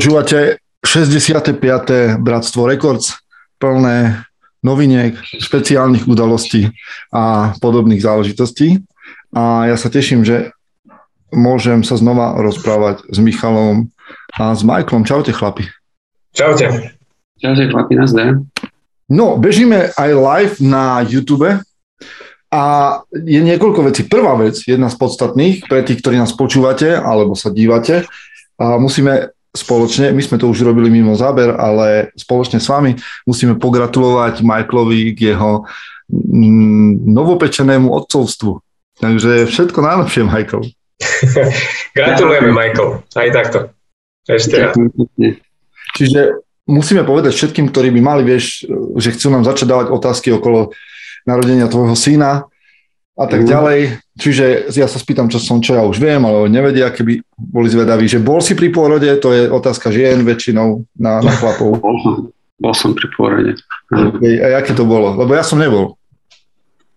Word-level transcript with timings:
Počúvate 0.00 0.64
65. 0.80 1.60
Bratstvo 2.24 2.64
Records, 2.64 3.20
plné 3.60 4.24
noviniek, 4.64 5.12
špeciálnych 5.20 6.08
udalostí 6.08 6.72
a 7.12 7.52
podobných 7.60 8.00
záležitostí. 8.00 8.80
A 9.36 9.68
ja 9.68 9.76
sa 9.76 9.92
teším, 9.92 10.24
že 10.24 10.56
môžem 11.28 11.84
sa 11.84 12.00
znova 12.00 12.32
rozprávať 12.40 13.12
s 13.12 13.20
Michalom 13.20 13.92
a 14.40 14.56
s 14.56 14.64
Michaelom. 14.64 15.04
Čaute 15.04 15.36
chlapi. 15.36 15.68
Čaute. 16.32 16.96
Čaute 17.36 17.68
chlapi, 17.68 17.92
nazdar. 18.00 18.40
No, 19.04 19.36
bežíme 19.36 19.92
aj 20.00 20.10
live 20.16 20.56
na 20.64 21.04
YouTube 21.04 21.60
a 22.48 22.62
je 23.12 23.40
niekoľko 23.44 23.92
vecí. 23.92 24.08
Prvá 24.08 24.32
vec, 24.40 24.64
jedna 24.64 24.88
z 24.88 24.96
podstatných 24.96 25.68
pre 25.68 25.84
tých, 25.84 26.00
ktorí 26.00 26.16
nás 26.16 26.32
počúvate 26.32 26.88
alebo 26.88 27.36
sa 27.36 27.52
dívate, 27.52 28.08
a 28.56 28.80
musíme 28.80 29.36
spoločne, 29.50 30.14
my 30.14 30.22
sme 30.22 30.38
to 30.38 30.46
už 30.46 30.62
robili 30.62 30.90
mimo 30.90 31.18
záber, 31.18 31.54
ale 31.58 32.14
spoločne 32.14 32.62
s 32.62 32.70
vami 32.70 32.94
musíme 33.26 33.58
pogratulovať 33.58 34.46
Michaelovi 34.46 35.14
k 35.18 35.34
jeho 35.34 35.66
mm, 36.06 37.02
novopečenému 37.10 37.90
odcovstvu. 37.90 38.62
Takže 39.00 39.50
všetko 39.50 39.78
najlepšie, 39.80 40.22
Michael. 40.28 40.62
Gratulujeme, 41.98 42.50
Michael. 42.54 43.02
Aj 43.16 43.28
takto. 43.34 43.58
Ešte 44.28 44.54
raz. 44.60 44.74
Čiže 45.96 46.46
musíme 46.70 47.02
povedať 47.02 47.34
všetkým, 47.34 47.74
ktorí 47.74 47.90
by 47.90 48.00
mali, 48.04 48.22
vieš, 48.22 48.68
že 49.00 49.10
chcú 49.16 49.34
nám 49.34 49.42
začať 49.42 49.66
dávať 49.66 49.86
otázky 49.90 50.30
okolo 50.30 50.70
narodenia 51.26 51.66
tvojho 51.66 51.98
syna, 51.98 52.46
a 53.20 53.24
tak 53.28 53.44
mm. 53.44 53.48
ďalej. 53.52 53.80
Čiže 54.16 54.72
ja 54.72 54.88
sa 54.88 54.96
spýtam, 54.96 55.28
čo 55.28 55.36
som, 55.36 55.60
čo 55.60 55.76
ja 55.76 55.84
už 55.84 56.00
viem, 56.00 56.24
ale 56.24 56.48
nevedia, 56.48 56.88
keby 56.88 57.20
boli 57.36 57.68
zvedaví, 57.68 58.08
že 58.08 58.16
bol 58.16 58.40
si 58.40 58.56
pri 58.56 58.72
pôrode, 58.72 59.08
to 59.20 59.36
je 59.36 59.52
otázka 59.52 59.92
žien 59.92 60.24
väčšinou 60.24 60.88
na, 60.96 61.20
na 61.20 61.32
chlapov. 61.36 61.76
Bol 61.84 61.96
som, 62.00 62.14
bol 62.56 62.72
som 62.72 62.90
pri 62.96 63.08
pôrode. 63.12 63.60
Okay. 63.92 64.40
A 64.40 64.64
aké 64.64 64.72
to 64.72 64.88
bolo? 64.88 65.20
Lebo 65.20 65.36
ja 65.36 65.44
som 65.44 65.60
nebol. 65.60 66.00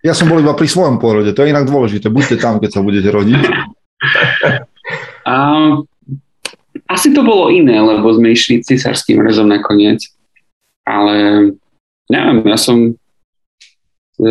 Ja 0.03 0.15
som 0.15 0.31
bol 0.31 0.39
iba 0.39 0.55
pri 0.55 0.67
svojom 0.67 0.99
pôrode, 0.99 1.35
to 1.35 1.43
je 1.43 1.51
inak 1.51 1.67
dôležité. 1.67 2.07
Buďte 2.07 2.39
tam, 2.39 2.63
keď 2.63 2.71
sa 2.71 2.79
budete 2.79 3.11
rodiť. 3.11 3.43
A, 5.23 5.35
asi 6.91 7.15
to 7.15 7.23
bolo 7.23 7.47
iné, 7.47 7.79
lebo 7.79 8.11
sme 8.11 8.35
išli 8.35 8.59
cisárským 8.59 9.23
rezom 9.23 9.47
nakoniec. 9.47 10.03
Ale 10.83 11.47
neviem, 12.11 12.43
ja 12.43 12.59
som 12.59 12.91
e, 14.19 14.27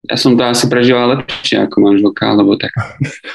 ja 0.00 0.16
som 0.16 0.32
to 0.32 0.42
asi 0.48 0.64
prežíval 0.64 1.20
lepšie 1.20 1.60
ako 1.60 1.76
manželka, 1.84 2.32
lebo 2.32 2.56
tak... 2.56 2.72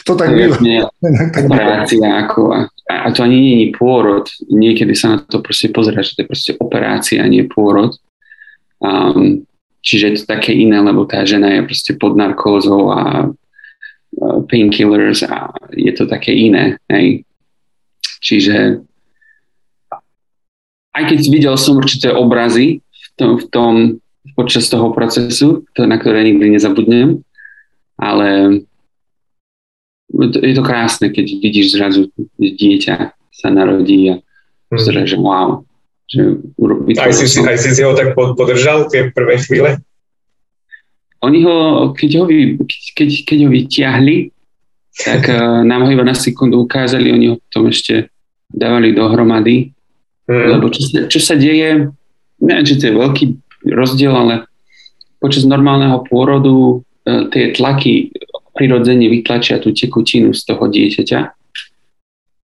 To 0.10 0.18
tak 0.20 0.34
býva. 0.34 0.90
Operácia 1.38 2.10
ako... 2.26 2.42
A, 2.58 2.60
a 2.90 3.08
to 3.14 3.22
ani 3.22 3.38
nie 3.38 3.56
je 3.66 3.68
pôrod. 3.78 4.26
Niekedy 4.50 4.98
sa 4.98 5.18
na 5.18 5.18
to 5.22 5.46
proste 5.46 5.70
pozera, 5.70 6.02
že 6.02 6.18
to 6.18 6.26
je 6.26 6.30
proste 6.30 6.52
operácia, 6.58 7.22
nie 7.30 7.46
pôrod. 7.46 7.94
Um, 8.82 9.46
čiže 9.86 10.06
je 10.10 10.16
to 10.22 10.26
také 10.26 10.58
iné, 10.58 10.82
lebo 10.82 11.06
tá 11.06 11.22
žena 11.22 11.54
je 11.54 11.70
proste 11.70 11.94
pod 12.02 12.18
narkózou 12.18 12.90
a 12.90 13.02
painkillers 14.50 15.22
a 15.28 15.54
je 15.76 15.92
to 15.94 16.10
také 16.10 16.34
iné. 16.34 16.82
Hej. 16.90 17.28
Čiže 18.26 18.82
aj 20.96 21.04
keď 21.12 21.20
videl 21.30 21.56
som 21.60 21.78
určité 21.78 22.10
obrazy 22.10 22.80
v 22.80 23.08
tom, 23.20 23.32
v 23.38 23.46
tom 23.52 23.74
počas 24.36 24.68
toho 24.68 24.92
procesu, 24.92 25.64
na 25.80 25.96
ktoré 25.96 26.28
nikdy 26.28 26.60
nezabudnem, 26.60 27.24
ale 27.96 28.62
je 30.20 30.54
to 30.54 30.64
krásne, 30.64 31.10
keď 31.10 31.26
vidíš 31.40 31.76
zrazu 31.76 32.12
dieťa 32.38 33.16
sa 33.36 33.48
narodí 33.52 34.12
a 34.12 34.16
pozrieš, 34.70 35.16
že 35.16 35.18
wow. 35.20 35.64
Že 36.06 36.22
aj, 37.02 37.14
si, 37.18 37.26
som... 37.26 37.44
aj 37.50 37.58
si 37.58 37.70
si 37.74 37.82
ho 37.82 37.98
tak 37.98 38.14
podržal 38.14 38.86
tie 38.94 39.10
prvé 39.10 39.42
chvíle? 39.42 39.82
Oni 41.26 41.42
ho, 41.42 41.90
keď 41.98 42.22
ho, 42.22 42.24
vy, 42.30 42.62
keď, 42.94 43.10
keď 43.26 43.38
ho 43.42 43.50
vyťahli, 43.50 44.18
tak 45.02 45.26
uh, 45.26 45.64
nám 45.70 45.88
ho 45.88 45.90
iba 45.90 46.06
na 46.06 46.14
sekundu 46.14 46.62
ukázali, 46.62 47.10
oni 47.10 47.26
ho 47.34 47.36
potom 47.50 47.74
ešte 47.74 48.14
dávali 48.54 48.94
dohromady, 48.94 49.74
mm. 50.30 50.48
lebo 50.54 50.70
čo 50.70 50.82
sa, 50.86 50.98
čo 51.10 51.20
sa 51.20 51.34
deje, 51.34 51.90
neviem, 52.38 52.66
či 52.70 52.78
to 52.78 52.88
je 52.88 52.94
veľký 52.94 53.26
rozdiel, 53.74 54.14
ale 54.14 54.36
počas 55.18 55.48
normálneho 55.48 56.06
pôrodu 56.06 56.86
e, 57.06 57.30
tie 57.34 57.54
tlaky 57.56 58.14
prirodzene 58.56 59.12
vytlačia 59.12 59.60
tú 59.60 59.76
tekutinu 59.76 60.32
z 60.32 60.42
toho 60.48 60.64
dieťaťa 60.70 61.20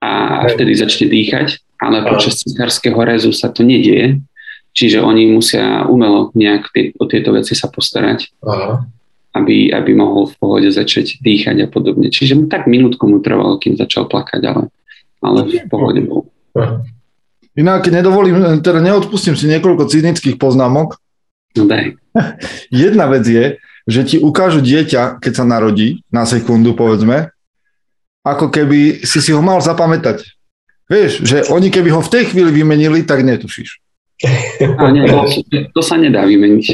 a 0.00 0.10
vtedy 0.48 0.72
začne 0.74 1.06
dýchať, 1.06 1.60
ale 1.78 2.02
počas 2.08 2.40
cisárskeho 2.40 2.96
rezu 3.04 3.30
sa 3.36 3.52
to 3.52 3.62
nedieje, 3.62 4.18
čiže 4.72 4.98
oni 4.98 5.28
musia 5.30 5.84
umelo 5.86 6.32
nejak 6.32 6.72
tie, 6.72 6.84
o 6.96 7.04
tieto 7.04 7.36
veci 7.36 7.52
sa 7.52 7.68
postarať, 7.68 8.32
Aha. 8.42 8.84
Aby, 9.30 9.70
aby 9.70 9.94
mohol 9.94 10.26
v 10.26 10.34
pohode 10.42 10.68
začať 10.74 11.22
dýchať 11.22 11.62
a 11.62 11.70
podobne. 11.70 12.10
Čiže 12.10 12.50
tak 12.50 12.66
minútku 12.66 13.06
mu 13.06 13.22
trvalo, 13.22 13.62
kým 13.62 13.78
začal 13.78 14.10
plakať, 14.10 14.42
ale, 14.42 14.62
ale 15.22 15.46
v 15.46 15.70
pohode 15.70 16.02
bol. 16.02 16.26
Inak 17.54 17.86
nedovolím, 17.86 18.58
teda 18.58 18.82
neodpustím 18.82 19.38
si 19.38 19.46
niekoľko 19.46 19.86
cynických 19.86 20.34
poznámok, 20.34 20.98
daj. 21.54 21.96
Jedna 22.84 23.06
vec 23.10 23.24
je, 23.26 23.44
že 23.88 24.00
ti 24.06 24.16
ukážu 24.20 24.62
dieťa, 24.62 25.18
keď 25.18 25.32
sa 25.32 25.44
narodí, 25.48 26.04
na 26.12 26.28
sekundu 26.28 26.76
povedzme, 26.76 27.32
ako 28.22 28.52
keby 28.52 29.02
si 29.02 29.18
si 29.24 29.30
ho 29.32 29.40
mal 29.40 29.58
zapamätať. 29.64 30.22
Vieš, 30.90 31.22
že 31.22 31.46
oni 31.48 31.70
keby 31.70 31.94
ho 31.94 32.02
v 32.02 32.12
tej 32.12 32.24
chvíli 32.34 32.50
vymenili, 32.50 33.06
tak 33.06 33.22
netušíš. 33.22 33.78
A 34.76 34.90
nie, 34.92 35.08
to, 35.08 35.24
to 35.72 35.80
sa 35.80 35.96
nedá 35.96 36.28
vymeniť. 36.28 36.66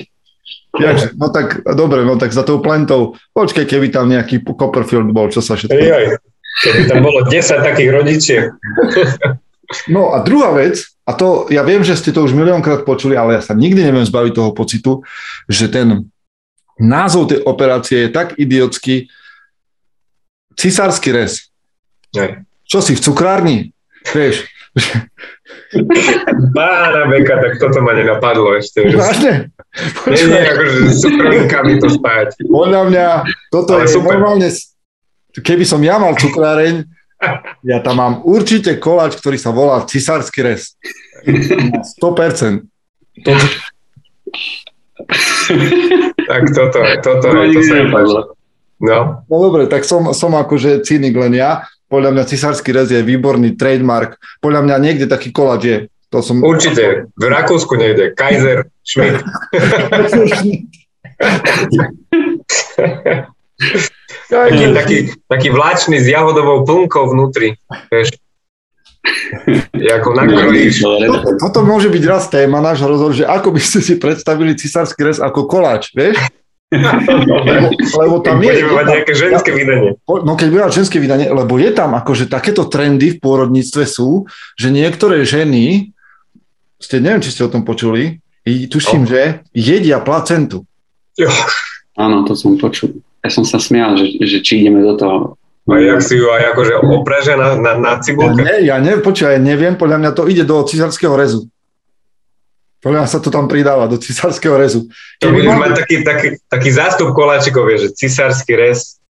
Ja, 0.76 0.92
no 1.16 1.32
tak, 1.32 1.64
dobre, 1.64 2.04
no 2.04 2.20
tak 2.20 2.34
za 2.34 2.44
tou 2.44 2.60
plentou, 2.60 3.16
počkej, 3.32 3.64
keby 3.64 3.88
tam 3.88 4.12
nejaký 4.12 4.44
Copperfield 4.44 5.08
bol, 5.14 5.32
čo 5.32 5.40
sa 5.40 5.56
všetko... 5.56 5.72
Ej, 5.72 6.20
keby 6.64 6.80
tam 6.90 7.00
bolo 7.06 7.24
10 7.24 7.38
takých 7.64 7.90
rodičiek. 7.92 8.44
No 9.90 10.14
a 10.14 10.22
druhá 10.22 10.54
vec, 10.54 10.82
a 11.06 11.14
to 11.14 11.46
ja 11.50 11.62
viem, 11.62 11.82
že 11.82 11.98
ste 11.98 12.10
to 12.10 12.26
už 12.26 12.34
miliónkrát 12.34 12.82
počuli, 12.82 13.14
ale 13.14 13.38
ja 13.38 13.42
sa 13.42 13.54
nikdy 13.54 13.82
neviem 13.82 14.06
zbaviť 14.06 14.32
toho 14.34 14.50
pocitu, 14.50 15.06
že 15.46 15.70
ten 15.70 16.10
názov 16.78 17.30
tej 17.30 17.40
operácie 17.46 18.06
je 18.06 18.10
tak 18.10 18.34
idiotský. 18.36 19.08
Cisársky 20.56 21.12
rez. 21.12 21.52
Aj. 22.16 22.42
Čo 22.64 22.80
si 22.82 22.96
v 22.96 23.04
cukrárni? 23.04 23.56
Vieš. 24.10 24.48
Pána 26.56 27.08
beka, 27.08 27.34
tak 27.40 27.52
toto 27.60 27.80
ma 27.80 27.92
nenapadlo 27.96 28.56
ešte. 28.56 28.88
Vážne? 28.92 29.52
Nie, 30.08 30.22
nie, 30.24 30.40
akože 30.40 30.76
s 30.88 31.04
cukrovkami 31.04 31.72
to 31.80 31.88
spájať. 31.92 32.28
Podľa 32.48 32.82
mňa, 32.88 33.06
toto 33.52 33.76
ale 33.76 33.84
je 33.84 33.92
super. 33.92 34.16
normálne, 34.16 34.48
keby 35.36 35.64
som 35.68 35.80
ja 35.84 36.00
mal 36.00 36.16
cukráreň, 36.16 36.88
ja 37.70 37.80
tam 37.80 37.96
mám 37.98 38.14
určite 38.24 38.76
koláč, 38.76 39.16
ktorý 39.18 39.38
sa 39.40 39.50
volá 39.52 39.84
cisársky 39.84 40.42
res. 40.44 40.76
100%. 41.24 42.64
To... 43.24 43.32
tak 46.28 46.42
toto, 46.52 46.78
toto, 47.00 47.26
je, 47.40 47.56
to 47.56 47.60
sa 47.64 47.74
mi 47.80 47.88
No. 48.76 49.24
no 49.24 49.36
dobre, 49.40 49.72
tak 49.72 49.88
som, 49.88 50.12
som 50.12 50.36
akože 50.36 50.84
cynik 50.84 51.16
len 51.16 51.32
ja. 51.32 51.64
Podľa 51.88 52.12
mňa 52.12 52.28
cisársky 52.28 52.76
rez 52.76 52.92
je 52.92 53.00
výborný 53.00 53.56
trademark. 53.56 54.20
Podľa 54.44 54.68
mňa 54.68 54.76
niekde 54.76 55.08
taký 55.08 55.32
koláč 55.32 55.62
je. 55.64 55.88
To 56.12 56.20
som... 56.20 56.44
Určite. 56.44 57.08
V 57.16 57.24
Rakúsku 57.24 57.72
nejde. 57.78 58.12
Kaiser 58.12 58.68
Schmidt. 58.84 59.24
Taký, 64.26 64.64
taký, 64.74 64.96
taký 65.30 65.48
vláčny 65.54 66.02
s 66.02 66.06
jahodovou 66.10 66.66
plnkou 66.66 67.14
vnútri. 67.14 67.56
Vieš. 67.88 68.18
Ako 69.72 70.18
nakrojíš. 70.18 70.82
Toto, 70.82 71.30
toto 71.38 71.58
môže 71.62 71.86
byť 71.86 72.02
raz 72.10 72.26
téma 72.26 72.58
náš 72.58 72.82
rozhovor, 72.82 73.14
že 73.14 73.22
ako 73.22 73.54
by 73.54 73.60
ste 73.62 73.78
si 73.78 73.94
predstavili 73.96 74.58
cisársky 74.58 75.06
res 75.06 75.22
ako 75.22 75.46
koláč, 75.46 75.94
vieš? 75.94 76.18
lebo, 76.74 77.70
lebo 78.02 78.16
tam 78.26 78.42
je... 78.42 78.66
mať 78.66 78.86
nejaké 78.90 79.12
ženské 79.14 79.50
vydanie. 79.54 79.94
No 80.02 80.34
keď 80.34 80.48
bude 80.50 80.62
ženské 80.74 80.98
vydanie, 80.98 81.30
lebo 81.30 81.54
je 81.62 81.70
tam 81.70 81.94
akože 81.94 82.26
takéto 82.26 82.66
trendy 82.66 83.14
v 83.14 83.22
pôrodníctve 83.22 83.86
sú, 83.86 84.26
že 84.58 84.74
niektoré 84.74 85.22
ženy, 85.22 85.94
ste, 86.82 86.98
neviem, 86.98 87.22
či 87.22 87.30
ste 87.30 87.46
o 87.46 87.52
tom 87.52 87.62
počuli, 87.62 88.18
tuším, 88.42 89.06
oh. 89.06 89.08
že 89.08 89.20
jedia 89.54 90.02
placentu. 90.02 90.66
Jo. 91.14 91.30
Áno, 91.94 92.26
to 92.26 92.34
som 92.34 92.58
počul 92.58 93.05
ja 93.26 93.30
som 93.34 93.42
sa 93.42 93.58
smial, 93.58 93.98
že, 93.98 94.22
že 94.22 94.38
či 94.40 94.62
ideme 94.62 94.86
do 94.86 94.94
toho. 94.94 95.16
A 95.66 95.82
jak 95.82 95.98
si 95.98 96.14
ju 96.14 96.30
aj 96.30 96.54
akože 96.54 96.74
opreže 96.78 97.34
na, 97.34 97.58
na, 97.58 97.72
na 97.74 97.92
cibulke? 97.98 98.38
Ja, 98.38 98.46
ne, 98.46 98.56
ja 98.62 98.76
ne, 98.78 98.94
ja 99.02 99.40
neviem, 99.42 99.74
podľa 99.74 99.98
mňa 99.98 100.10
to 100.14 100.30
ide 100.30 100.46
do 100.46 100.62
cisárskeho 100.62 101.18
rezu. 101.18 101.50
Podľa 102.78 103.02
mňa 103.02 103.10
sa 103.10 103.18
to 103.18 103.34
tam 103.34 103.50
pridáva 103.50 103.90
do 103.90 103.98
cisárskeho 103.98 104.54
rezu. 104.54 104.86
To 105.18 105.34
budeš 105.34 105.58
mať 105.58 105.72
taký, 105.74 105.96
taký, 106.06 106.28
taký 106.46 106.70
zástup 106.70 107.10
koláčikov, 107.18 107.66
že 107.74 107.90
cisársky 107.98 108.54
rez, 108.54 109.02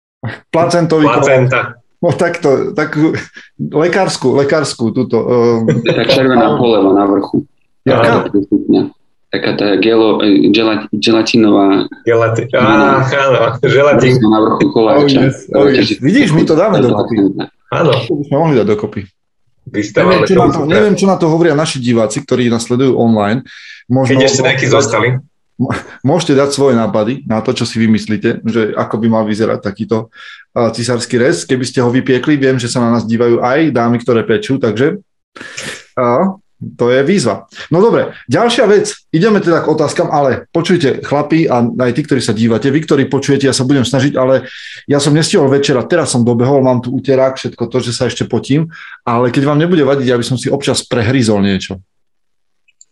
placentový 0.54 1.10
placenta. 1.10 1.82
No 1.98 2.14
takto, 2.14 2.70
takú 2.76 3.18
lekárskú, 3.58 4.38
lekárskú 4.38 4.94
túto. 4.94 5.16
Um... 5.24 5.66
Červená 6.06 6.54
poleva 6.54 6.94
na 6.94 7.04
vrchu. 7.08 7.48
Jaká? 7.82 8.30
Taká 9.34 9.50
tá 9.58 9.74
gelo, 9.82 10.22
gelat, 10.54 10.86
gelatinová... 10.94 11.90
Gelati, 12.06 12.46
á, 12.54 13.02
áno, 13.02 13.58
želatín. 13.66 14.22
Na 14.22 14.38
vrchu 14.38 14.70
koláča. 14.70 15.18
Oh, 15.18 15.26
yes, 15.26 15.36
oh, 15.50 15.66
yes. 15.66 15.98
Vidíš, 15.98 16.30
my 16.30 16.46
to 16.46 16.54
dáme 16.54 16.78
dokopy. 16.78 17.34
Áno. 17.74 17.98
To 17.98 18.14
by 18.14 18.24
sme 18.30 18.36
mohli 18.38 18.54
dať 18.62 18.66
dokopy. 18.70 19.00
Neviem 19.74 20.22
čo, 20.22 20.38
to, 20.38 20.60
neviem, 20.70 20.94
čo 20.94 21.06
na 21.10 21.18
to 21.18 21.26
hovoria 21.26 21.58
naši 21.58 21.82
diváci, 21.82 22.22
ktorí 22.22 22.46
nás 22.46 22.62
sledujú 22.62 22.94
online. 22.94 23.42
Možno, 23.90 24.14
Keď 24.14 24.22
ešte 24.22 24.42
nejakí 24.46 24.66
zostali. 24.70 25.18
Môžete 26.06 26.38
dať 26.38 26.54
svoje 26.54 26.78
nápady 26.78 27.26
na 27.26 27.42
to, 27.42 27.58
čo 27.58 27.66
si 27.66 27.82
vymyslíte, 27.82 28.46
že 28.46 28.70
ako 28.78 29.02
by 29.02 29.06
mal 29.18 29.24
vyzerať 29.26 29.66
takýto 29.66 30.14
cisársky 30.54 31.18
rez. 31.18 31.42
Keby 31.42 31.66
ste 31.66 31.82
ho 31.82 31.90
vypiekli, 31.90 32.38
viem, 32.38 32.54
že 32.54 32.70
sa 32.70 32.78
na 32.78 32.94
nás 32.94 33.02
dívajú 33.02 33.42
aj 33.42 33.74
dámy, 33.74 33.98
ktoré 33.98 34.22
pečú, 34.22 34.62
takže 34.62 35.02
to 36.58 36.88
je 36.88 37.00
výzva. 37.04 37.50
No 37.68 37.82
dobre, 37.82 38.16
ďalšia 38.30 38.64
vec, 38.70 38.94
ideme 39.10 39.42
teda 39.42 39.60
k 39.60 39.70
otázkam, 39.70 40.08
ale 40.08 40.48
počujte, 40.48 41.02
chlapi 41.04 41.44
a 41.50 41.60
aj 41.60 41.92
tí, 41.92 42.02
ktorí 42.06 42.20
sa 42.22 42.32
dívate, 42.32 42.70
vy, 42.70 42.80
ktorí 42.86 43.02
počujete, 43.10 43.44
ja 43.44 43.54
sa 43.56 43.66
budem 43.68 43.84
snažiť, 43.84 44.14
ale 44.16 44.48
ja 44.88 45.02
som 45.02 45.12
nestihol 45.12 45.50
večera, 45.50 45.84
teraz 45.84 46.14
som 46.14 46.24
dobehol, 46.24 46.64
mám 46.64 46.80
tu 46.80 46.94
úterák, 46.94 47.36
všetko 47.36 47.68
to, 47.68 47.78
že 47.84 47.92
sa 47.92 48.08
ešte 48.08 48.24
potím, 48.24 48.72
ale 49.04 49.28
keď 49.28 49.50
vám 49.50 49.60
nebude 49.60 49.84
vadiť, 49.84 50.08
aby 50.14 50.24
som 50.24 50.40
si 50.40 50.48
občas 50.48 50.86
prehryzol 50.86 51.44
niečo. 51.44 51.82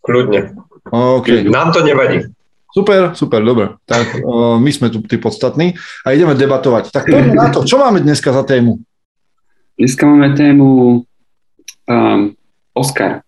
Kľudne. 0.03 0.59
Okay. 0.91 1.47
Nám 1.47 1.71
to 1.71 1.87
nevadí. 1.87 2.27
Super, 2.73 3.13
super, 3.15 3.45
dobre. 3.45 3.77
Tak 3.85 4.19
uh, 4.27 4.57
my 4.59 4.71
sme 4.73 4.89
tu 4.89 5.05
tí 5.05 5.21
podstatní 5.21 5.77
a 6.03 6.17
ideme 6.17 6.35
debatovať. 6.35 6.91
Tak 6.91 7.05
poďme 7.07 7.35
na 7.37 7.49
to. 7.53 7.63
Čo 7.63 7.79
máme 7.79 8.01
dneska 8.01 8.33
za 8.33 8.43
tému? 8.43 8.81
Dneska 9.77 10.03
máme 10.09 10.33
tému 10.35 10.69
um, 11.89 12.21
Oscar. 12.73 13.23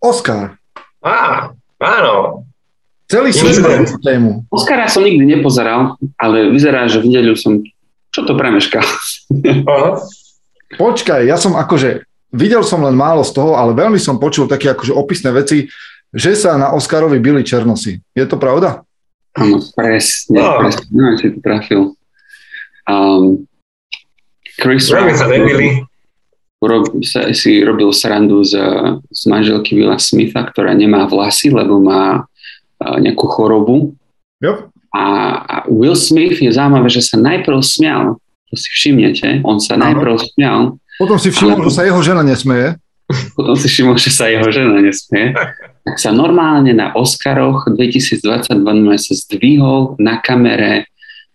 Oscar. 0.00 0.56
Á, 1.04 1.52
áno. 1.80 2.44
Celý 3.10 3.34
svet 3.34 3.60
tému. 4.00 4.46
Oscara 4.48 4.86
som 4.86 5.02
nikdy 5.02 5.26
nepozeral, 5.26 5.98
ale 6.14 6.48
vyzerá, 6.48 6.86
že 6.86 7.02
v 7.02 7.10
nedeľu 7.10 7.36
som 7.36 7.52
čo 8.10 8.26
to 8.26 8.34
premeškal. 8.34 8.82
Počkaj, 10.78 11.26
ja 11.26 11.34
som 11.38 11.58
akože, 11.58 12.06
videl 12.34 12.62
som 12.62 12.82
len 12.82 12.94
málo 12.94 13.26
z 13.26 13.34
toho, 13.34 13.58
ale 13.58 13.74
veľmi 13.74 13.98
som 13.98 14.22
počul 14.22 14.46
také 14.46 14.70
akože 14.70 14.94
opisné 14.94 15.30
veci, 15.34 15.66
že 16.10 16.34
sa 16.34 16.58
na 16.58 16.74
Oscarovi 16.74 17.18
byli 17.22 17.42
černosy. 17.46 18.02
Je 18.14 18.26
to 18.26 18.38
pravda? 18.38 18.82
Áno, 19.38 19.62
presne, 19.78 20.42
no. 20.42 20.58
presne, 20.58 20.84
neviem, 20.90 21.16
si 21.18 21.26
to 21.30 21.38
trafil. 21.38 21.82
Um, 22.90 23.46
Chris 24.58 24.90
Rock 24.90 25.14
sa 25.14 25.30
nebili. 25.30 25.86
Rob, 26.60 26.84
sa, 27.00 27.32
si 27.32 27.64
robil 27.64 27.88
srandu 27.96 28.44
z, 28.44 28.60
z 29.08 29.22
manželky 29.32 29.80
Willa 29.80 29.96
Smitha, 29.96 30.44
ktorá 30.44 30.76
nemá 30.76 31.08
vlasy, 31.08 31.48
lebo 31.48 31.80
má 31.80 32.24
uh, 32.24 32.96
nejakú 33.00 33.24
chorobu. 33.32 33.96
Yep. 34.44 34.68
A, 34.92 35.04
a 35.40 35.56
Will 35.72 35.96
Smith 35.96 36.36
je 36.36 36.52
zaujímavé, 36.52 36.92
že 36.92 37.00
sa 37.00 37.16
najprv 37.16 37.64
smial. 37.64 38.20
To 38.52 38.54
si 38.58 38.68
všimnete. 38.76 39.40
On 39.46 39.56
sa 39.56 39.80
Áno. 39.80 39.88
najprv 39.88 40.14
smial. 40.36 40.76
Potom 41.00 41.16
si 41.16 41.32
všimol, 41.32 41.64
ale... 41.64 41.66
že 41.70 41.72
sa 41.72 41.82
jeho 41.88 42.00
žena 42.04 42.20
nesmeje. 42.20 42.76
Potom 43.38 43.56
si 43.56 43.66
všimol, 43.66 43.96
že 43.96 44.10
sa 44.12 44.28
jeho 44.28 44.46
žena 44.52 44.84
nesmeje. 44.84 45.32
tak 45.86 45.96
sa 45.96 46.12
normálne 46.12 46.76
na 46.76 46.92
Oscaroch 46.92 47.72
2022 47.72 48.20
sa 49.00 49.14
zdvihol 49.16 49.96
na 49.96 50.20
kamere, 50.20 50.86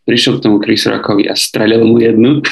prišiel 0.05 0.37
k 0.37 0.43
tomu 0.45 0.61
Chris 0.61 0.85
Rockovi 0.85 1.25
a 1.25 1.33
strelil 1.33 1.81
mu 1.81 1.97
jednu. 1.97 2.45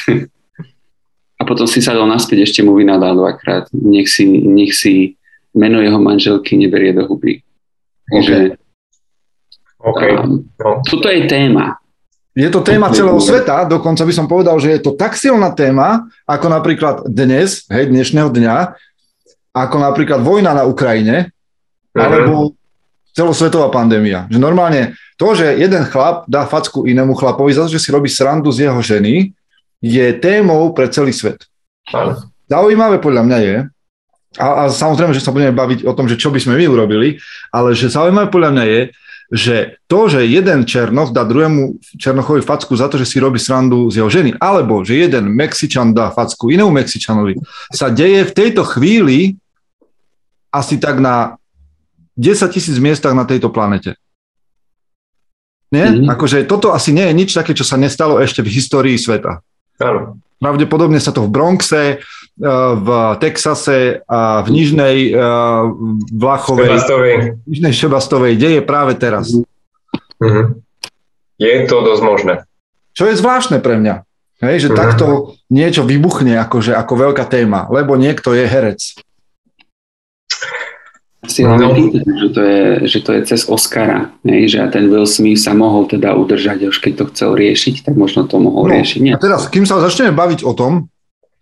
Potom 1.54 1.70
si 1.70 1.86
sadol 1.86 2.10
naspäť, 2.10 2.50
ešte 2.50 2.66
mu 2.66 2.74
vynadal 2.74 3.14
dvakrát. 3.14 3.70
Nech 3.78 4.10
si, 4.10 4.26
nech 4.26 4.74
si 4.74 5.14
meno 5.54 5.78
jeho 5.78 6.02
manželky 6.02 6.58
neberie 6.58 6.98
do 6.98 7.06
huby. 7.06 7.46
Takže 8.10 8.58
okay. 9.78 10.18
Um, 10.18 10.50
no. 10.58 10.82
toto 10.82 11.14
je 11.14 11.30
téma. 11.30 11.78
Je 12.34 12.50
to 12.50 12.66
téma 12.66 12.90
celého 12.90 13.22
sveta, 13.22 13.70
dokonca 13.70 14.02
by 14.02 14.14
som 14.18 14.26
povedal, 14.26 14.58
že 14.58 14.74
je 14.74 14.82
to 14.82 14.98
tak 14.98 15.14
silná 15.14 15.54
téma, 15.54 16.10
ako 16.26 16.50
napríklad 16.50 16.96
dnes, 17.06 17.70
hej, 17.70 17.94
dnešného 17.94 18.34
dňa, 18.34 18.74
ako 19.54 19.78
napríklad 19.78 20.26
vojna 20.26 20.58
na 20.58 20.66
Ukrajine, 20.66 21.30
alebo 21.94 22.58
celosvetová 23.14 23.70
pandémia. 23.70 24.26
Že 24.34 24.42
normálne 24.42 24.98
to, 25.22 25.38
že 25.38 25.62
jeden 25.62 25.86
chlap 25.86 26.26
dá 26.26 26.50
facku 26.50 26.90
inému 26.90 27.14
chlapovi 27.14 27.54
za 27.54 27.70
to, 27.70 27.78
že 27.78 27.86
si 27.86 27.94
robí 27.94 28.10
srandu 28.10 28.50
z 28.50 28.66
jeho 28.66 28.82
ženy, 28.82 29.30
je 29.84 30.06
témou 30.24 30.72
pre 30.72 30.88
celý 30.88 31.12
svet. 31.12 31.44
Zaujímavé 32.48 33.04
podľa 33.04 33.24
mňa 33.28 33.40
je, 33.44 33.56
a, 34.40 34.48
a 34.66 34.72
samozrejme, 34.72 35.14
že 35.14 35.22
sa 35.22 35.36
budeme 35.36 35.54
baviť 35.54 35.84
o 35.84 35.94
tom, 35.94 36.08
že 36.08 36.18
čo 36.18 36.32
by 36.32 36.40
sme 36.40 36.56
my 36.58 36.66
urobili, 36.72 37.20
ale 37.52 37.76
že 37.76 37.92
zaujímavé 37.92 38.32
podľa 38.32 38.52
mňa 38.56 38.66
je, 38.66 38.82
že 39.34 39.56
to, 39.90 40.00
že 40.10 40.30
jeden 40.30 40.66
Černoch 40.66 41.10
dá 41.10 41.26
druhému 41.26 41.82
Černochovi 41.98 42.46
facku 42.46 42.78
za 42.78 42.86
to, 42.86 43.02
že 43.02 43.10
si 43.10 43.18
robí 43.18 43.42
srandu 43.42 43.90
z 43.90 44.02
jeho 44.02 44.10
ženy, 44.10 44.38
alebo 44.38 44.86
že 44.86 45.10
jeden 45.10 45.30
Mexičan 45.34 45.92
dá 45.92 46.14
facku 46.14 46.54
inému 46.54 46.70
Mexičanovi, 46.70 47.42
sa 47.74 47.90
deje 47.90 48.30
v 48.30 48.36
tejto 48.36 48.62
chvíli 48.66 49.38
asi 50.54 50.78
tak 50.78 51.02
na 51.02 51.38
10 52.14 52.46
tisíc 52.54 52.78
miestach 52.78 53.18
na 53.18 53.26
tejto 53.26 53.50
planete. 53.50 53.98
Nie? 55.74 55.90
Mm-hmm. 55.90 56.14
Akože 56.14 56.46
toto 56.46 56.70
asi 56.70 56.94
nie 56.94 57.10
je 57.10 57.18
nič 57.18 57.30
také, 57.34 57.58
čo 57.58 57.66
sa 57.66 57.74
nestalo 57.74 58.22
ešte 58.22 58.46
v 58.46 58.54
histórii 58.54 59.02
sveta. 59.02 59.42
Áno. 59.84 60.02
Pravdepodobne 60.40 61.00
sa 61.00 61.16
to 61.16 61.24
v 61.28 61.32
Bronxe, 61.32 61.84
eh, 62.00 62.74
v 62.76 62.88
Texase 63.20 64.04
a 64.08 64.44
v 64.44 64.48
Nižnej 64.52 64.98
eh, 65.12 65.20
Vlachovej, 66.12 66.80
Šebastovej. 66.80 67.16
Nižnej 67.48 67.74
Šebastovej 67.76 68.34
deje 68.40 68.62
práve 68.64 68.96
teraz. 68.96 69.32
Mm-hmm. 70.20 70.46
Je 71.40 71.54
to 71.68 71.78
dosť 71.84 72.02
možné. 72.04 72.34
Čo 72.96 73.12
je 73.12 73.20
zvláštne 73.20 73.60
pre 73.60 73.76
mňa. 73.76 74.08
Hej, 74.44 74.68
že 74.68 74.70
mm-hmm. 74.72 74.84
takto 74.84 75.06
niečo 75.48 75.88
vybuchne 75.88 76.36
akože, 76.36 76.76
ako 76.76 76.94
veľká 77.12 77.24
téma, 77.28 77.72
lebo 77.72 77.96
niekto 77.96 78.36
je 78.36 78.44
herec 78.44 78.80
si 81.28 81.48
no. 81.48 81.56
pýtam, 81.56 82.04
že 82.20 82.30
to, 82.36 82.42
je, 82.44 82.64
že 82.88 83.00
to 83.00 83.10
je 83.16 83.22
cez 83.24 83.42
Oscara, 83.48 84.12
ne? 84.28 84.44
že 84.44 84.60
a 84.60 84.68
ten 84.68 84.92
Will 84.92 85.08
Smith 85.08 85.40
sa 85.40 85.56
mohol 85.56 85.88
teda 85.88 86.12
udržať, 86.20 86.68
už 86.68 86.78
keď 86.84 86.94
to 87.00 87.06
chcel 87.16 87.30
riešiť, 87.40 87.88
tak 87.88 87.96
možno 87.96 88.28
to 88.28 88.40
mohol 88.44 88.68
no, 88.68 88.76
riešiť. 88.76 89.00
Nie. 89.00 89.14
A 89.16 89.22
teraz, 89.24 89.48
kým 89.48 89.64
sa 89.64 89.80
začneme 89.80 90.12
baviť 90.12 90.44
o 90.44 90.52
tom, 90.52 90.92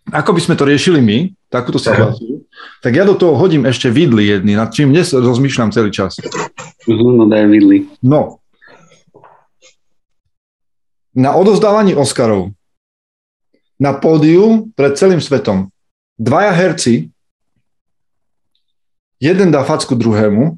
ako 0.10 0.38
by 0.38 0.42
sme 0.42 0.56
to 0.58 0.66
riešili 0.66 1.02
my, 1.02 1.34
takúto 1.50 1.82
situáciu, 1.82 2.42
tak 2.82 2.94
ja 2.94 3.04
do 3.06 3.14
toho 3.14 3.38
hodím 3.38 3.66
ešte 3.66 3.90
vidly 3.90 4.30
jedny, 4.30 4.54
nad 4.58 4.74
čím 4.74 4.94
dnes 4.94 5.14
rozmýšľam 5.14 5.74
celý 5.74 5.90
čas. 5.94 6.18
Uh, 6.86 7.12
no 7.18 7.26
daj 7.30 7.46
vidly. 7.50 7.86
No. 8.02 8.42
Na 11.12 11.36
odozdávaní 11.36 11.92
Oscarov 11.94 12.56
na 13.82 13.98
pódiu 13.98 14.70
pred 14.78 14.94
celým 14.94 15.18
svetom 15.18 15.74
dvaja 16.22 16.54
herci 16.54 17.10
jeden 19.22 19.54
dá 19.54 19.62
facku 19.62 19.94
druhému. 19.94 20.58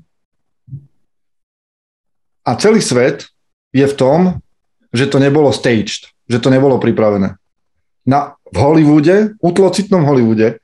A 2.48 2.52
celý 2.56 2.80
svet 2.80 3.28
je 3.76 3.84
v 3.84 3.96
tom, 3.96 4.20
že 4.96 5.12
to 5.12 5.20
nebolo 5.20 5.52
staged, 5.52 6.12
že 6.32 6.40
to 6.40 6.48
nebolo 6.48 6.80
pripravené. 6.80 7.36
Na, 8.08 8.40
v 8.52 8.58
Hollywoode, 8.58 9.36
utlocitnom 9.40 10.04
Hollywoode, 10.04 10.60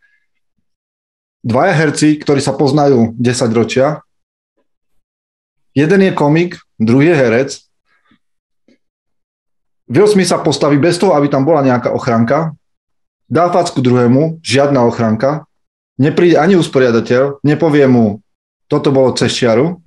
dvaja 1.43 1.73
herci, 1.75 2.19
ktorí 2.19 2.43
sa 2.43 2.55
poznajú 2.55 3.15
10 3.15 3.51
ročia, 3.55 4.03
jeden 5.71 6.03
je 6.03 6.11
komik, 6.11 6.59
druhý 6.75 7.11
je 7.11 7.15
herec, 7.15 7.49
Will 9.89 10.05
Smith 10.05 10.29
sa 10.29 10.37
postaví 10.37 10.77
bez 10.77 11.01
toho, 11.01 11.17
aby 11.17 11.33
tam 11.33 11.41
bola 11.41 11.65
nejaká 11.65 11.89
ochranka, 11.89 12.53
dá 13.25 13.49
facku 13.49 13.81
druhému, 13.81 14.37
žiadna 14.45 14.85
ochranka, 14.85 15.48
nepríde 15.99 16.39
ani 16.39 16.55
usporiadateľ, 16.55 17.43
nepovie 17.43 17.85
mu, 17.85 18.23
toto 18.71 18.89
bolo 18.89 19.11
cez 19.13 19.35
čiaru. 19.35 19.83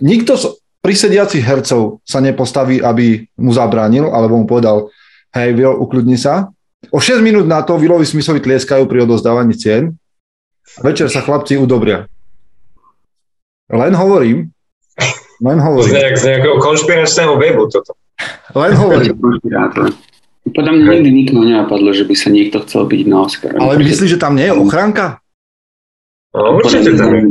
Nikto 0.00 0.40
z 0.40 0.44
prisediacich 0.80 1.44
hercov 1.44 2.00
sa 2.02 2.18
nepostaví, 2.18 2.80
aby 2.80 3.28
mu 3.36 3.52
zabránil, 3.52 4.08
alebo 4.08 4.40
mu 4.40 4.48
povedal, 4.48 4.88
hej, 5.36 5.52
Will, 5.52 5.76
ukľudni 5.76 6.16
sa. 6.16 6.48
O 6.90 6.98
6 6.98 7.22
minút 7.22 7.46
na 7.46 7.62
to 7.62 7.78
Willovi 7.78 8.08
Smithovi 8.08 8.42
tlieskajú 8.42 8.88
pri 8.90 9.06
odozdávaní 9.06 9.54
cien. 9.54 9.94
Večer 10.82 11.12
sa 11.12 11.22
chlapci 11.22 11.60
udobria. 11.60 12.08
Len 13.70 13.92
hovorím, 13.94 14.50
len 15.42 15.58
hovorím. 15.58 15.92
Z, 15.92 15.96
nejak, 15.96 16.16
z 16.18 16.24
nejakého 16.28 16.56
konšpiračného 16.58 17.34
webu 17.38 17.66
toto. 17.70 17.94
Len 18.54 18.72
hovorím. 18.76 19.14
Podľa 20.42 20.72
mňa 20.74 20.84
nikdy 20.98 21.10
nikoho 21.14 21.46
nenapadlo, 21.46 21.94
že 21.94 22.02
by 22.02 22.14
sa 22.18 22.28
niekto 22.28 22.58
chcel 22.66 22.90
byť 22.90 23.00
na 23.06 23.18
Oscar. 23.22 23.54
Ale 23.54 23.78
myslíš, 23.78 24.18
že 24.18 24.22
tam 24.22 24.34
nie 24.34 24.50
je 24.50 24.54
ochránka? 24.58 25.22
No, 26.34 26.58
určite 26.58 26.98
tam 26.98 27.10
je. 27.14 27.22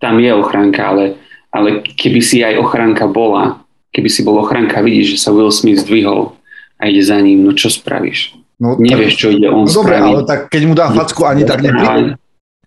Tam 0.00 0.16
je 0.16 0.32
ochránka, 0.32 0.80
ale, 0.92 1.04
ale 1.52 1.84
keby 1.84 2.20
si 2.24 2.40
aj 2.40 2.56
ochránka 2.56 3.04
bola, 3.08 3.64
keby 3.92 4.08
si 4.08 4.20
bol 4.24 4.40
ochránka, 4.40 4.80
vidíš, 4.80 5.16
že 5.16 5.18
sa 5.24 5.30
Will 5.32 5.52
Smith 5.52 5.84
zdvihol 5.84 6.36
a 6.80 6.88
ide 6.88 7.04
za 7.04 7.20
ním, 7.20 7.44
no 7.44 7.52
čo 7.52 7.68
spravíš? 7.68 8.36
No, 8.60 8.76
Nevieš, 8.76 9.16
čo 9.16 9.28
ide 9.32 9.48
on 9.48 9.64
no, 9.64 9.72
Dobre, 9.72 9.96
ale 9.96 10.24
tak 10.28 10.52
keď 10.52 10.62
mu 10.68 10.76
dá 10.76 10.92
facku, 10.92 11.24
ani 11.24 11.48
tak 11.48 11.64
nepríde. 11.64 12.20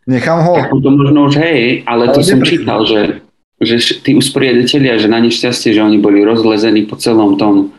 Nechám 0.10 0.42
ho. 0.42 0.54
Tak 0.58 0.74
to 0.74 0.90
možno 0.90 1.32
už 1.32 1.38
hej, 1.40 1.86
ale, 1.86 2.10
ale 2.10 2.14
to 2.18 2.20
som 2.26 2.42
čítal, 2.44 2.84
že, 2.84 3.24
že 3.62 3.78
tí 4.04 4.18
usporiadatelia, 4.18 5.00
že 5.00 5.08
na 5.08 5.22
nešťastie, 5.24 5.72
že 5.72 5.82
oni 5.82 6.02
boli 6.02 6.26
rozlezení 6.26 6.90
po 6.90 7.00
celom 7.00 7.40
tom 7.40 7.72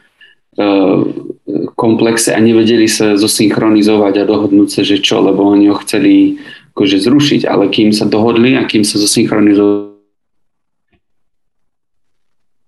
komplexe 1.74 2.30
a 2.30 2.38
nevedeli 2.38 2.86
sa 2.86 3.18
zosynchronizovať 3.18 4.22
a 4.22 4.28
dohodnúť 4.28 4.68
sa, 4.70 4.82
že 4.86 5.02
čo, 5.02 5.20
lebo 5.20 5.42
oni 5.50 5.68
ho 5.70 5.76
chceli 5.82 6.38
akože 6.74 7.02
zrušiť, 7.02 7.40
ale 7.46 7.70
kým 7.70 7.90
sa 7.90 8.06
dohodli 8.06 8.54
a 8.58 8.66
kým 8.66 8.86
sa 8.86 8.98
zosynchronizovali. 8.98 9.94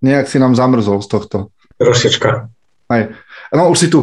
Nejak 0.03 0.27
si 0.31 0.39
nám 0.39 0.55
zamrzol 0.55 1.03
z 1.03 1.09
tohto. 1.09 1.39
Trošička. 1.79 2.51
Aj. 2.91 3.03
No 3.55 3.71
už 3.71 3.79
si 3.79 3.89
tu. 3.91 4.03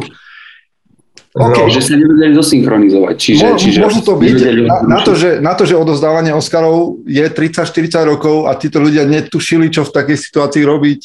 Okay. 1.34 1.66
No. 1.66 1.72
Že 1.72 1.80
sa 1.82 1.94
nevedeli 1.98 2.32
zosynchronizovať. 2.38 3.16
Čiže, 3.18 3.44
Mo, 3.50 3.58
čiže 3.58 3.78
môže 3.82 4.02
to 4.06 4.14
byť. 4.14 4.36
Na, 4.70 4.78
na, 4.86 4.98
to, 5.02 5.12
že, 5.18 5.42
na 5.42 5.52
to, 5.58 5.66
že 5.66 5.74
odozdávanie 5.74 6.30
Oscarov 6.30 7.02
je 7.10 7.26
30-40 7.26 7.90
rokov 8.06 8.46
a 8.46 8.54
títo 8.54 8.78
ľudia 8.78 9.02
netušili, 9.02 9.66
čo 9.66 9.82
v 9.82 9.94
takej 9.98 10.14
situácii 10.14 10.62
robiť. 10.62 11.00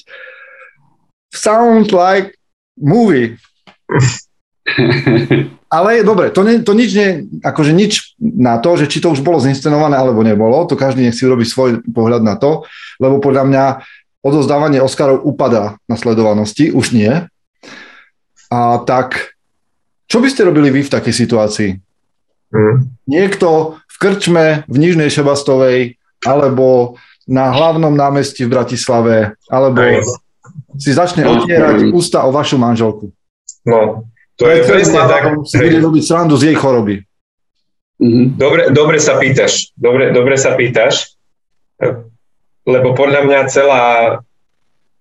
Sound 1.34 1.90
like 1.90 2.39
movie. 2.80 3.36
Ale 5.70 6.02
dobre, 6.02 6.34
to, 6.34 6.42
ne, 6.42 6.66
to 6.66 6.74
nič 6.74 6.90
nie, 6.98 7.10
akože 7.46 7.78
nič 7.78 8.18
na 8.18 8.58
to, 8.58 8.74
že 8.74 8.90
či 8.90 8.98
to 8.98 9.14
už 9.14 9.22
bolo 9.22 9.38
zinscenované 9.38 9.94
alebo 9.94 10.26
nebolo, 10.26 10.66
to 10.66 10.74
každý 10.74 11.06
nech 11.06 11.14
si 11.14 11.30
urobí 11.30 11.46
svoj 11.46 11.86
pohľad 11.86 12.26
na 12.26 12.42
to, 12.42 12.66
lebo 12.98 13.22
podľa 13.22 13.44
mňa 13.46 13.64
odozdávanie 14.26 14.82
Oscarov 14.82 15.22
upadá 15.22 15.78
na 15.86 15.96
sledovanosti, 15.96 16.74
už 16.74 16.98
nie. 16.98 17.14
A 18.50 18.60
tak 18.82 19.38
čo 20.10 20.18
by 20.18 20.28
ste 20.34 20.50
robili 20.50 20.74
vy 20.74 20.82
v 20.82 20.94
takej 20.94 21.14
situácii? 21.14 21.72
Hmm. 22.50 22.90
Niekto 23.06 23.78
v 23.78 23.96
krčme 24.02 24.66
v 24.66 24.76
Nižnej 24.82 25.14
Šebastovej 25.14 26.02
alebo 26.26 26.98
na 27.30 27.54
hlavnom 27.54 27.94
námestí 27.94 28.50
v 28.50 28.58
Bratislave 28.58 29.38
alebo 29.54 29.86
Aj. 29.86 30.02
Si 30.80 30.92
začne 30.96 31.28
otierať 31.28 31.92
ústa 31.92 32.24
o 32.26 32.34
vašu 32.34 32.60
manželku. 32.60 33.12
No, 33.68 34.08
to 34.40 34.48
je 34.48 34.64
presne 34.64 35.04
tak. 35.06 35.36
Si 35.48 35.60
bude 35.60 35.80
robiť 35.80 36.04
srandu 36.04 36.36
z 36.40 36.54
jej 36.54 36.58
choroby. 36.58 37.04
Mhm. 38.00 38.40
Dobre, 38.40 38.62
dobre 38.72 38.98
sa 38.98 39.20
pýtaš. 39.20 39.76
Dobre, 39.76 40.16
dobre 40.16 40.40
sa 40.40 40.56
pýtaš. 40.56 41.20
Lebo 42.64 42.96
podľa 42.96 43.28
mňa 43.28 43.40
celá 43.52 43.84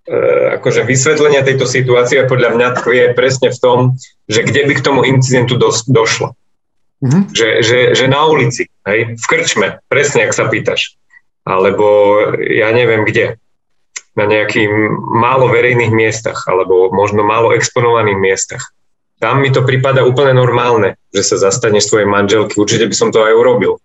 E, 0.09 0.17
akože 0.57 0.88
vysvetlenie 0.88 1.45
tejto 1.45 1.69
situácie 1.69 2.25
podľa 2.25 2.57
mňa 2.57 2.69
je 2.81 3.07
presne 3.12 3.53
v 3.53 3.59
tom, 3.61 3.79
že 4.25 4.41
kde 4.41 4.65
by 4.65 4.73
k 4.81 4.85
tomu 4.85 5.05
incidentu 5.05 5.61
do, 5.61 5.69
došlo. 5.69 6.33
Mm-hmm. 7.05 7.23
Že, 7.37 7.49
že, 7.61 7.79
že 7.93 8.05
na 8.09 8.25
ulici, 8.25 8.73
hej, 8.88 9.21
v 9.21 9.25
krčme, 9.29 9.85
presne 9.85 10.25
ak 10.25 10.33
sa 10.33 10.49
pýtaš. 10.49 10.97
Alebo 11.45 12.17
ja 12.41 12.73
neviem 12.73 13.05
kde. 13.05 13.37
Na 14.18 14.26
nejakých 14.26 14.66
málo 15.14 15.46
verejných 15.46 15.94
miestach, 15.94 16.42
alebo 16.50 16.90
možno 16.90 17.22
málo 17.22 17.54
exponovaných 17.54 18.18
miestach. 18.18 18.75
Tam 19.22 19.38
mi 19.38 19.54
to 19.54 19.62
prípada 19.62 20.02
úplne 20.02 20.34
normálne, 20.34 20.98
že 21.14 21.22
sa 21.22 21.37
zastaneš 21.38 21.90
svojej 21.90 22.10
manželky. 22.10 22.58
Určite 22.58 22.90
by 22.90 22.94
som 22.98 23.14
to 23.14 23.22
aj 23.22 23.34
urobil. 23.34 23.78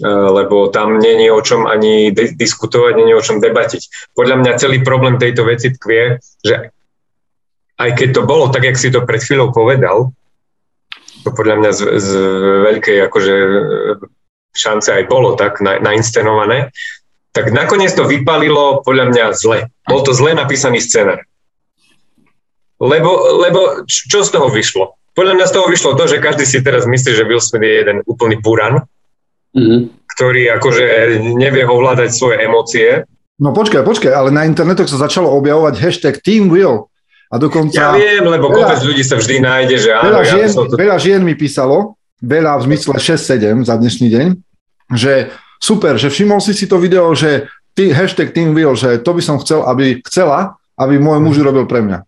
Eh, 0.00 0.08
lebo 0.08 0.72
tam 0.72 0.96
nie 0.96 1.28
je 1.28 1.28
o 1.28 1.44
čom 1.44 1.68
ani 1.68 2.08
diskutovať, 2.14 2.92
nie 2.96 3.12
je 3.12 3.20
o 3.20 3.24
čom 3.24 3.36
debatiť. 3.36 4.16
Podľa 4.16 4.36
mňa 4.40 4.60
celý 4.60 4.80
problém 4.80 5.20
tejto 5.20 5.44
veci 5.44 5.76
tkvie, 5.76 6.16
že 6.40 6.72
aj 7.76 7.90
keď 7.96 8.08
to 8.16 8.22
bolo 8.24 8.48
tak, 8.48 8.64
jak 8.64 8.80
si 8.80 8.88
to 8.88 9.04
pred 9.04 9.20
chvíľou 9.20 9.52
povedal, 9.52 10.16
to 11.20 11.28
podľa 11.36 11.56
mňa 11.60 11.70
z, 11.76 11.80
z 12.00 12.10
veľkej 12.64 12.96
akože 13.12 13.34
šance 14.56 14.88
aj 14.88 15.04
bolo 15.04 15.36
tak 15.36 15.60
na, 15.60 15.76
nainscenované, 15.76 16.72
tak 17.30 17.54
nakoniec 17.54 17.94
to 17.94 18.06
vypalilo 18.06 18.82
podľa 18.82 19.04
mňa 19.14 19.24
zle. 19.38 19.70
Bol 19.86 20.02
to 20.02 20.10
zle 20.10 20.34
napísaný 20.34 20.82
scenár. 20.82 21.22
Lebo, 22.80 23.38
lebo 23.44 23.84
čo 23.86 24.24
z 24.24 24.30
toho 24.32 24.48
vyšlo? 24.48 24.96
Podľa 25.12 25.36
mňa 25.36 25.46
z 25.46 25.52
toho 25.52 25.66
vyšlo 25.68 25.90
to, 26.00 26.04
že 26.08 26.22
každý 26.22 26.48
si 26.48 26.64
teraz 26.64 26.88
myslí, 26.88 27.10
že 27.12 27.26
Will 27.28 27.42
Smith 27.42 27.66
je 27.66 27.74
jeden 27.84 27.98
úplný 28.08 28.40
buran, 28.40 28.82
mm-hmm. 29.52 29.80
ktorý 30.16 30.48
akože 30.56 30.84
nevie 31.36 31.68
ovládať 31.68 32.10
svoje 32.14 32.40
emócie. 32.40 33.04
No 33.36 33.52
počkaj, 33.52 33.84
počkaj, 33.84 34.12
ale 34.12 34.30
na 34.32 34.48
internetoch 34.48 34.88
sa 34.88 34.96
začalo 34.96 35.28
objavovať 35.28 35.74
hashtag 35.76 36.14
Team 36.24 36.48
Will. 36.48 36.88
A 37.30 37.38
dokonca... 37.38 37.78
Ja 37.78 37.94
viem, 37.94 38.26
lebo 38.26 38.50
veľa, 38.50 38.74
kopec 38.74 38.80
ľudí 38.82 39.04
sa 39.06 39.14
vždy 39.20 39.38
nájde, 39.38 39.76
že 39.78 39.90
áno. 39.94 40.04
Veľa, 40.10 40.22
ja 40.24 40.32
žien, 40.34 40.48
to... 40.50 40.62
veľa 40.74 40.96
žien 40.98 41.20
mi 41.22 41.34
písalo, 41.38 41.94
veľa 42.18 42.58
v 42.58 42.62
zmysle 42.72 42.96
6-7 42.98 43.70
za 43.70 43.74
dnešný 43.78 44.06
deň, 44.10 44.26
že 44.98 45.30
super, 45.60 46.00
že 46.00 46.08
všimol 46.08 46.40
si 46.40 46.56
si 46.56 46.64
to 46.64 46.80
video, 46.80 47.12
že 47.12 47.46
ty, 47.76 47.92
hashtag 47.92 48.32
Team 48.32 48.56
Will, 48.56 48.74
že 48.74 48.98
to 49.04 49.12
by 49.12 49.22
som 49.22 49.36
chcel, 49.38 49.62
aby 49.68 50.00
chcela, 50.08 50.56
aby 50.80 50.96
môj 50.96 51.20
muž 51.20 51.38
robil 51.44 51.68
pre 51.68 51.84
mňa. 51.84 52.00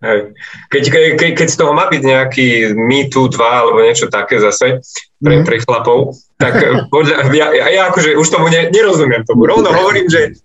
Hej. 0.00 0.32
Keď, 0.72 0.84
ke, 0.88 1.28
keď 1.36 1.48
z 1.52 1.58
toho 1.60 1.76
má 1.76 1.84
byť 1.92 2.00
nejaký 2.00 2.72
Me 2.72 3.12
Too 3.12 3.28
2 3.28 3.36
alebo 3.36 3.84
niečo 3.84 4.08
také 4.08 4.40
zase 4.40 4.80
pre, 5.20 5.42
mm. 5.42 5.44
pre 5.44 5.60
chlapov, 5.60 6.16
tak 6.40 6.56
podľa, 6.88 7.28
ja, 7.36 7.52
ja 7.52 7.82
akože 7.92 8.16
už 8.16 8.28
tomu 8.32 8.48
ne, 8.48 8.72
nerozumiem 8.72 9.28
tomu. 9.28 9.44
Rovno 9.44 9.68
hovorím, 9.68 10.08
že 10.08 10.40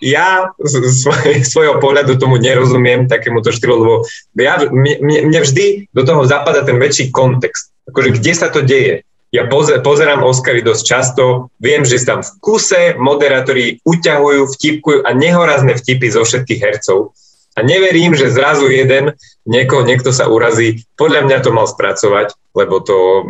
ja 0.00 0.48
z 0.56 0.88
svoj, 0.88 1.40
svojho 1.52 1.76
pohľadu 1.84 2.16
tomu 2.16 2.40
nerozumiem 2.40 3.04
takémuto 3.04 3.52
štýlu, 3.52 3.76
lebo 3.76 3.94
ja, 4.40 4.56
mne, 4.72 5.28
mne 5.28 5.40
vždy 5.44 5.92
do 5.92 6.02
toho 6.08 6.24
zapadá 6.24 6.64
ten 6.64 6.80
väčší 6.80 7.12
kontext. 7.12 7.76
Akože 7.84 8.16
kde 8.16 8.32
sa 8.32 8.48
to 8.48 8.64
deje? 8.64 9.04
Ja 9.34 9.50
pozer, 9.50 9.82
pozerám 9.82 10.22
Oscary 10.22 10.62
dosť 10.62 10.82
často, 10.86 11.50
viem, 11.58 11.82
že 11.82 11.98
tam 12.06 12.22
v 12.22 12.30
kuse 12.38 12.94
moderátori 12.94 13.82
uťahujú, 13.82 14.46
vtipkujú 14.46 15.02
a 15.02 15.10
nehorazné 15.10 15.74
vtipy 15.74 16.06
zo 16.06 16.22
všetkých 16.22 16.62
hercov 16.62 17.10
a 17.58 17.60
neverím, 17.66 18.14
že 18.14 18.30
zrazu 18.30 18.70
jeden, 18.70 19.14
nieko, 19.42 19.82
niekto 19.82 20.14
sa 20.14 20.30
urazí. 20.30 20.86
Podľa 20.94 21.26
mňa 21.26 21.38
to 21.42 21.50
mal 21.50 21.66
spracovať, 21.66 22.34
lebo 22.54 22.78
to... 22.82 23.26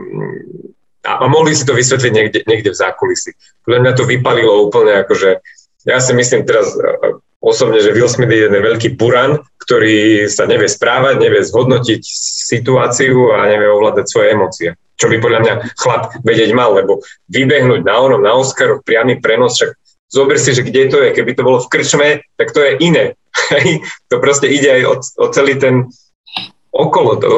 A, 1.04 1.20
a 1.20 1.26
mohli 1.28 1.56
si 1.56 1.64
to 1.64 1.76
vysvetliť 1.76 2.12
niekde, 2.12 2.40
niekde 2.48 2.72
v 2.72 2.80
zákulisi. 2.80 3.36
Podľa 3.64 3.80
mňa 3.84 3.92
to 3.96 4.04
vypalilo 4.04 4.68
úplne 4.68 5.04
akože... 5.04 5.40
Ja 5.84 6.00
si 6.00 6.16
myslím 6.16 6.48
teraz 6.48 6.72
osobne, 7.44 7.84
že 7.84 7.92
Will 7.92 8.08
Smith 8.08 8.32
je 8.32 8.48
jeden 8.48 8.64
veľký 8.64 8.96
buran, 8.96 9.44
ktorý 9.60 10.26
sa 10.32 10.48
nevie 10.48 10.64
správať, 10.64 11.20
nevie 11.20 11.44
zhodnotiť 11.44 12.00
situáciu 12.48 13.36
a 13.36 13.44
nevie 13.52 13.68
ovládať 13.68 14.06
svoje 14.08 14.28
emócie. 14.32 14.68
Čo 14.96 15.12
by 15.12 15.16
podľa 15.20 15.40
mňa 15.44 15.54
chlap 15.76 16.02
vedieť 16.24 16.56
mal, 16.56 16.72
lebo 16.72 17.04
vybehnúť 17.28 17.84
na 17.84 17.94
onom, 18.00 18.24
na 18.24 18.32
Oscaroch, 18.32 18.80
priamy 18.80 19.20
prenos, 19.20 19.60
však 19.60 19.76
zober 20.08 20.40
si, 20.40 20.56
že 20.56 20.64
kde 20.64 20.88
to 20.88 20.98
je. 21.04 21.10
Keby 21.12 21.36
to 21.36 21.42
bolo 21.44 21.58
v 21.60 21.70
krčme, 21.70 22.08
tak 22.38 22.54
to 22.54 22.64
je 22.64 22.72
iné. 22.80 23.18
to 24.10 24.16
proste 24.22 24.48
ide 24.48 24.80
aj 24.80 24.82
o, 24.86 24.94
o 25.20 25.26
celý 25.34 25.58
ten 25.58 25.90
okolo, 26.70 27.10
to, 27.18 27.28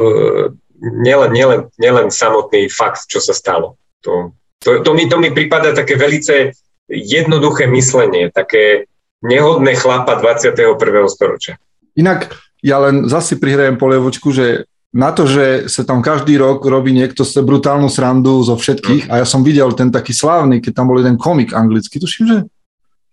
nielen, 0.80 1.32
nielen, 1.32 1.60
nielen 1.80 2.08
samotný 2.12 2.68
fakt, 2.68 3.08
čo 3.08 3.20
sa 3.20 3.32
stalo. 3.32 3.80
To, 4.04 4.36
to, 4.60 4.84
to, 4.84 4.90
mi, 4.92 5.08
to 5.08 5.16
mi 5.16 5.32
prípada 5.32 5.72
také 5.72 5.96
velice 5.96 6.52
jednoduché 6.88 7.66
myslenie, 7.66 8.30
také 8.30 8.86
nehodné 9.24 9.76
chlapa 9.76 10.18
21. 10.20 10.76
storočia. 11.08 11.56
Inak 11.96 12.34
ja 12.60 12.82
len 12.82 13.08
zase 13.08 13.40
prihrajem 13.40 13.80
polievočku, 13.80 14.32
že 14.32 14.68
na 14.96 15.12
to, 15.12 15.28
že 15.28 15.68
sa 15.68 15.84
tam 15.84 16.00
každý 16.00 16.40
rok 16.40 16.64
robí 16.64 16.92
niekto 16.92 17.20
sa 17.24 17.44
brutálnu 17.44 17.92
srandu 17.92 18.40
zo 18.40 18.56
všetkých, 18.56 19.08
mm. 19.08 19.10
a 19.12 19.14
ja 19.20 19.26
som 19.28 19.44
videl 19.44 19.68
ten 19.76 19.92
taký 19.92 20.16
slávny, 20.16 20.64
keď 20.64 20.72
tam 20.72 20.88
bol 20.88 20.96
jeden 21.00 21.20
komik 21.20 21.52
anglický, 21.52 22.00
tuším, 22.00 22.24
že 22.26 22.38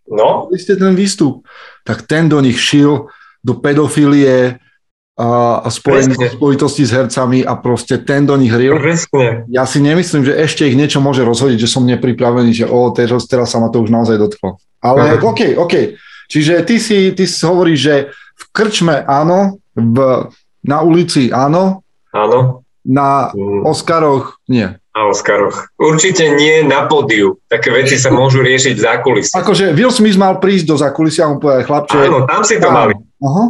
No. 0.09 0.51
Vy 0.51 0.59
ste 0.59 0.75
ten 0.75 0.93
výstup. 0.99 1.47
Tak 1.87 2.03
ten 2.03 2.27
do 2.27 2.39
nich 2.43 2.59
šil 2.59 3.07
do 3.43 3.53
pedofilie 3.59 4.59
a, 5.13 5.61
a 5.61 5.69
spojený 5.69 6.17
v 6.17 6.33
spojitosti 6.33 6.89
s 6.89 6.91
hercami 6.91 7.45
a 7.45 7.53
proste 7.53 8.01
ten 8.01 8.25
do 8.25 8.33
nich 8.33 8.49
hril. 8.49 8.81
Presne. 8.81 9.45
Ja 9.45 9.69
si 9.69 9.77
nemyslím, 9.77 10.25
že 10.25 10.33
ešte 10.33 10.65
ich 10.65 10.73
niečo 10.73 10.97
môže 11.05 11.21
rozhodiť, 11.21 11.61
že 11.61 11.69
som 11.69 11.85
nepripravený, 11.85 12.49
že 12.49 12.65
o, 12.65 12.89
teraz, 12.89 13.29
teraz 13.29 13.53
sa 13.53 13.61
ma 13.61 13.69
to 13.69 13.85
už 13.85 13.93
naozaj 13.93 14.17
dotklo. 14.17 14.57
Ale 14.81 15.21
uh-huh. 15.21 15.29
OK, 15.29 15.41
OK. 15.53 15.93
Čiže 16.33 16.65
ty 16.65 16.81
si, 16.81 17.13
ty 17.13 17.29
si 17.29 17.45
hovoríš, 17.45 17.79
že 17.79 17.95
v 18.33 18.43
krčme 18.49 19.05
áno, 19.05 19.61
v, 19.77 19.97
na 20.65 20.81
ulici 20.81 21.29
áno, 21.29 21.85
áno. 22.09 22.65
na 22.81 23.29
mm. 23.37 23.69
Oscaroch 23.69 24.41
nie 24.49 24.65
na 24.93 25.09
Oscaroch. 25.09 25.73
Určite 25.81 26.37
nie 26.37 26.61
na 26.61 26.85
pódiu. 26.85 27.41
Také 27.49 27.73
veci 27.73 27.97
sa 27.97 28.13
môžu 28.13 28.45
riešiť 28.45 28.73
v 28.77 28.81
zákulisí. 28.81 29.33
Akože 29.33 29.73
Will 29.73 29.89
Smith 29.89 30.21
mal 30.21 30.37
prísť 30.37 30.69
do 30.69 30.77
zákulisia 30.77 31.25
a 31.25 31.33
mu 31.33 31.41
povedať, 31.41 31.65
chlapče... 31.65 31.97
Áno, 31.97 32.29
tam 32.29 32.45
si 32.45 32.61
to 32.61 32.69
tam. 32.69 32.73
mali. 32.77 32.93
Aha. 33.25 33.43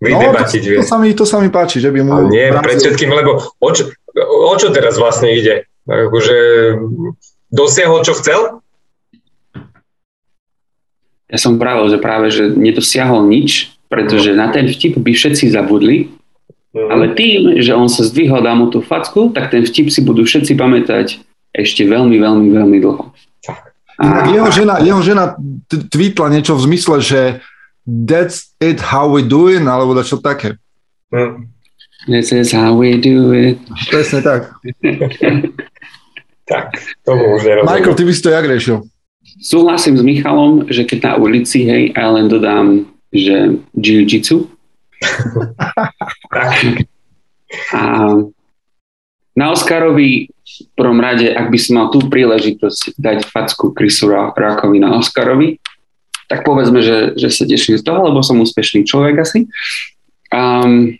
Vydebatiť, 0.00 0.62
no, 0.64 0.68
to, 0.72 0.80
to, 0.80 0.84
sa 0.88 0.96
mi, 0.96 1.08
to 1.12 1.24
sa 1.28 1.36
mi 1.44 1.52
páči, 1.52 1.76
že 1.76 1.92
by 1.92 2.00
mu... 2.00 2.12
Ale 2.16 2.32
nie, 2.32 2.48
pred 2.56 2.80
všetkým, 2.80 3.12
lebo 3.12 3.36
o 3.36 3.70
čo, 3.70 3.92
o 4.16 4.54
čo 4.56 4.72
teraz 4.72 4.96
vlastne 4.96 5.28
ide? 5.28 5.68
Akože 5.84 6.36
dosiahol, 7.52 8.00
čo 8.00 8.16
chcel? 8.16 8.64
Ja 11.28 11.38
som 11.38 11.60
pravil, 11.60 11.92
že 11.92 11.98
práve, 12.00 12.32
že 12.32 12.48
nedosiahol 12.48 13.28
nič, 13.28 13.76
pretože 13.92 14.32
no. 14.32 14.40
na 14.40 14.46
ten 14.48 14.64
vtip 14.66 14.96
by 14.96 15.12
všetci 15.12 15.52
zabudli 15.52 16.08
Mm. 16.70 16.86
Ale 16.86 17.04
tým, 17.18 17.58
že 17.58 17.74
on 17.74 17.90
sa 17.90 18.06
zdvihol, 18.06 18.46
dá 18.46 18.54
mu 18.54 18.70
tú 18.70 18.78
facku, 18.78 19.34
tak 19.34 19.50
ten 19.50 19.66
vtip 19.66 19.90
si 19.90 20.06
budú 20.06 20.22
všetci 20.22 20.54
pamätať 20.54 21.18
ešte 21.50 21.82
veľmi, 21.82 22.14
veľmi, 22.14 22.48
veľmi 22.54 22.78
dlho. 22.78 23.10
A... 23.98 24.30
Jeho 24.30 24.48
žena, 24.54 24.78
jeho 24.78 25.02
žena 25.02 25.34
tweetla 25.66 26.30
niečo 26.30 26.54
v 26.54 26.64
zmysle, 26.70 26.96
že 27.02 27.20
that's 27.86 28.52
it 28.60 28.80
how 28.80 29.08
we 29.08 29.22
do 29.22 29.48
it, 29.48 29.62
alebo 29.62 29.96
čo 30.02 30.20
také. 30.20 30.56
Mm. 31.12 31.48
This 32.08 32.32
is 32.32 32.52
how 32.52 32.72
we 32.72 32.96
do 32.96 33.32
it. 33.36 33.60
Presne 33.92 34.24
tak. 34.24 34.56
tak, 36.50 36.80
to 37.04 37.12
už 37.12 37.44
Michael, 37.68 37.94
ty 37.94 38.04
by 38.08 38.12
si 38.16 38.22
to 38.24 38.32
jak 38.32 38.48
riešil? 38.48 38.88
Súhlasím 39.40 39.96
s 39.96 40.02
Michalom, 40.02 40.68
že 40.68 40.84
keď 40.84 40.98
na 41.04 41.16
ulici, 41.20 41.64
hej, 41.64 41.92
a 41.96 42.10
len 42.12 42.28
dodám, 42.28 42.84
že 43.12 43.56
jiu-jitsu, 43.76 44.50
a 47.76 47.82
na 49.36 49.50
Oscarovi 49.50 50.28
v 50.28 50.66
prvom 50.76 51.00
rade, 51.00 51.30
ak 51.30 51.48
by 51.48 51.58
som 51.58 51.76
mal 51.80 51.88
tú 51.88 52.04
príležitosť 52.04 53.00
dať 53.00 53.24
facku 53.24 53.72
Chrisu 53.72 54.10
Rockovi 54.10 54.78
na 54.82 54.98
Oscarovi, 54.98 55.56
tak 56.30 56.46
povedzme, 56.46 56.78
že, 56.78 57.18
že 57.18 57.26
sa 57.34 57.42
teším 57.42 57.74
z 57.74 57.82
toho, 57.82 58.06
lebo 58.06 58.22
som 58.22 58.38
úspešný 58.38 58.86
človek 58.86 59.18
asi. 59.18 59.50
Um, 60.30 60.94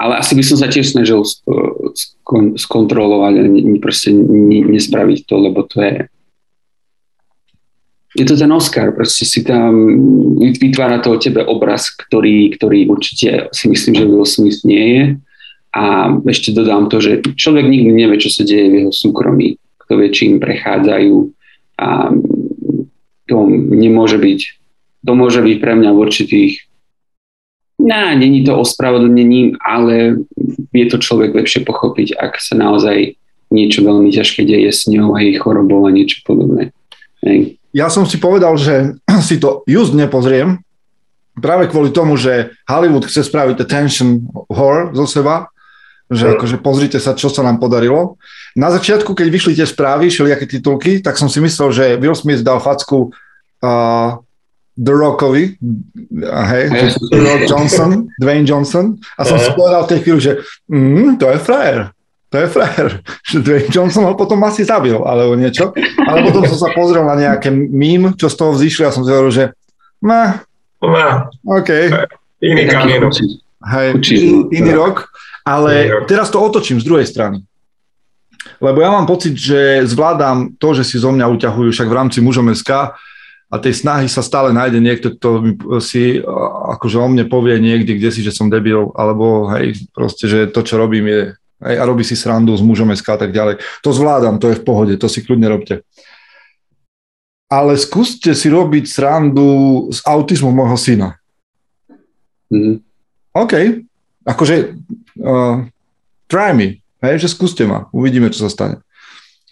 ale 0.00 0.24
asi 0.24 0.32
by 0.32 0.42
som 0.48 0.56
sa 0.56 0.72
tiež 0.72 0.96
snažil 0.96 1.20
skon, 1.92 2.56
skontrolovať 2.56 3.32
a 3.36 3.42
proste 3.84 4.16
ne, 4.16 4.64
nespraviť 4.64 5.28
to, 5.28 5.34
lebo 5.36 5.68
to 5.68 5.84
je 5.84 6.08
je 8.16 8.24
to 8.24 8.34
ten 8.40 8.48
Oscar, 8.50 8.96
proste 8.96 9.28
si 9.28 9.44
tam 9.44 9.76
vytvára 10.40 10.98
to 11.04 11.12
o 11.12 11.20
tebe 11.20 11.44
obraz, 11.44 11.92
ktorý, 11.92 12.56
ktorý 12.56 12.88
určite 12.88 13.52
si 13.52 13.68
myslím, 13.68 13.94
že 13.94 14.08
Will 14.08 14.24
Smith 14.24 14.64
nie 14.64 14.86
je. 14.96 15.04
A 15.76 16.16
ešte 16.24 16.56
dodám 16.56 16.88
to, 16.88 17.04
že 17.04 17.20
človek 17.36 17.68
nikdy 17.68 17.92
nevie, 17.92 18.16
čo 18.16 18.32
sa 18.32 18.42
deje 18.42 18.66
v 18.72 18.76
jeho 18.82 18.92
súkromí, 18.96 19.60
kto 19.84 19.92
vie, 20.00 20.08
čím 20.08 20.40
prechádzajú 20.40 21.14
a 21.78 22.10
to 23.28 23.36
nemôže 23.52 24.18
byť, 24.18 24.40
to 25.04 25.12
môže 25.14 25.40
byť 25.44 25.56
pre 25.60 25.72
mňa 25.76 25.90
v 25.92 26.02
určitých 26.02 26.52
No, 27.78 28.10
není 28.10 28.42
to 28.42 28.58
ospravedlnením, 28.58 29.54
ale 29.62 30.26
je 30.74 30.86
to 30.90 30.98
človek 30.98 31.30
lepšie 31.30 31.62
pochopiť, 31.62 32.18
ak 32.18 32.42
sa 32.42 32.58
naozaj 32.58 33.14
niečo 33.54 33.86
veľmi 33.86 34.10
ťažké 34.10 34.42
deje 34.42 34.74
s 34.74 34.90
ňou 34.90 35.14
a 35.14 35.22
jej 35.22 35.38
chorobou 35.38 35.86
a 35.86 35.94
niečo 35.94 36.26
podobné. 36.26 36.74
Hej 37.22 37.58
ja 37.72 37.92
som 37.92 38.08
si 38.08 38.16
povedal, 38.16 38.56
že 38.56 38.96
si 39.28 39.36
to 39.40 39.64
just 39.68 39.92
nepozriem, 39.92 40.60
práve 41.38 41.70
kvôli 41.70 41.94
tomu, 41.94 42.18
že 42.18 42.50
Hollywood 42.66 43.06
chce 43.06 43.28
spraviť 43.28 43.62
attention 43.62 44.26
horror 44.50 44.90
zo 44.96 45.06
seba, 45.06 45.46
že 46.08 46.24
mm. 46.26 46.32
akože 46.34 46.56
pozrite 46.64 46.98
sa, 46.98 47.14
čo 47.14 47.28
sa 47.28 47.44
nám 47.44 47.60
podarilo. 47.60 48.16
Na 48.58 48.74
začiatku, 48.74 49.14
keď 49.14 49.26
vyšli 49.30 49.52
tie 49.54 49.62
správy, 49.62 50.10
aké 50.10 50.50
titulky, 50.50 50.98
tak 50.98 51.14
som 51.14 51.30
si 51.30 51.38
myslel, 51.38 51.70
že 51.70 51.84
Will 52.02 52.18
Smith 52.18 52.42
dal 52.42 52.58
facku 52.58 53.14
uh, 53.62 54.18
The 54.74 54.94
Rockovi, 54.94 55.54
hej, 56.26 56.64
Rock 57.14 57.42
Johnson, 57.46 58.10
Dwayne 58.18 58.42
Johnson, 58.42 58.98
a 59.14 59.22
som 59.22 59.38
si 59.38 59.54
povedal 59.54 59.86
v 59.86 59.90
tej 59.94 59.98
chvíli, 60.02 60.18
že 60.18 60.32
mm, 60.66 61.22
to 61.22 61.30
je 61.30 61.38
frajer 61.38 61.94
to 62.28 62.38
je 62.38 62.46
frajer. 62.46 63.00
Dwayne 63.44 63.72
Johnson 63.72 64.04
ho 64.04 64.12
potom 64.12 64.36
asi 64.44 64.64
zabil, 64.64 64.96
alebo 65.00 65.32
niečo. 65.32 65.72
Ale 66.04 66.28
potom 66.28 66.44
som 66.44 66.60
sa 66.60 66.68
pozrel 66.76 67.04
na 67.04 67.16
nejaké 67.16 67.48
mím, 67.52 68.12
čo 68.20 68.28
z 68.28 68.36
toho 68.36 68.52
vzýšli 68.52 68.84
a 68.84 68.92
som 68.92 69.00
si 69.04 69.10
hovoril, 69.12 69.32
že 69.32 69.44
ma, 70.04 70.44
OK. 71.42 71.70
Iný 72.44 72.70
kamienok. 72.70 73.12
Hej, 73.64 73.88
iný 74.54 74.70
rok. 74.76 75.10
Ale 75.42 76.04
teraz 76.04 76.28
to 76.28 76.38
otočím 76.38 76.78
z 76.78 76.84
druhej 76.86 77.08
strany. 77.08 77.47
Lebo 78.62 78.78
ja 78.80 78.90
mám 78.94 79.06
pocit, 79.06 79.34
že 79.34 79.82
zvládam 79.84 80.56
to, 80.56 80.72
že 80.72 80.86
si 80.86 80.96
zo 80.96 81.10
mňa 81.10 81.26
uťahujú 81.26 81.70
však 81.74 81.88
v 81.90 81.96
rámci 81.98 82.18
mužom 82.22 82.48
SK 82.54 82.94
a 83.48 83.56
tej 83.58 83.74
snahy 83.80 84.06
sa 84.06 84.20
stále 84.20 84.52
nájde 84.52 84.78
niekto, 84.78 85.16
kto 85.16 85.28
si 85.80 86.20
akože 86.76 86.96
o 87.00 87.08
mne 87.08 87.26
povie 87.26 87.56
niekde, 87.58 87.96
kde 87.96 88.10
si, 88.12 88.20
že 88.20 88.32
som 88.32 88.52
debil, 88.52 88.92
alebo 88.94 89.48
hej, 89.56 89.88
proste, 89.90 90.28
že 90.28 90.52
to, 90.52 90.60
čo 90.62 90.78
robím 90.78 91.06
je 91.08 91.22
Hej, 91.58 91.74
a 91.74 91.84
robí 91.90 92.06
si 92.06 92.14
srandu 92.14 92.54
s 92.54 92.62
mužom 92.62 92.94
SK 92.94 93.18
a 93.18 93.20
tak 93.26 93.34
ďalej. 93.34 93.58
To 93.82 93.90
zvládam, 93.90 94.38
to 94.38 94.54
je 94.54 94.58
v 94.62 94.64
pohode, 94.64 94.94
to 94.94 95.10
si 95.10 95.26
kľudne 95.26 95.50
robte. 95.50 95.82
Ale 97.50 97.74
skúste 97.74 98.30
si 98.38 98.46
robiť 98.46 98.86
srandu 98.86 99.90
s 99.90 99.98
autizmom 100.06 100.54
môjho 100.54 100.78
syna. 100.78 101.18
Mm-hmm. 102.54 102.76
OK, 103.34 103.54
akože 104.22 104.56
uh, 105.18 105.66
try 106.30 106.54
me, 106.54 106.78
hej, 107.02 107.22
že 107.22 107.28
skúste 107.30 107.64
ma, 107.64 107.86
uvidíme, 107.94 108.30
čo 108.30 108.46
sa 108.46 108.50
stane. 108.50 108.82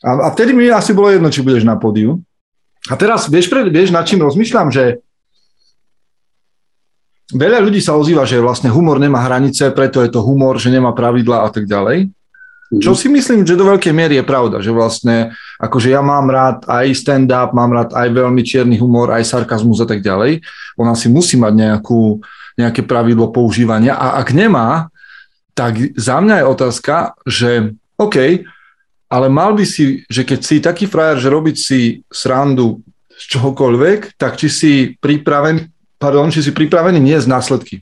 A, 0.05 0.11
a 0.27 0.29
vtedy 0.35 0.53
mi 0.53 0.69
asi 0.71 0.93
bolo 0.93 1.11
jedno, 1.11 1.33
či 1.33 1.43
budeš 1.43 1.65
na 1.67 1.79
pódiu. 1.79 2.21
A 2.87 2.95
teraz 2.95 3.27
vieš, 3.27 3.51
vieš, 3.51 3.91
nad 3.91 4.07
čím 4.07 4.23
rozmýšľam, 4.23 4.71
že 4.71 5.03
veľa 7.35 7.59
ľudí 7.59 7.83
sa 7.83 7.99
ozýva, 7.99 8.23
že 8.23 8.39
vlastne 8.39 8.71
humor 8.71 9.03
nemá 9.03 9.27
hranice, 9.27 9.75
preto 9.75 9.99
je 10.05 10.11
to 10.13 10.23
humor, 10.23 10.63
že 10.63 10.71
nemá 10.71 10.95
pravidla 10.95 11.43
a 11.43 11.49
tak 11.51 11.67
ďalej. 11.67 12.07
Mm-hmm. 12.07 12.83
Čo 12.83 12.99
si 12.99 13.07
myslím, 13.07 13.47
že 13.47 13.59
do 13.59 13.67
veľkej 13.67 13.95
miery 13.95 14.19
je 14.19 14.27
pravda, 14.27 14.59
že 14.59 14.75
vlastne 14.75 15.35
akože 15.63 15.91
ja 15.91 16.03
mám 16.03 16.27
rád 16.27 16.67
aj 16.67 16.99
stand-up, 16.99 17.55
mám 17.55 17.71
rád 17.71 17.95
aj 17.95 18.11
veľmi 18.11 18.43
čierny 18.43 18.75
humor, 18.79 19.11
aj 19.15 19.27
sarkazmus 19.27 19.79
a 19.83 19.87
tak 19.87 20.03
ďalej. 20.03 20.43
Ona 20.79 20.99
si 20.99 21.07
musí 21.07 21.39
mať 21.39 21.55
nejakú, 21.55 22.19
nejaké 22.59 22.83
pravidlo 22.83 23.31
používania 23.31 23.95
a 23.95 24.19
ak 24.19 24.35
nemá, 24.35 24.91
tak 25.57 25.97
za 25.97 26.21
mňa 26.21 26.45
je 26.45 26.51
otázka, 26.53 27.17
že 27.25 27.73
OK, 27.97 28.45
ale 29.09 29.27
mal 29.33 29.57
by 29.57 29.65
si, 29.65 30.05
že 30.05 30.21
keď 30.29 30.41
si 30.45 30.61
taký 30.61 30.85
frajer, 30.85 31.17
že 31.17 31.33
robiť 31.33 31.57
si 31.57 31.81
srandu 32.13 32.85
z 33.17 33.25
čohokoľvek, 33.33 34.21
tak 34.21 34.37
či 34.37 34.53
si 34.53 34.73
pripraven, 35.01 35.73
pardon, 35.97 36.29
či 36.29 36.45
si 36.45 36.53
pripravený 36.53 37.01
nie 37.01 37.17
z 37.17 37.25
následky. 37.25 37.81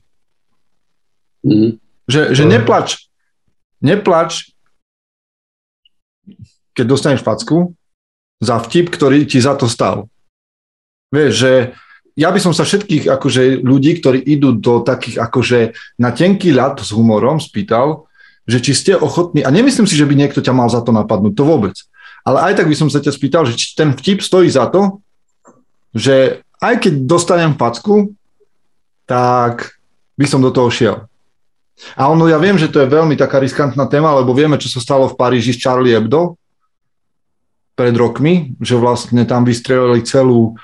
Mm. 1.43 1.75
Že, 2.07 2.21
že 2.31 2.43
mm. 2.47 2.49
neplač, 2.55 2.87
neplač, 3.83 4.55
keď 6.71 6.85
dostaneš 6.87 7.21
facku 7.27 7.75
za 8.39 8.55
vtip, 8.63 8.87
ktorý 8.87 9.27
ti 9.27 9.43
za 9.43 9.59
to 9.59 9.67
stal. 9.67 10.07
Vieš, 11.11 11.31
že 11.35 11.53
ja 12.15 12.31
by 12.31 12.39
som 12.39 12.55
sa 12.55 12.63
všetkých 12.63 13.11
akože, 13.11 13.59
ľudí, 13.59 13.99
ktorí 13.99 14.23
idú 14.23 14.55
do 14.55 14.79
takých 14.79 15.19
akože 15.19 15.59
na 15.99 16.15
tenký 16.15 16.55
ľad 16.55 16.79
s 16.79 16.95
humorom 16.95 17.43
spýtal, 17.43 18.07
že 18.47 18.63
či 18.63 18.71
ste 18.71 18.91
ochotní, 18.95 19.43
a 19.43 19.51
nemyslím 19.51 19.83
si, 19.83 19.99
že 19.99 20.07
by 20.07 20.15
niekto 20.15 20.39
ťa 20.39 20.55
mal 20.55 20.71
za 20.71 20.79
to 20.79 20.95
napadnúť, 20.95 21.35
to 21.35 21.43
vôbec. 21.43 21.75
Ale 22.23 22.41
aj 22.51 22.63
tak 22.63 22.71
by 22.71 22.75
som 22.77 22.87
sa 22.87 23.03
ťa 23.03 23.11
spýtal, 23.11 23.43
že 23.43 23.59
či 23.59 23.75
ten 23.75 23.91
vtip 23.91 24.23
stojí 24.23 24.47
za 24.47 24.71
to, 24.71 25.03
že 25.91 26.39
aj 26.63 26.87
keď 26.87 26.93
dostanem 27.03 27.53
facku, 27.59 28.15
tak 29.05 29.75
by 30.15 30.25
som 30.25 30.39
do 30.39 30.49
toho 30.55 30.71
šiel. 30.71 30.97
A 31.99 32.07
ono, 32.07 32.31
ja 32.31 32.39
viem, 32.39 32.55
že 32.55 32.71
to 32.71 32.79
je 32.79 32.87
veľmi 32.87 33.19
taká 33.19 33.43
riskantná 33.43 33.91
téma, 33.91 34.15
lebo 34.15 34.31
vieme, 34.31 34.55
čo 34.55 34.71
sa 34.71 34.79
stalo 34.79 35.11
v 35.11 35.19
Paríži 35.19 35.51
s 35.51 35.59
Charlie 35.59 35.91
Hebdo 35.91 36.39
pred 37.75 37.91
rokmi, 37.91 38.55
že 38.63 38.79
vlastne 38.79 39.27
tam 39.27 39.43
vystrelili 39.43 39.99
celú 40.07 40.55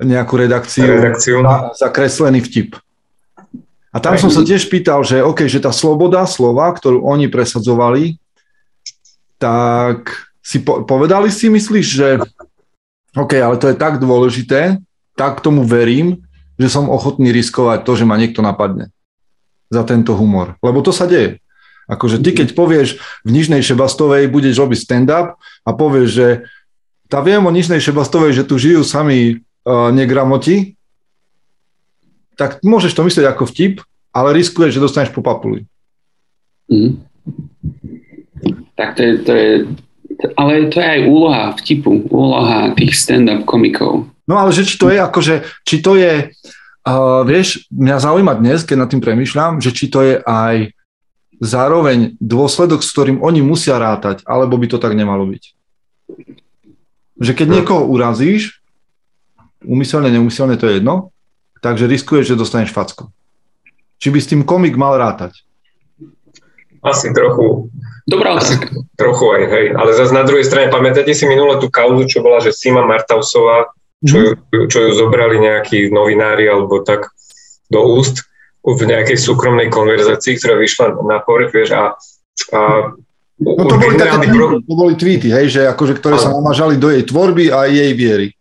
nejakú 0.00 0.34
redakciu, 0.38 0.88
redakciu. 0.88 1.42
Za, 1.42 1.56
za 1.76 1.88
kreslený 1.92 2.40
vtip. 2.44 2.78
A 3.92 4.00
tam 4.00 4.16
som 4.16 4.32
sa 4.32 4.40
tiež 4.40 4.72
pýtal, 4.72 5.04
že 5.04 5.20
OK, 5.20 5.44
že 5.44 5.60
tá 5.60 5.68
sloboda 5.68 6.24
slova, 6.24 6.72
ktorú 6.72 7.04
oni 7.04 7.28
presadzovali, 7.28 8.16
tak 9.36 10.32
si 10.40 10.64
po, 10.64 10.88
povedali 10.88 11.28
si, 11.28 11.52
myslíš, 11.52 11.86
že 11.86 12.08
OK, 13.12 13.36
ale 13.36 13.60
to 13.60 13.68
je 13.68 13.76
tak 13.76 14.00
dôležité, 14.00 14.80
tak 15.12 15.44
tomu 15.44 15.68
verím, 15.68 16.24
že 16.56 16.72
som 16.72 16.88
ochotný 16.88 17.28
riskovať 17.36 17.84
to, 17.84 17.92
že 18.00 18.08
ma 18.08 18.16
niekto 18.16 18.40
napadne 18.40 18.88
za 19.68 19.84
tento 19.84 20.16
humor. 20.16 20.56
Lebo 20.64 20.80
to 20.80 20.88
sa 20.88 21.04
deje. 21.04 21.40
Akože 21.84 22.24
ty, 22.24 22.32
keď 22.32 22.56
povieš 22.56 22.96
v 23.26 23.30
Nižnej 23.34 23.60
Šebastovej, 23.60 24.32
budeš 24.32 24.56
robiť 24.56 24.78
stand-up 24.80 25.36
a 25.68 25.70
povieš, 25.76 26.08
že 26.08 26.28
tá 27.12 27.20
viem 27.20 27.44
o 27.44 27.52
Nižnej 27.52 27.82
Šebastovej, 27.84 28.32
že 28.32 28.48
tu 28.48 28.56
žijú 28.56 28.80
sami 28.80 29.44
negramoti, 29.66 30.74
tak 32.34 32.64
môžeš 32.64 32.96
to 32.96 33.06
myslieť 33.06 33.26
ako 33.30 33.46
vtip, 33.46 33.74
ale 34.10 34.34
riskuješ, 34.36 34.76
že 34.76 34.84
dostaneš 34.84 35.10
po 35.14 35.22
papuli. 35.22 35.64
Mm. 36.66 37.04
Tak 38.74 38.98
to 38.98 39.00
je, 39.04 39.12
to 39.22 39.32
je, 39.32 39.50
ale 40.34 40.68
to 40.72 40.80
je 40.80 40.88
aj 40.88 41.00
úloha 41.06 41.54
vtipu, 41.54 42.02
úloha 42.10 42.74
tých 42.74 42.96
stand-up 42.96 43.44
komikov. 43.46 44.08
No 44.26 44.38
ale 44.38 44.50
že 44.54 44.66
či 44.66 44.80
to 44.80 44.88
je 44.88 44.98
akože, 44.98 45.34
či 45.66 45.76
to 45.82 45.98
je, 45.98 46.30
uh, 46.32 47.20
vieš, 47.26 47.68
mňa 47.70 47.96
zaujíma 48.00 48.32
dnes, 48.38 48.64
keď 48.64 48.76
nad 48.86 48.88
tým 48.90 49.02
premyšľam, 49.02 49.60
že 49.60 49.74
či 49.74 49.92
to 49.92 50.00
je 50.02 50.16
aj 50.22 50.72
zároveň 51.42 52.14
dôsledok, 52.22 52.86
s 52.86 52.92
ktorým 52.94 53.18
oni 53.18 53.42
musia 53.42 53.74
rátať, 53.76 54.22
alebo 54.24 54.54
by 54.56 54.66
to 54.70 54.78
tak 54.78 54.94
nemalo 54.94 55.26
byť. 55.26 55.44
Že 57.18 57.32
keď 57.34 57.46
niekoho 57.50 57.82
urazíš, 57.90 58.61
umyselne, 59.64 60.10
neumyselne, 60.10 60.58
to 60.58 60.68
je 60.68 60.78
jedno, 60.78 61.10
takže 61.62 61.90
riskuješ, 61.90 62.34
že 62.34 62.40
dostaneš 62.40 62.74
facku. 62.74 63.08
Či 64.02 64.08
by 64.10 64.18
s 64.18 64.30
tým 64.30 64.42
komik 64.42 64.74
mal 64.74 64.98
rátať. 64.98 65.46
Asi 66.82 67.14
trochu. 67.14 67.70
Dobrá 68.10 68.34
otázka. 68.34 68.66
Trochu 68.98 69.26
aj, 69.30 69.42
hej. 69.46 69.66
Ale 69.78 69.90
zase 69.94 70.10
na 70.10 70.26
druhej 70.26 70.42
strane, 70.42 70.74
pamätáte 70.74 71.14
si 71.14 71.22
minule 71.30 71.62
tú 71.62 71.70
kauzu, 71.70 72.10
čo 72.10 72.18
bola, 72.18 72.42
že 72.42 72.50
Sima 72.50 72.82
Martausová, 72.82 73.70
čo, 74.02 74.18
mm. 74.18 74.50
ju, 74.50 74.62
čo 74.66 74.78
ju 74.82 74.90
zobrali 74.98 75.38
nejakí 75.38 75.94
novinári 75.94 76.50
alebo 76.50 76.82
tak 76.82 77.14
do 77.70 77.86
úst 77.86 78.26
v 78.66 78.82
nejakej 78.82 79.14
súkromnej 79.14 79.70
konverzácii, 79.70 80.38
ktorá 80.38 80.58
vyšla 80.58 80.98
na 81.06 81.22
povrch, 81.22 81.54
vieš, 81.54 81.70
a, 81.78 81.94
a 82.54 82.60
No 83.42 83.66
to 83.66 83.74
boli, 83.74 83.98
také, 83.98 84.30
pro... 84.30 84.62
to 84.62 84.74
boli 84.78 84.94
tweety, 84.94 85.28
hej, 85.34 85.46
že 85.50 85.60
akože, 85.66 85.98
ktoré 85.98 86.14
sa 86.14 86.30
namážali 86.30 86.78
do 86.78 86.86
jej 86.94 87.02
tvorby 87.02 87.50
a 87.50 87.66
jej 87.66 87.90
viery. 87.90 88.38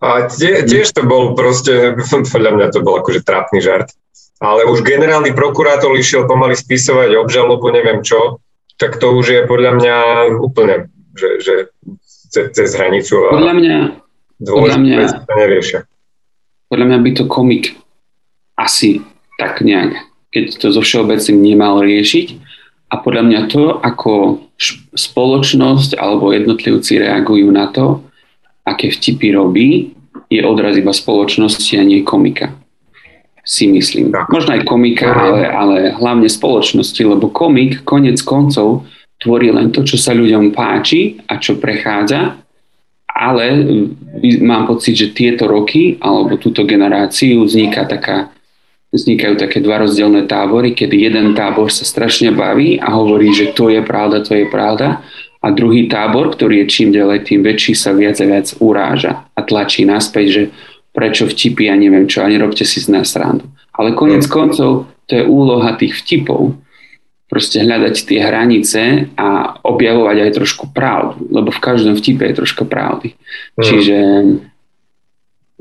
A 0.00 0.28
tie, 0.28 0.60
tiež 0.66 0.92
to 0.92 1.08
bol 1.08 1.32
proste, 1.32 1.96
podľa 2.34 2.52
mňa 2.52 2.66
to 2.72 2.84
bol 2.84 3.00
akože 3.00 3.24
trápny 3.24 3.64
žart. 3.64 3.92
Ale 4.36 4.68
už 4.68 4.84
generálny 4.84 5.32
prokurátor 5.32 5.96
išiel 5.96 6.28
pomaly 6.28 6.52
spisovať 6.52 7.16
obžalobu, 7.16 7.72
neviem 7.72 8.04
čo, 8.04 8.44
tak 8.76 9.00
to 9.00 9.16
už 9.16 9.26
je 9.32 9.40
podľa 9.48 9.72
mňa 9.80 9.96
úplne, 10.44 10.92
že, 11.16 11.40
že 11.40 11.54
cez, 12.28 12.52
cez 12.52 12.68
hranicu. 12.76 13.16
A 13.32 13.40
podľa 13.40 13.56
mňa, 13.56 13.76
podľa 14.44 14.78
mňa, 14.84 14.96
neriešia. 15.24 15.88
Podľa 16.68 16.86
mňa 16.92 16.98
by 17.00 17.10
to 17.16 17.24
komik 17.24 17.80
asi 18.60 19.00
tak 19.40 19.64
nejak, 19.64 19.96
keď 20.28 20.44
to 20.60 20.66
zo 20.68 20.84
všeobecným 20.84 21.38
nemal 21.40 21.80
riešiť. 21.80 22.44
A 22.92 23.02
podľa 23.02 23.22
mňa 23.26 23.40
to, 23.50 23.62
ako 23.82 24.44
spoločnosť 24.94 25.98
alebo 25.98 26.30
jednotlivci 26.30 27.02
reagujú 27.02 27.48
na 27.50 27.72
to, 27.72 28.05
aké 28.66 28.90
vtipy 28.90 29.30
robí, 29.30 29.94
je 30.26 30.42
odraz 30.42 30.74
iba 30.74 30.90
spoločnosti 30.90 31.78
a 31.78 31.86
nie 31.86 32.02
komika. 32.02 32.50
Si 33.46 33.70
myslím. 33.70 34.10
Možno 34.26 34.58
aj 34.58 34.66
komika, 34.66 35.06
ale, 35.14 35.46
ale 35.46 35.76
hlavne 35.94 36.26
spoločnosti, 36.26 36.98
lebo 37.06 37.30
komik 37.30 37.86
konec 37.86 38.18
koncov 38.26 38.82
tvorí 39.22 39.54
len 39.54 39.70
to, 39.70 39.86
čo 39.86 39.94
sa 39.94 40.10
ľuďom 40.10 40.50
páči 40.50 41.22
a 41.30 41.38
čo 41.38 41.54
prechádza, 41.62 42.42
ale 43.06 43.44
mám 44.42 44.66
pocit, 44.66 44.98
že 44.98 45.14
tieto 45.14 45.46
roky 45.46 45.94
alebo 46.02 46.36
túto 46.36 46.66
generáciu 46.66 47.46
vzniká 47.46 47.86
taká 47.86 48.34
vznikajú 48.92 49.34
také 49.38 49.62
dva 49.62 49.82
rozdielne 49.82 50.26
tábory, 50.26 50.74
kedy 50.74 51.10
jeden 51.10 51.32
tábor 51.38 51.70
sa 51.70 51.86
strašne 51.86 52.34
baví 52.34 52.82
a 52.82 52.92
hovorí, 52.92 53.30
že 53.30 53.54
to 53.54 53.70
je 53.70 53.80
pravda, 53.82 54.26
to 54.26 54.36
je 54.36 54.46
pravda 54.50 55.00
a 55.46 55.54
druhý 55.54 55.86
tábor, 55.86 56.34
ktorý 56.34 56.66
je 56.66 56.66
čím 56.66 56.90
ďalej, 56.90 57.30
tým 57.30 57.46
väčší 57.46 57.78
sa 57.78 57.94
viac 57.94 58.18
a 58.18 58.26
viac 58.26 58.50
uráža 58.58 59.30
a 59.30 59.40
tlačí 59.46 59.86
naspäť, 59.86 60.26
že 60.26 60.42
prečo 60.90 61.30
vtipy 61.30 61.70
a 61.70 61.78
neviem 61.78 62.10
čo, 62.10 62.26
a 62.26 62.26
nerobte 62.26 62.66
si 62.66 62.82
z 62.82 62.90
nás 62.90 63.14
srandu. 63.14 63.46
Ale 63.70 63.94
konec 63.94 64.26
koncov 64.26 64.90
to 65.06 65.12
je 65.14 65.22
úloha 65.22 65.78
tých 65.78 66.02
vtipov, 66.02 66.58
proste 67.30 67.62
hľadať 67.62 67.94
tie 68.10 68.18
hranice 68.22 68.82
a 69.14 69.58
objavovať 69.62 70.16
aj 70.26 70.30
trošku 70.34 70.64
pravdu, 70.74 71.30
lebo 71.30 71.54
v 71.54 71.62
každom 71.62 71.94
vtipe 71.94 72.26
je 72.26 72.38
troška 72.42 72.66
pravdy. 72.66 73.14
Mm. 73.14 73.62
Čiže 73.62 73.98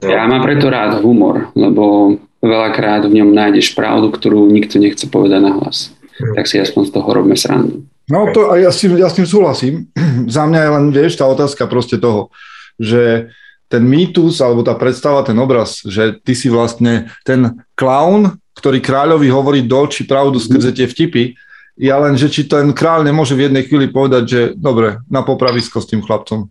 ja 0.02 0.26
mám 0.26 0.42
preto 0.42 0.70
rád 0.70 1.02
humor, 1.06 1.54
lebo 1.54 2.16
veľakrát 2.42 3.06
v 3.06 3.22
ňom 3.22 3.34
nájdeš 3.34 3.78
pravdu, 3.78 4.10
ktorú 4.10 4.50
nikto 4.50 4.82
nechce 4.82 5.06
povedať 5.10 5.42
na 5.46 5.52
hlas. 5.62 5.94
Mm. 6.18 6.34
Tak 6.38 6.46
si 6.50 6.58
aspoň 6.58 6.90
z 6.90 6.92
toho 6.94 7.10
robíme 7.10 7.38
srandu. 7.38 7.86
No 8.06 8.30
to 8.30 8.54
ja 8.54 8.70
s, 8.70 8.86
tým, 8.86 9.02
ja 9.02 9.10
s 9.10 9.18
tým 9.18 9.26
súhlasím. 9.26 9.90
Za 10.36 10.46
mňa 10.46 10.60
je 10.62 10.70
len, 10.70 10.86
vieš, 10.94 11.18
tá 11.18 11.26
otázka 11.26 11.66
proste 11.66 11.98
toho, 11.98 12.30
že 12.78 13.34
ten 13.66 13.82
mýtus 13.82 14.40
alebo 14.46 14.62
tá 14.62 14.78
predstava, 14.78 15.26
ten 15.26 15.38
obraz, 15.42 15.82
že 15.82 16.22
ty 16.22 16.38
si 16.38 16.54
vlastne 16.54 17.10
ten 17.26 17.66
klaun, 17.74 18.38
ktorý 18.54 18.78
kráľovi 18.78 19.28
hovorí 19.34 19.66
do 19.66 19.90
očí 19.90 20.06
pravdu 20.06 20.38
skrze 20.38 20.72
tie 20.72 20.86
vtipy, 20.86 21.34
ja 21.76 22.00
len, 22.00 22.16
že 22.16 22.32
či 22.32 22.48
ten 22.48 22.72
kráľ 22.72 23.04
nemôže 23.04 23.36
v 23.36 23.52
jednej 23.52 23.68
chvíli 23.68 23.92
povedať, 23.92 24.24
že 24.24 24.42
dobre, 24.56 25.04
na 25.12 25.28
popravisko 25.28 25.84
s 25.84 25.90
tým 25.92 26.00
chlapcom. 26.00 26.48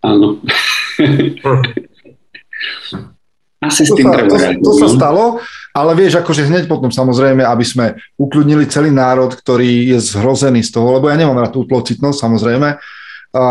Áno. 0.00 0.40
Asi 3.64 3.88
to, 3.88 3.96
sa, 3.96 4.24
to, 4.28 4.36
to 4.60 4.72
sa 4.76 4.88
no. 4.88 4.94
stalo, 4.94 5.24
ale 5.72 5.92
vieš, 5.96 6.20
akože 6.20 6.46
hneď 6.46 6.64
potom 6.68 6.92
samozrejme, 6.92 7.42
aby 7.42 7.64
sme 7.64 7.96
ukľudnili 8.20 8.68
celý 8.68 8.92
národ, 8.92 9.32
ktorý 9.32 9.90
je 9.90 9.98
zhrozený 9.98 10.62
z 10.62 10.70
toho, 10.76 11.00
lebo 11.00 11.08
ja 11.08 11.16
nemám 11.16 11.40
rád 11.40 11.56
tú 11.56 11.66
tlocitnosť, 11.66 12.18
samozrejme. 12.18 12.68
A 13.34 13.42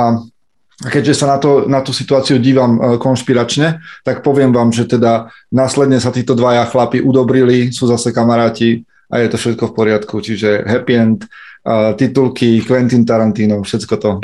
keďže 0.88 1.24
sa 1.24 1.36
na, 1.36 1.38
to, 1.38 1.66
na 1.68 1.84
tú 1.84 1.92
situáciu 1.92 2.40
dívam 2.40 2.76
e, 2.76 2.80
konšpiračne, 2.98 3.84
tak 4.02 4.24
poviem 4.24 4.56
vám, 4.56 4.72
že 4.72 4.88
teda 4.88 5.32
následne 5.52 6.00
sa 6.00 6.16
títo 6.16 6.34
dvaja 6.34 6.66
chlapi 6.68 7.04
udobrili, 7.04 7.76
sú 7.76 7.86
zase 7.92 8.16
kamaráti 8.16 8.88
a 9.12 9.22
je 9.22 9.28
to 9.30 9.38
všetko 9.38 9.70
v 9.70 9.76
poriadku. 9.76 10.16
Čiže 10.24 10.66
happy 10.66 10.94
end, 10.98 11.20
uh, 11.68 11.94
titulky, 11.94 12.66
Quentin 12.66 13.06
Tarantino, 13.06 13.62
všetko 13.62 13.94
to. 14.02 14.12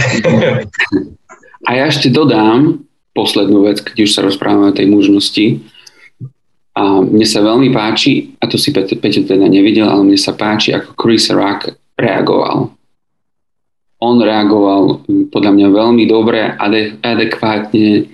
A 1.67 1.75
ja 1.75 1.85
ešte 1.85 2.09
dodám 2.09 2.81
poslednú 3.13 3.67
vec, 3.67 3.83
keď 3.83 3.97
už 4.07 4.11
sa 4.15 4.25
rozprávame 4.25 4.71
o 4.71 4.77
tej 4.77 4.87
mužnosti, 4.89 5.45
a 6.79 7.03
mne 7.03 7.27
sa 7.27 7.43
veľmi 7.43 7.75
páči, 7.75 8.39
a 8.39 8.47
to 8.47 8.55
si 8.55 8.71
Peťo, 8.71 8.95
Peťo 9.03 9.27
teda 9.27 9.51
nevidel, 9.51 9.91
ale 9.91 10.07
mne 10.07 10.15
sa 10.15 10.31
páči, 10.31 10.71
ako 10.71 10.95
Chris 10.95 11.27
Rock 11.27 11.75
reagoval. 11.99 12.71
On 13.99 14.15
reagoval 14.15 15.03
podľa 15.27 15.51
mňa 15.59 15.67
veľmi 15.75 16.07
dobre, 16.07 16.39
ade, 16.55 16.95
adekvátne. 17.03 18.07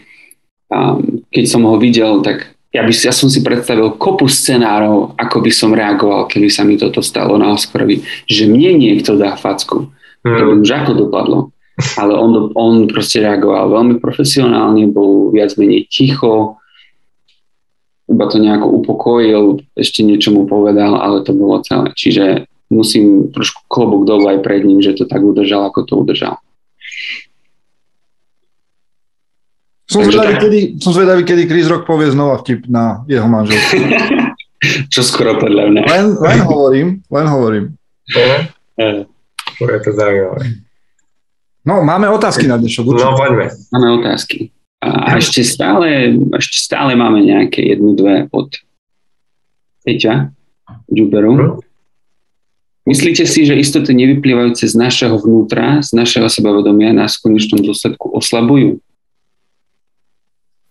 A 0.74 0.98
keď 1.30 1.46
som 1.46 1.62
ho 1.70 1.78
videl, 1.78 2.26
tak 2.26 2.58
ja, 2.74 2.82
by, 2.82 2.90
ja 2.90 3.14
som 3.14 3.30
si 3.30 3.46
predstavil 3.46 4.02
kopu 4.02 4.26
scenárov, 4.26 5.14
ako 5.14 5.38
by 5.46 5.52
som 5.54 5.78
reagoval, 5.78 6.26
keby 6.26 6.50
sa 6.50 6.66
mi 6.66 6.82
toto 6.82 7.06
stalo 7.06 7.38
na 7.38 7.54
Oscarovi, 7.54 8.02
že 8.26 8.50
mne 8.50 8.82
niekto 8.82 9.14
dá 9.14 9.38
facku. 9.38 9.94
Mm. 10.26 10.34
To 10.34 10.42
by 10.42 10.54
už 10.66 10.72
ako 10.74 10.92
dopadlo. 11.06 11.40
Ale 12.02 12.18
on, 12.18 12.50
on 12.58 12.90
proste 12.90 13.22
reagoval 13.22 13.70
veľmi 13.70 14.02
profesionálne, 14.02 14.90
bol 14.90 15.30
viac 15.30 15.54
menej 15.54 15.86
ticho, 15.86 16.58
iba 18.16 18.26
to 18.32 18.40
nejako 18.40 18.68
upokojil, 18.80 19.60
ešte 19.76 20.08
niečo 20.08 20.32
mu 20.32 20.48
povedal, 20.48 20.96
ale 20.96 21.28
to 21.28 21.36
bolo 21.36 21.60
celé. 21.60 21.92
Čiže 21.92 22.48
musím 22.72 23.30
trošku 23.36 23.68
klobok 23.68 24.08
dolu 24.08 24.32
aj 24.32 24.40
pred 24.40 24.64
ním, 24.64 24.80
že 24.80 24.96
to 24.96 25.04
tak 25.04 25.20
udržal, 25.20 25.68
ako 25.68 25.84
to 25.84 25.94
udržal. 26.00 26.40
Som 29.86 30.02
zvedavý, 30.02 30.34
tak... 30.40 30.42
kedy, 30.48 30.60
som 30.82 30.92
zvedavý, 30.96 31.22
kedy 31.28 31.44
Chris 31.46 31.70
Rock 31.70 31.86
povie 31.86 32.10
znova 32.10 32.42
vtip 32.42 32.66
na 32.72 33.06
jeho 33.06 33.28
manželku. 33.28 33.78
Čo 34.94 35.06
skoro 35.06 35.38
podľa 35.38 35.70
mňa. 35.70 35.82
Len, 35.86 36.06
len 36.18 36.40
hovorím, 36.42 36.88
len 37.12 37.26
hovorím. 37.30 37.66
Bude 39.62 39.78
to 39.84 39.92
zaujímavé. 39.94 40.58
No, 41.66 41.82
máme 41.86 42.10
otázky 42.10 42.50
na 42.50 42.58
dnešok. 42.58 42.86
No, 42.94 43.14
poďme. 43.18 43.50
Máme 43.74 43.88
otázky. 44.02 44.55
A 44.86 45.18
ešte 45.18 45.42
stále, 45.42 46.14
ešte 46.38 46.62
stále 46.62 46.94
máme 46.94 47.26
nejaké 47.26 47.74
jednu, 47.74 47.98
dve 47.98 48.30
od 48.30 48.54
Peťa 49.82 50.30
Džuberu. 50.86 51.34
Hm? 51.34 51.66
Myslíte 52.86 53.26
si, 53.26 53.50
že 53.50 53.58
istoty 53.58 53.98
nevyplývajúce 53.98 54.70
z 54.70 54.78
našeho 54.78 55.18
vnútra, 55.18 55.82
z 55.82 55.98
našeho 55.98 56.30
sebavedomia 56.30 56.94
nás 56.94 57.18
v 57.18 57.34
konečnom 57.34 57.66
dôsledku 57.66 58.14
oslabujú? 58.14 58.78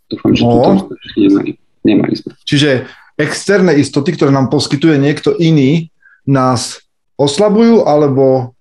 Dúfam, 0.06 0.30
že 0.30 0.46
no. 0.46 0.62
toto 0.62 0.94
nemali. 1.18 1.58
nemali 1.82 2.14
sme. 2.14 2.38
Čiže 2.46 2.86
externé 3.18 3.74
istoty, 3.82 4.14
ktoré 4.14 4.30
nám 4.30 4.46
poskytuje 4.46 4.94
niekto 4.94 5.34
iný, 5.42 5.90
nás 6.22 6.86
oslabujú 7.18 7.82
alebo 7.82 8.54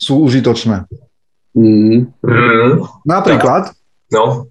sú 0.00 0.24
užitočné? 0.24 0.88
Mm. 1.52 2.08
Mm. 2.24 2.72
Napríklad, 3.04 3.76
No. 4.12 4.46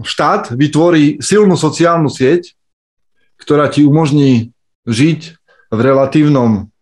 Štát 0.00 0.56
vytvorí 0.56 1.20
silnú 1.20 1.52
sociálnu 1.58 2.08
sieť, 2.08 2.56
ktorá 3.36 3.68
ti 3.68 3.84
umožní 3.84 4.54
žiť 4.88 5.20
v 5.72 5.78
relatívnom 5.78 6.72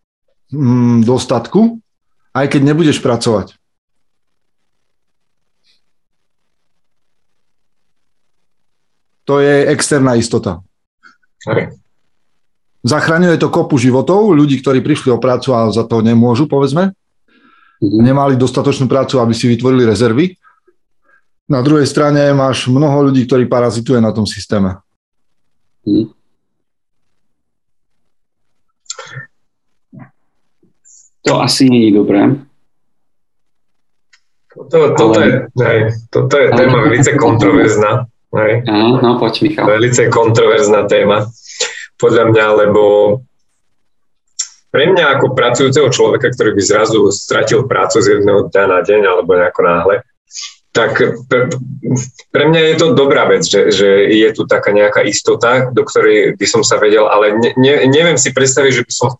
mm, 0.51 1.03
dostatku, 1.03 1.83
aj 2.31 2.45
keď 2.47 2.61
nebudeš 2.71 3.03
pracovať. 3.03 3.59
To 9.29 9.39
je 9.39 9.69
externá 9.69 10.19
istota. 10.19 10.59
Okay. 11.45 11.71
Zachraňuje 12.81 13.37
to 13.37 13.53
kopu 13.53 13.77
životov, 13.77 14.33
ľudí, 14.33 14.57
ktorí 14.59 14.81
prišli 14.81 15.13
o 15.13 15.21
prácu 15.21 15.53
a 15.53 15.69
za 15.69 15.85
to 15.85 16.01
nemôžu, 16.01 16.49
povedzme. 16.49 16.91
Mm-hmm. 17.79 18.01
Nemali 18.01 18.33
dostatočnú 18.35 18.89
prácu, 18.89 19.21
aby 19.21 19.33
si 19.37 19.45
vytvorili 19.45 19.85
rezervy. 19.85 20.40
Na 21.51 21.59
druhej 21.59 21.83
strane 21.83 22.31
máš 22.31 22.71
mnoho 22.71 23.11
ľudí, 23.11 23.27
ktorí 23.27 23.51
parazituje 23.51 23.99
na 23.99 24.15
tom 24.15 24.23
systéme. 24.23 24.79
Hmm. 25.83 26.07
To 31.27 31.43
asi 31.43 31.67
nie 31.67 31.91
je 31.91 31.99
dobré. 31.99 32.39
Toto, 34.51 34.95
toto, 34.95 35.19
ale, 35.19 35.27
je, 35.27 35.63
hej, 35.63 35.79
toto 36.07 36.35
je 36.39 36.47
téma 36.55 36.77
velice 36.87 37.11
kontroverzná. 37.19 38.07
Hej. 38.31 38.63
Áno, 38.71 39.03
no 39.03 39.19
poď 39.19 39.33
Michal. 39.43 39.67
Velice 39.67 40.07
kontroverzná 40.07 40.87
téma, 40.87 41.27
podľa 41.99 42.31
mňa, 42.31 42.45
lebo 42.63 42.83
pre 44.71 44.87
mňa 44.87 45.19
ako 45.19 45.35
pracujúceho 45.35 45.91
človeka, 45.91 46.31
ktorý 46.31 46.55
by 46.55 46.63
zrazu 46.63 47.11
stratil 47.11 47.67
prácu 47.67 47.99
z 47.99 48.19
jedného 48.19 48.47
dňa 48.47 48.63
na 48.71 48.79
deň 48.79 49.01
alebo 49.03 49.35
nejako 49.35 49.61
náhle, 49.67 49.95
tak 50.71 51.03
pre, 51.27 51.51
pre 52.31 52.43
mňa 52.47 52.61
je 52.71 52.75
to 52.79 52.87
dobrá 52.95 53.27
vec, 53.27 53.43
že, 53.43 53.75
že 53.75 54.07
je 54.07 54.29
tu 54.31 54.47
taká 54.47 54.71
nejaká 54.71 55.03
istota, 55.03 55.67
do 55.67 55.83
ktorej 55.83 56.39
by 56.39 56.47
som 56.47 56.63
sa 56.63 56.79
vedel, 56.79 57.11
ale 57.11 57.35
ne, 57.35 57.51
ne, 57.59 57.83
neviem 57.91 58.15
si 58.15 58.31
predstaviť, 58.31 58.71
že 58.79 58.85
by 58.87 58.93
som 58.95 59.09
e, 59.11 59.15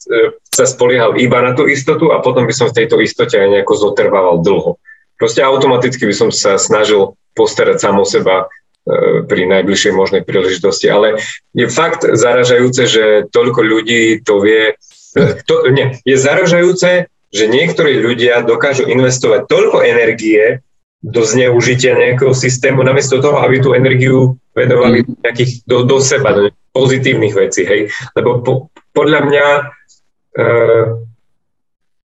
sa 0.47 0.63
spoliehal 0.63 1.19
iba 1.19 1.43
na 1.43 1.51
tú 1.51 1.67
istotu 1.67 2.15
a 2.15 2.23
potom 2.23 2.47
by 2.47 2.55
som 2.55 2.71
v 2.71 2.77
tejto 2.83 3.03
istote 3.03 3.35
aj 3.35 3.51
nejako 3.51 3.73
zotrvával 3.75 4.39
dlho. 4.39 4.79
Proste 5.19 5.43
automaticky 5.43 6.07
by 6.07 6.15
som 6.15 6.29
sa 6.31 6.55
snažil 6.55 7.19
postarať 7.35 7.83
sám 7.83 7.99
o 7.99 8.07
seba 8.07 8.47
e, 8.47 9.27
pri 9.27 9.43
najbližšej 9.51 9.91
možnej 9.91 10.23
príležitosti. 10.23 10.87
Ale 10.87 11.19
je 11.51 11.67
fakt 11.67 12.07
zaražajúce, 12.07 12.87
že 12.87 13.03
toľko 13.27 13.59
ľudí 13.59 14.23
to 14.23 14.39
vie. 14.39 14.79
E, 15.19 15.21
to, 15.43 15.67
nie, 15.67 15.99
je 16.07 16.15
zaražajúce, 16.15 17.11
že 17.31 17.45
niektorí 17.47 17.99
ľudia 17.99 18.39
dokážu 18.47 18.87
investovať 18.87 19.51
toľko 19.51 19.83
energie 19.83 20.63
do 21.01 21.25
zneužitia 21.25 21.97
nejakého 21.97 22.33
systému, 22.37 22.85
namiesto 22.85 23.17
toho, 23.17 23.41
aby 23.41 23.57
tú 23.57 23.73
energiu 23.73 24.37
venovali 24.53 25.01
mm. 25.01 25.25
nejakých, 25.25 25.51
do, 25.65 25.81
do 25.89 25.97
seba, 25.97 26.29
do 26.37 26.53
pozitívnych 26.71 27.33
vecí. 27.33 27.65
Hej? 27.65 27.89
Lebo 28.13 28.45
po, 28.45 28.53
podľa 28.93 29.19
mňa 29.25 29.45
e, 29.57 29.61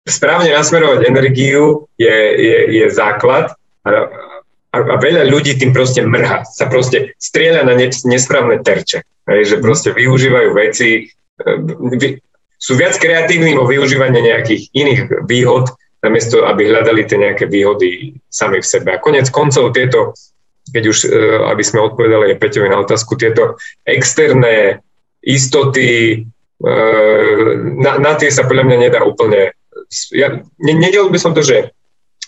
správne 0.07 0.55
nasmerovať 0.55 1.01
energiu 1.11 1.91
je, 1.99 2.17
je, 2.39 2.59
je 2.71 2.87
základ 2.95 3.51
a, 3.83 3.91
a, 4.71 4.77
a 4.79 4.97
veľa 5.03 5.27
ľudí 5.27 5.59
tým 5.59 5.75
proste 5.75 6.07
mrha, 6.07 6.47
sa 6.47 6.71
proste 6.71 7.19
strieľa 7.19 7.67
na 7.67 7.75
ne, 7.75 7.91
nesprávne 7.91 8.63
terče. 8.63 9.03
Hej? 9.27 9.41
Že 9.51 9.57
proste 9.59 9.91
využívajú 9.91 10.49
veci, 10.55 11.11
e, 11.43 11.51
vy, 11.99 12.23
sú 12.63 12.79
viac 12.79 12.95
kreatívni 12.97 13.59
vo 13.59 13.67
využívaní 13.67 14.23
nejakých 14.23 14.71
iných 14.71 15.01
výhod, 15.27 15.75
namiesto 16.05 16.45
aby 16.45 16.69
hľadali 16.69 17.09
tie 17.09 17.17
nejaké 17.17 17.49
výhody 17.49 18.13
sami 18.29 18.61
v 18.61 18.69
sebe. 18.69 18.93
A 18.93 19.01
konec 19.01 19.33
koncov 19.33 19.73
tieto, 19.73 20.13
keď 20.69 20.85
už, 20.85 20.99
e, 21.09 21.17
aby 21.49 21.63
sme 21.65 21.81
odpovedali 21.81 22.37
aj 22.37 22.41
Peťovi 22.41 22.69
na 22.69 22.85
otázku, 22.85 23.17
tieto 23.17 23.57
externé 23.89 24.85
istoty, 25.25 26.21
e, 26.61 26.77
na, 27.81 27.97
na 27.97 28.13
tie 28.21 28.29
sa 28.29 28.45
podľa 28.45 28.69
mňa 28.69 28.79
nedá 28.79 29.01
úplne... 29.01 29.57
Ja, 30.13 30.45
nedel 30.61 31.09
by 31.09 31.17
som 31.17 31.33
to, 31.33 31.41
že, 31.41 31.73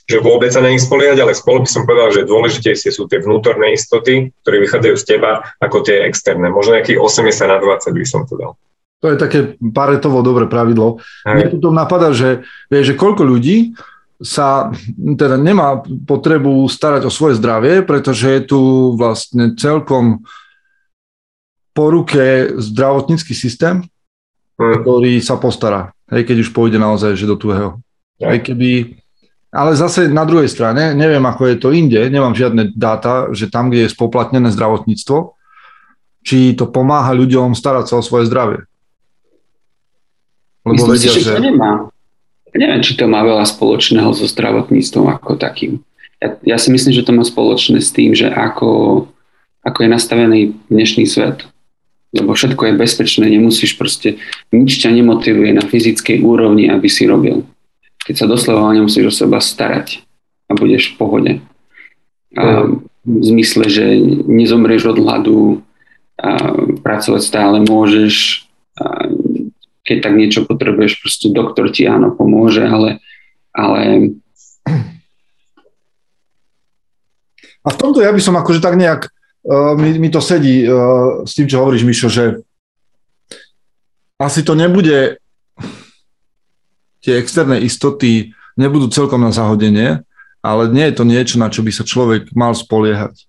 že 0.08 0.22
vôbec 0.24 0.48
sa 0.48 0.64
na 0.64 0.72
nich 0.72 0.80
spoliehať, 0.80 1.18
ale 1.20 1.36
skôr 1.36 1.60
by 1.60 1.68
som 1.68 1.84
povedal, 1.84 2.14
že 2.14 2.30
dôležitejšie 2.30 2.90
sú 2.94 3.10
tie 3.10 3.20
vnútorné 3.20 3.76
istoty, 3.76 4.32
ktoré 4.40 4.62
vychádzajú 4.64 4.94
z 4.96 5.04
teba, 5.04 5.44
ako 5.60 5.84
tie 5.84 6.08
externé. 6.08 6.48
Možno 6.48 6.78
nejakých 6.78 7.02
80 7.02 7.52
na 7.52 7.58
20 7.60 7.92
by 7.92 8.06
som 8.08 8.22
to 8.24 8.38
dal. 8.40 8.56
To 9.04 9.12
je 9.12 9.20
také 9.20 9.61
paretovo 9.61 10.24
dobré 10.24 10.48
pravidlo. 10.48 11.04
Mne 11.28 11.61
tu 11.61 11.68
napadá, 11.68 12.16
že, 12.16 12.48
vie, 12.72 12.80
že 12.80 12.96
koľko 12.96 13.28
ľudí 13.28 13.76
sa 14.16 14.72
teda 14.96 15.37
nemá 15.37 15.85
potrebu 15.85 16.64
starať 16.64 17.04
o 17.04 17.12
svoje 17.12 17.37
zdravie, 17.37 17.85
pretože 17.85 18.24
je 18.24 18.42
tu 18.48 18.61
vlastne 18.96 19.52
celkom 19.61 20.24
po 21.76 21.92
ruke 21.92 22.56
zdravotnícky 22.56 23.37
systém, 23.37 23.85
hmm. 24.56 24.80
ktorý 24.80 25.20
sa 25.20 25.37
postará, 25.37 25.92
hej, 26.09 26.24
keď 26.24 26.48
už 26.48 26.56
pôjde 26.56 26.80
naozaj 26.80 27.12
že 27.20 27.28
do 27.28 27.37
tuhého. 27.37 27.76
Ja. 28.16 28.32
Hej, 28.32 28.48
keby, 28.48 28.96
ale 29.52 29.76
zase 29.76 30.09
na 30.09 30.24
druhej 30.24 30.48
strane, 30.48 30.96
neviem 30.96 31.20
ako 31.20 31.52
je 31.52 31.56
to 31.61 31.68
inde, 31.76 32.00
nemám 32.09 32.32
žiadne 32.32 32.72
dáta, 32.72 33.28
že 33.37 33.52
tam, 33.52 33.68
kde 33.68 33.85
je 33.85 33.92
spoplatnené 33.92 34.48
zdravotníctvo, 34.56 35.37
či 36.24 36.56
to 36.56 36.72
pomáha 36.72 37.12
ľuďom 37.12 37.52
starať 37.52 37.92
sa 37.92 37.94
o 38.00 38.02
svoje 38.02 38.32
zdravie. 38.32 38.64
Lebo 40.66 40.74
Myslím 40.74 40.94
vedia, 40.98 41.11
si, 41.14 41.22
že, 41.22 41.31
že... 41.31 41.35
to 41.38 41.42
nemá. 41.46 41.72
Ja 42.50 42.57
neviem, 42.59 42.83
či 42.83 42.98
to 42.98 43.07
má 43.07 43.22
veľa 43.22 43.46
spoločného 43.46 44.11
so 44.11 44.26
zdravotníctvom 44.26 45.07
ako 45.14 45.38
takým. 45.38 45.79
Ja, 46.18 46.35
ja 46.42 46.57
si 46.59 46.74
myslím, 46.74 46.90
že 46.90 47.07
to 47.07 47.14
má 47.14 47.22
spoločné 47.22 47.79
s 47.79 47.94
tým, 47.94 48.16
že 48.16 48.26
ako, 48.26 49.05
ako 49.62 49.79
je 49.79 49.88
nastavený 49.88 50.40
dnešný 50.66 51.07
svet. 51.07 51.46
Lebo 52.16 52.33
všetko 52.33 52.72
je 52.72 52.81
bezpečné, 52.81 53.29
nemusíš 53.29 53.76
proste, 53.76 54.16
nič 54.50 54.81
ťa 54.81 54.90
nemotivuje 54.90 55.52
na 55.52 55.62
fyzickej 55.62 56.24
úrovni, 56.24 56.66
aby 56.72 56.88
si 56.88 57.05
robil. 57.05 57.44
Keď 58.09 58.24
sa 58.24 58.26
doslova 58.26 58.72
nemusíš 58.72 59.05
o 59.07 59.12
seba 59.12 59.38
starať 59.38 60.02
a 60.48 60.57
budeš 60.57 60.94
v 60.94 60.96
pohode. 60.96 61.33
A 62.38 62.66
v 63.07 63.22
zmysle, 63.22 63.70
že 63.70 63.85
nezomrieš 64.26 64.96
od 64.96 64.98
hladu, 64.98 65.40
a 66.16 66.57
pracovať 66.81 67.22
stále 67.22 67.61
môžeš, 67.61 68.46
a 68.76 69.09
keď 69.87 69.99
tak 70.03 70.14
niečo 70.18 70.42
potrebuješ, 70.42 70.99
proste 70.99 71.31
doktor 71.31 71.70
ti 71.70 71.87
áno 71.87 72.11
pomôže, 72.11 72.66
ale, 72.66 72.99
ale... 73.55 74.12
A 77.62 77.68
v 77.70 77.79
tomto 77.79 78.03
ja 78.03 78.11
by 78.11 78.18
som 78.18 78.35
akože 78.35 78.59
tak 78.59 78.75
nejak, 78.75 79.11
uh, 79.46 79.79
mi, 79.79 79.94
mi 79.99 80.11
to 80.11 80.18
sedí 80.18 80.66
uh, 80.66 81.22
s 81.22 81.38
tým, 81.38 81.46
čo 81.46 81.62
hovoríš, 81.62 81.87
Mišo, 81.87 82.11
že 82.11 82.42
asi 84.18 84.42
to 84.42 84.59
nebude, 84.59 85.22
tie 87.03 87.14
externé 87.22 87.62
istoty 87.62 88.35
nebudú 88.59 88.90
celkom 88.90 89.22
na 89.22 89.31
zahodenie, 89.31 90.03
ale 90.42 90.62
nie 90.70 90.90
je 90.90 90.94
to 90.99 91.05
niečo, 91.07 91.37
na 91.38 91.46
čo 91.46 91.62
by 91.62 91.70
sa 91.70 91.87
človek 91.87 92.35
mal 92.35 92.55
spoliehať 92.55 93.27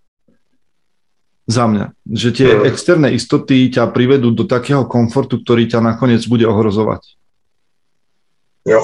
za 1.47 1.63
mňa. 1.65 1.95
Že 2.03 2.29
tie 2.35 2.49
externé 2.67 3.15
istoty 3.15 3.71
ťa 3.71 3.89
privedú 3.95 4.35
do 4.35 4.43
takého 4.43 4.83
komfortu, 4.83 5.39
ktorý 5.39 5.71
ťa 5.71 5.79
nakoniec 5.79 6.21
bude 6.27 6.43
ohrozovať. 6.43 7.15
Jo. 8.67 8.83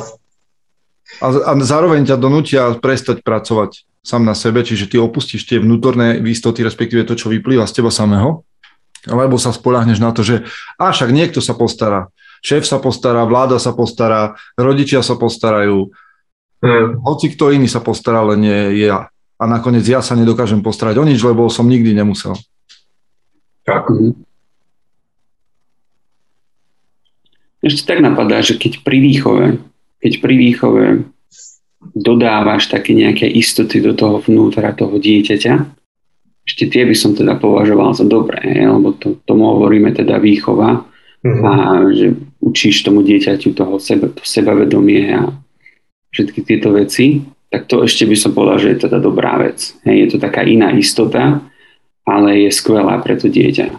A, 1.19 1.27
a 1.27 1.51
zároveň 1.59 2.07
ťa 2.07 2.15
donútia 2.17 2.71
prestať 2.79 3.21
pracovať 3.21 3.83
sám 4.03 4.23
na 4.23 4.35
sebe, 4.35 4.63
čiže 4.63 4.91
ty 4.91 4.99
opustíš 4.99 5.47
tie 5.47 5.59
vnútorné 5.59 6.19
istoty, 6.27 6.63
respektíve 6.63 7.07
to, 7.07 7.15
čo 7.15 7.31
vyplýva 7.31 7.67
z 7.67 7.83
teba 7.83 7.91
samého, 7.91 8.43
alebo 9.07 9.35
sa 9.35 9.55
spoľahneš 9.55 9.99
na 9.99 10.11
to, 10.15 10.23
že 10.23 10.47
a 10.79 10.91
však 10.91 11.11
niekto 11.11 11.39
sa 11.43 11.55
postará. 11.55 12.11
Šéf 12.43 12.67
sa 12.67 12.79
postará, 12.79 13.23
vláda 13.23 13.55
sa 13.59 13.71
postará, 13.71 14.35
rodičia 14.59 14.99
sa 14.99 15.15
postarajú, 15.15 15.91
hmm. 16.59 16.99
hoci 16.99 17.31
kto 17.31 17.55
iný 17.55 17.71
sa 17.71 17.79
postará, 17.79 18.23
len 18.27 18.43
nie 18.43 18.83
ja. 18.83 19.07
A 19.39 19.43
nakoniec 19.47 19.87
ja 19.87 20.03
sa 20.03 20.15
nedokážem 20.19 20.59
postarať 20.59 20.99
o 20.99 21.07
nič, 21.07 21.23
lebo 21.23 21.47
som 21.47 21.67
nikdy 21.67 21.95
nemusel. 21.95 22.35
Tak. 23.63 23.89
Mhm. 23.89 24.11
Ešte 27.63 27.87
tak 27.87 28.03
napadá, 28.03 28.43
že 28.43 28.59
keď 28.59 28.83
pri 28.83 28.99
výchove, 28.99 29.55
keď 30.03 30.13
pri 30.19 30.35
výchove 30.35 30.83
dodávaš 31.95 32.67
také 32.67 32.91
nejaké 32.91 33.23
istoty 33.23 33.79
do 33.79 33.95
toho 33.95 34.19
vnútra 34.19 34.75
toho 34.75 34.99
dieťaťa, 34.99 35.53
ešte 36.43 36.67
tie 36.67 36.83
by 36.83 36.91
som 36.91 37.15
teda 37.15 37.39
považoval 37.39 37.95
za 37.95 38.03
dobré, 38.03 38.67
lebo 38.67 38.91
to, 38.99 39.15
tomu 39.23 39.47
hovoríme 39.55 39.95
teda 39.95 40.19
výchova 40.19 40.83
mm-hmm. 41.23 41.43
a 41.47 41.51
že 41.95 42.07
učíš 42.43 42.83
tomu 42.83 42.99
dieťaťu 42.99 43.55
toho 43.55 43.79
seba, 43.79 44.11
to 44.11 44.27
sebavedomie 44.27 45.15
a 45.15 45.31
všetky 46.11 46.43
tieto 46.43 46.75
veci, 46.75 47.23
tak 47.47 47.71
to 47.71 47.87
ešte 47.87 48.03
by 48.03 48.15
som 48.19 48.35
povedal, 48.35 48.59
že 48.59 48.69
je 48.75 48.83
teda 48.91 48.99
dobrá 48.99 49.39
vec. 49.39 49.71
Hej, 49.87 49.95
je 49.95 50.07
to 50.11 50.17
taká 50.19 50.43
iná 50.43 50.75
istota, 50.75 51.39
ale 52.03 52.47
je 52.47 52.49
skvelá 52.51 52.99
pre 52.99 53.15
to 53.15 53.31
dieťa. 53.31 53.71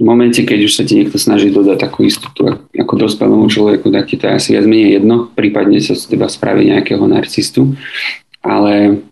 V 0.00 0.04
momente, 0.08 0.40
keď 0.40 0.64
už 0.64 0.72
sa 0.72 0.82
ti 0.88 0.96
niekto 0.96 1.20
snaží 1.20 1.52
dodať 1.52 1.76
takú 1.76 2.08
istotu 2.08 2.48
ako 2.72 2.94
dospelému 2.96 3.52
človeku, 3.52 3.92
tak 3.92 4.08
ti 4.08 4.16
to 4.16 4.32
je 4.32 4.32
asi 4.32 4.48
viac 4.56 4.64
menej 4.64 4.96
jedno, 4.96 5.28
prípadne 5.28 5.76
sa 5.84 5.92
z 5.92 6.16
teba 6.16 6.24
spraví 6.24 6.72
nejakého 6.72 7.04
narcistu. 7.04 7.76
Ale 8.40 9.04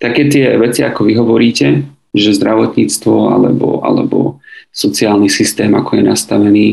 také 0.00 0.32
tie 0.32 0.56
veci, 0.56 0.80
ako 0.80 1.04
vy 1.04 1.12
hovoríte, 1.20 1.84
že 2.16 2.36
zdravotníctvo 2.40 3.36
alebo, 3.36 3.84
alebo 3.84 4.40
sociálny 4.72 5.28
systém, 5.28 5.68
ako 5.76 6.00
je 6.00 6.04
nastavený, 6.08 6.66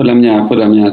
podľa 0.00 0.14
mňa, 0.16 0.34
podľa 0.48 0.68
mňa 0.72 0.86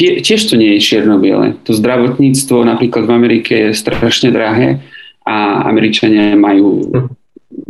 tie, 0.00 0.24
tiež 0.24 0.48
to 0.48 0.56
nie 0.56 0.80
je 0.80 0.80
čierno-biele. 0.80 1.60
To 1.68 1.76
zdravotníctvo 1.76 2.64
napríklad 2.64 3.04
v 3.04 3.12
Amerike 3.12 3.52
je 3.68 3.76
strašne 3.76 4.32
drahé 4.32 4.80
a 5.28 5.68
Američania 5.68 6.32
majú 6.40 6.88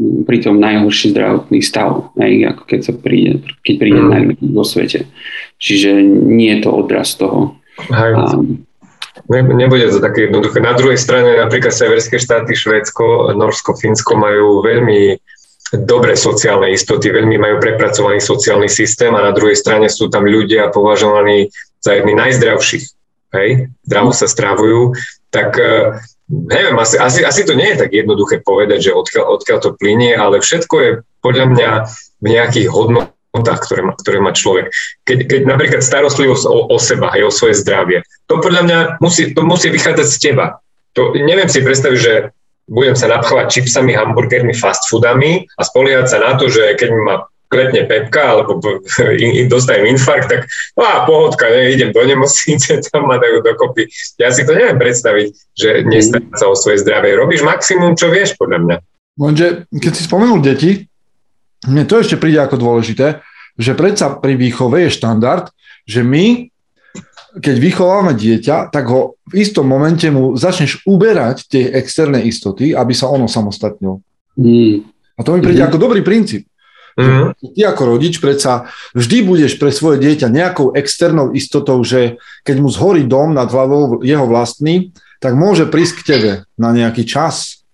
pritom 0.00 0.62
najhorší 0.62 1.10
zdravotný 1.10 1.58
stav, 1.58 2.14
aj, 2.14 2.54
ako 2.54 2.62
keď 2.70 2.80
sa 2.86 2.92
príde, 2.94 3.42
keď 3.66 3.74
príde 3.82 4.00
mm. 4.00 4.10
najmä 4.14 4.32
vo 4.54 4.62
svete. 4.62 5.10
Čiže 5.58 5.98
nie 6.06 6.54
je 6.54 6.58
to 6.62 6.70
odraz 6.70 7.18
toho. 7.18 7.58
Hej. 7.90 8.12
Um, 8.14 8.62
ne, 9.26 9.40
nebude 9.42 9.90
to 9.90 9.98
také 9.98 10.30
jednoduché. 10.30 10.62
Na 10.62 10.78
druhej 10.78 11.00
strane 11.00 11.34
napríklad 11.42 11.74
severské 11.74 12.22
štáty, 12.22 12.54
Švédsko, 12.54 13.34
Norsko, 13.34 13.74
Fínsko 13.74 14.14
majú 14.14 14.62
veľmi 14.62 15.18
dobré 15.82 16.14
sociálne 16.14 16.70
istoty, 16.70 17.10
veľmi 17.10 17.38
majú 17.38 17.62
prepracovaný 17.62 18.22
sociálny 18.22 18.66
systém 18.70 19.10
a 19.14 19.26
na 19.26 19.32
druhej 19.34 19.58
strane 19.58 19.86
sú 19.90 20.10
tam 20.10 20.26
ľudia 20.26 20.70
považovaní 20.70 21.50
za 21.80 21.96
jedný 21.96 22.12
najzdravších, 22.16 22.84
hej, 23.36 23.72
zdravo 23.88 24.10
sa 24.12 24.26
strávujú, 24.28 24.94
tak 25.32 25.56
uh, 25.56 25.96
neviem, 26.30 26.76
asi, 26.78 26.96
asi, 26.98 27.20
asi 27.26 27.42
to 27.42 27.58
nie 27.58 27.74
je 27.74 27.86
tak 27.86 27.90
jednoduché 27.90 28.40
povedať, 28.46 28.90
že 28.90 28.96
odkiaľ, 28.96 29.24
odkiaľ 29.40 29.58
to 29.58 29.70
plinie, 29.74 30.14
ale 30.14 30.38
všetko 30.38 30.74
je 30.80 30.90
podľa 31.20 31.46
mňa 31.50 31.70
v 32.22 32.26
nejakých 32.26 32.68
hodnotách, 32.70 33.60
ktoré 33.66 33.82
má, 33.82 33.92
ktoré 33.98 34.18
má 34.22 34.30
človek. 34.30 34.70
Keď, 35.04 35.18
keď 35.26 35.40
napríklad 35.44 35.82
starostlivosť 35.82 36.44
o, 36.46 36.70
o 36.70 36.76
seba, 36.78 37.10
aj 37.10 37.22
o 37.26 37.34
svoje 37.34 37.58
zdravie, 37.58 38.06
to 38.30 38.38
podľa 38.38 38.62
mňa 38.62 38.78
musí, 39.02 39.34
to 39.34 39.42
musí 39.42 39.68
vychádzať 39.74 40.06
z 40.06 40.18
teba. 40.22 40.62
To, 40.94 41.14
neviem 41.14 41.50
si 41.50 41.62
predstaviť, 41.62 41.98
že 41.98 42.14
budem 42.70 42.94
sa 42.94 43.10
napchovať 43.10 43.50
čipsami, 43.50 43.98
hamburgermi, 43.98 44.54
fast 44.54 44.86
foodami 44.86 45.50
a 45.58 45.62
spoliehať 45.66 46.06
sa 46.06 46.18
na 46.22 46.38
to, 46.38 46.46
že 46.46 46.78
keď 46.78 46.88
ma 46.94 47.26
kletne 47.50 47.84
pepka 47.90 48.38
alebo 48.38 48.62
in, 49.24 49.50
dostanem 49.50 49.90
infarkt, 49.92 50.30
tak 50.30 50.46
no 50.78 50.86
a 50.86 51.02
pohodka, 51.04 51.50
ne, 51.50 51.74
idem 51.74 51.90
do 51.90 52.00
nemocnice, 52.06 52.78
tam 52.88 53.10
ma 53.10 53.18
dajú 53.18 53.42
dokopy. 53.42 53.90
Ja 54.16 54.30
si 54.30 54.46
to 54.46 54.54
neviem 54.54 54.78
predstaviť, 54.78 55.26
že 55.58 55.68
nestará 55.84 56.30
sa 56.38 56.46
o 56.48 56.54
svoje 56.54 56.80
zdravie. 56.86 57.18
Robíš 57.18 57.42
maximum, 57.42 57.98
čo 57.98 58.08
vieš, 58.08 58.38
podľa 58.38 58.58
mňa. 58.62 58.76
Lenže, 59.20 59.68
keď 59.68 59.92
si 59.92 60.02
spomenul 60.06 60.40
deti, 60.40 60.86
mne 61.66 61.84
to 61.84 62.00
ešte 62.00 62.16
príde 62.16 62.40
ako 62.40 62.56
dôležité, 62.56 63.20
že 63.60 63.76
predsa 63.76 64.16
pri 64.16 64.38
výchove 64.38 64.88
je 64.88 64.96
štandard, 64.96 65.52
že 65.84 66.00
my 66.00 66.48
keď 67.30 67.56
vychováme 67.62 68.18
dieťa, 68.18 68.74
tak 68.74 68.90
ho 68.90 69.14
v 69.30 69.34
istom 69.38 69.62
momente 69.62 70.02
mu 70.10 70.34
začneš 70.34 70.82
uberať 70.82 71.46
tie 71.46 71.70
externé 71.78 72.26
istoty, 72.26 72.74
aby 72.74 72.90
sa 72.90 73.06
ono 73.06 73.30
samostatnilo. 73.30 74.02
Mm. 74.34 74.82
A 75.14 75.20
to 75.22 75.38
mi 75.38 75.44
príde 75.44 75.62
mm. 75.62 75.70
ako 75.70 75.78
dobrý 75.78 76.02
princíp. 76.02 76.49
Mm. 77.00 77.32
Ty 77.56 77.60
ako 77.72 77.82
rodič 77.96 78.20
predsa 78.20 78.68
vždy 78.92 79.24
budeš 79.24 79.56
pre 79.56 79.72
svoje 79.72 80.04
dieťa 80.04 80.28
nejakou 80.28 80.76
externou 80.76 81.32
istotou, 81.32 81.80
že 81.80 82.20
keď 82.44 82.56
mu 82.60 82.68
zhorí 82.68 83.08
dom 83.08 83.32
nad 83.32 83.48
hlavou 83.48 84.04
jeho 84.04 84.28
vlastný, 84.28 84.92
tak 85.20 85.36
môže 85.36 85.68
prísť 85.68 85.94
k 86.00 86.06
tebe 86.06 86.32
na 86.56 86.70
nejaký 86.76 87.08
čas. 87.08 87.64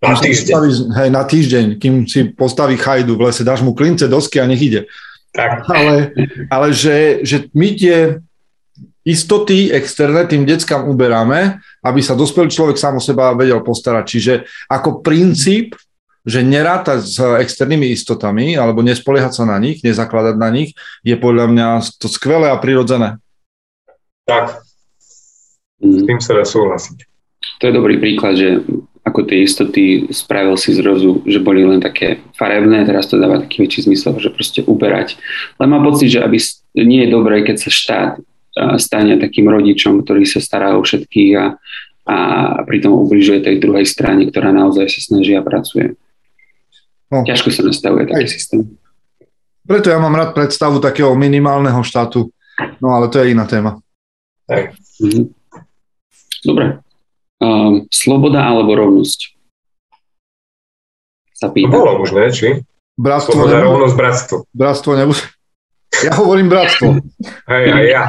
Na 0.00 0.12
týždeň. 0.12 0.52
Postaví, 0.52 0.70
hej, 0.92 1.08
na 1.08 1.22
týždeň, 1.24 1.66
kým 1.80 1.94
si 2.04 2.20
postaví 2.32 2.76
chajdu 2.76 3.16
v 3.16 3.28
lese, 3.28 3.44
dáš 3.44 3.64
mu 3.64 3.72
klince, 3.72 4.08
dosky 4.08 4.40
a 4.40 4.48
nech 4.48 4.60
ide. 4.60 4.84
Tak. 5.32 5.68
Ale, 5.68 6.12
ale 6.48 6.68
že, 6.72 7.20
že 7.24 7.48
my 7.52 7.68
tie 7.76 7.96
istoty 9.06 9.70
externé 9.70 10.26
tým 10.26 10.42
deckám 10.42 10.84
uberáme, 10.90 11.62
aby 11.86 12.00
sa 12.02 12.18
dospelý 12.18 12.50
človek 12.50 12.76
sám 12.76 12.98
o 12.98 13.02
seba 13.02 13.32
vedel 13.38 13.62
postarať. 13.62 14.04
Čiže 14.04 14.34
ako 14.66 15.00
princíp, 15.00 15.78
že 16.26 16.42
neráta 16.42 16.98
s 16.98 17.16
externými 17.22 17.94
istotami 17.94 18.58
alebo 18.58 18.82
nespoliehať 18.82 19.32
sa 19.38 19.44
na 19.46 19.56
nich, 19.62 19.86
nezakladať 19.86 20.34
na 20.34 20.50
nich, 20.50 20.74
je 21.06 21.14
podľa 21.14 21.46
mňa 21.46 21.66
to 22.02 22.10
skvelé 22.10 22.50
a 22.50 22.58
prirodzené. 22.58 23.22
Tak, 24.26 24.58
s 25.78 26.02
tým 26.02 26.18
sa 26.18 26.34
dá 26.34 26.42
súhlasiť. 26.42 27.06
To 27.62 27.70
je 27.70 27.72
dobrý 27.72 28.02
príklad, 28.02 28.34
že 28.34 28.58
ako 29.06 29.22
tie 29.22 29.46
istoty 29.46 30.10
spravil 30.10 30.58
si 30.58 30.74
zrozu, 30.74 31.22
že 31.30 31.38
boli 31.38 31.62
len 31.62 31.78
také 31.78 32.18
farebné, 32.34 32.82
teraz 32.82 33.06
to 33.06 33.22
dáva 33.22 33.38
taký 33.38 33.62
väčší 33.62 33.86
zmysel, 33.86 34.18
že 34.18 34.34
proste 34.34 34.66
uberať. 34.66 35.14
Len 35.62 35.70
mám 35.70 35.86
pocit, 35.86 36.10
že 36.10 36.26
aby 36.26 36.42
nie 36.74 37.06
je 37.06 37.14
dobré, 37.14 37.46
keď 37.46 37.56
sa 37.62 37.70
štát 37.70 38.10
stane 38.82 39.20
takým 39.20 39.46
rodičom, 39.46 40.02
ktorý 40.02 40.26
sa 40.26 40.42
stará 40.42 40.74
o 40.74 40.82
všetkých 40.82 41.32
a, 41.38 41.46
a 42.08 42.16
pritom 42.66 42.98
ubližuje 42.98 43.46
tej 43.46 43.62
druhej 43.62 43.86
strane, 43.86 44.26
ktorá 44.26 44.50
naozaj 44.50 44.90
sa 44.90 45.00
snaží 45.06 45.38
a 45.38 45.44
pracuje. 45.44 45.94
No. 47.06 47.22
Ťažko 47.22 47.48
sa 47.54 47.62
nastavuje 47.62 48.04
taký 48.10 48.26
Aj. 48.26 48.30
systém. 48.30 48.60
Preto 49.66 49.90
ja 49.90 49.98
mám 49.98 50.14
rád 50.14 50.34
predstavu 50.34 50.78
takého 50.78 51.14
minimálneho 51.18 51.78
štátu, 51.82 52.30
no 52.78 52.88
ale 52.94 53.10
to 53.10 53.18
je 53.22 53.34
iná 53.34 53.46
téma. 53.46 53.78
Mhm. 55.02 55.34
Dobre. 56.46 56.78
Um, 57.42 57.84
sloboda 57.90 58.46
alebo 58.46 58.78
rovnosť? 58.78 59.34
Sa 61.36 61.50
pýta. 61.52 61.68
To 61.68 61.82
bolo 61.82 62.00
už, 62.06 62.14
ne? 62.16 62.30
Či? 62.30 62.62
Bratstvo 62.96 63.36
Sloboda, 63.36 63.60
nebude. 63.60 63.66
rovnosť, 63.68 63.94
bratstvo. 63.98 64.36
Bratstvo 64.56 64.90
nebude. 64.96 65.24
Ja 66.00 66.12
hovorím 66.16 66.48
bratstvo. 66.48 66.86
Hej, 67.50 67.64
aj 67.72 67.84
ja. 67.92 68.04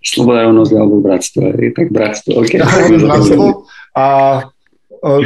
Sloboda, 0.00 0.48
rovnosť 0.48 0.72
alebo 0.78 0.96
bratstvo. 1.04 1.42
Je 1.58 1.70
tak 1.76 1.88
bratstvo. 1.92 2.30
Okay. 2.40 2.62
Ja 2.62 2.68
bratstvo 3.04 3.68
a 3.92 4.04
um, 5.04 5.24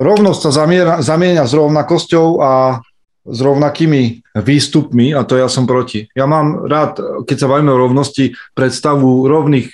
rovnosť 0.00 0.40
sa 0.48 0.64
zamiera, 0.64 1.04
zamieňa 1.04 1.44
s 1.44 1.52
rovnakosťou 1.52 2.26
a 2.40 2.80
s 3.20 3.38
rovnakými 3.44 4.24
výstupmi 4.32 5.12
a 5.12 5.22
to 5.28 5.36
ja 5.36 5.46
som 5.52 5.68
proti. 5.68 6.08
Ja 6.16 6.24
mám 6.24 6.64
rád, 6.64 6.98
keď 7.28 7.36
sa 7.36 7.50
bavíme 7.52 7.70
o 7.70 7.82
rovnosti, 7.84 8.32
predstavu 8.56 9.28
rovných, 9.28 9.68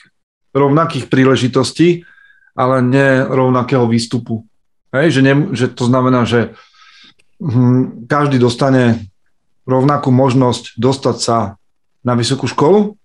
rovnakých 0.50 1.06
príležitostí, 1.06 2.02
ale 2.58 2.82
nie 2.82 3.22
rovnakého 3.22 3.86
výstupu. 3.86 4.42
Hej, 4.90 5.20
že, 5.20 5.22
ne, 5.22 5.34
že 5.54 5.70
to 5.70 5.86
znamená, 5.86 6.26
že 6.26 6.56
hm, 7.38 8.08
každý 8.10 8.42
dostane 8.42 9.06
rovnakú 9.68 10.10
možnosť 10.10 10.74
dostať 10.80 11.16
sa 11.20 11.38
na 12.02 12.14
vysokú 12.14 12.48
školu. 12.50 12.96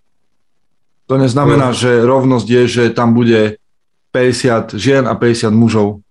To 1.09 1.13
neznamená, 1.19 1.73
mm. 1.73 1.77
že 1.77 1.91
rovnosť 2.05 2.47
je, 2.47 2.63
že 2.69 2.83
tam 2.95 3.11
bude 3.11 3.59
50 4.15 4.77
žien 4.77 5.03
a 5.03 5.13
50 5.17 5.51
mužov, 5.51 6.05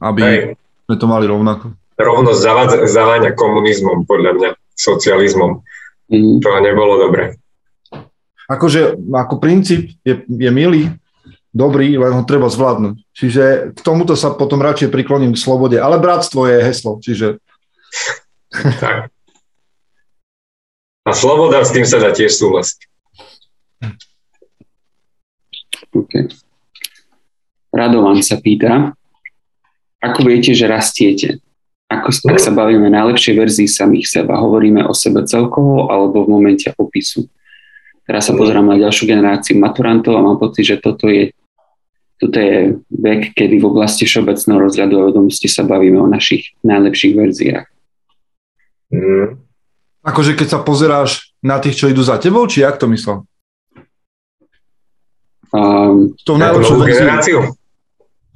aby 0.00 0.20
Hej. 0.22 0.38
sme 0.88 0.96
to 0.96 1.06
mali 1.08 1.24
rovnako. 1.28 1.72
Rovnosť 1.96 2.40
zaváňa 2.92 3.32
komunizmom, 3.32 4.04
podľa 4.04 4.32
mňa, 4.36 4.50
socializmom. 4.76 5.64
Mm. 6.12 6.44
To 6.44 6.48
nebolo 6.60 7.00
dobre. 7.00 7.40
Akože 8.46 8.94
ako 9.10 9.42
princíp 9.42 9.96
je, 10.06 10.22
je 10.22 10.50
milý, 10.54 10.94
dobrý, 11.50 11.96
len 11.96 12.12
ho 12.14 12.22
treba 12.28 12.52
zvládnuť. 12.52 12.96
Čiže 13.16 13.44
k 13.74 13.80
tomuto 13.80 14.12
sa 14.14 14.36
potom 14.36 14.60
radšej 14.60 14.92
prikloním 14.92 15.32
k 15.34 15.42
slobode. 15.42 15.80
Ale 15.80 15.96
bratstvo 15.98 16.46
je 16.46 16.58
heslo, 16.62 17.00
čiže... 17.00 17.40
Tak. 18.80 19.12
A 21.06 21.10
sloboda, 21.14 21.62
s 21.62 21.70
tým 21.70 21.86
sa 21.86 22.02
dá 22.02 22.10
tiež 22.10 22.34
súhlasiť. 22.34 22.80
Okay. 25.92 26.26
Radovan 27.70 28.24
sa 28.24 28.40
pýta, 28.40 28.96
ako 30.00 30.20
viete, 30.24 30.52
že 30.52 30.68
rastiete? 30.68 31.40
Ako, 31.86 32.10
ak 32.26 32.42
sa 32.42 32.50
bavíme 32.50 32.90
najlepšej 32.90 33.34
verzii 33.38 33.68
samých 33.70 34.10
seba, 34.10 34.42
hovoríme 34.42 34.82
o 34.82 34.94
sebe 34.94 35.22
celkovo 35.22 35.86
alebo 35.86 36.26
v 36.26 36.32
momente 36.34 36.66
opisu. 36.74 37.30
Teraz 38.06 38.26
sa 38.26 38.34
pozerám 38.34 38.66
na 38.66 38.78
ďalšiu 38.78 39.06
generáciu 39.06 39.54
maturantov 39.58 40.18
a 40.18 40.22
mám 40.22 40.38
pocit, 40.38 40.66
že 40.66 40.76
toto 40.82 41.06
je, 41.06 41.30
toto 42.18 42.38
je 42.38 42.78
vek, 42.90 43.34
kedy 43.34 43.62
v 43.62 43.68
oblasti 43.70 44.06
všeobecného 44.06 44.58
rozhľadu 44.62 44.94
a 44.98 45.06
vedomosti 45.10 45.46
sa 45.46 45.62
bavíme 45.62 45.98
o 45.98 46.10
našich 46.10 46.54
najlepších 46.66 47.14
verziách. 47.14 47.66
Mm. 48.90 49.42
Akože 50.06 50.38
keď 50.38 50.48
sa 50.54 50.60
pozeráš 50.62 51.34
na 51.42 51.58
tých, 51.58 51.82
čo 51.82 51.90
idú 51.90 52.02
za 52.02 52.18
tebou, 52.18 52.46
či 52.46 52.62
jak 52.62 52.78
to 52.78 52.86
myslel? 52.90 53.26
Um, 55.50 56.14
tou 56.22 56.38
najlepšou 56.38 56.82
generáciu. 56.82 57.38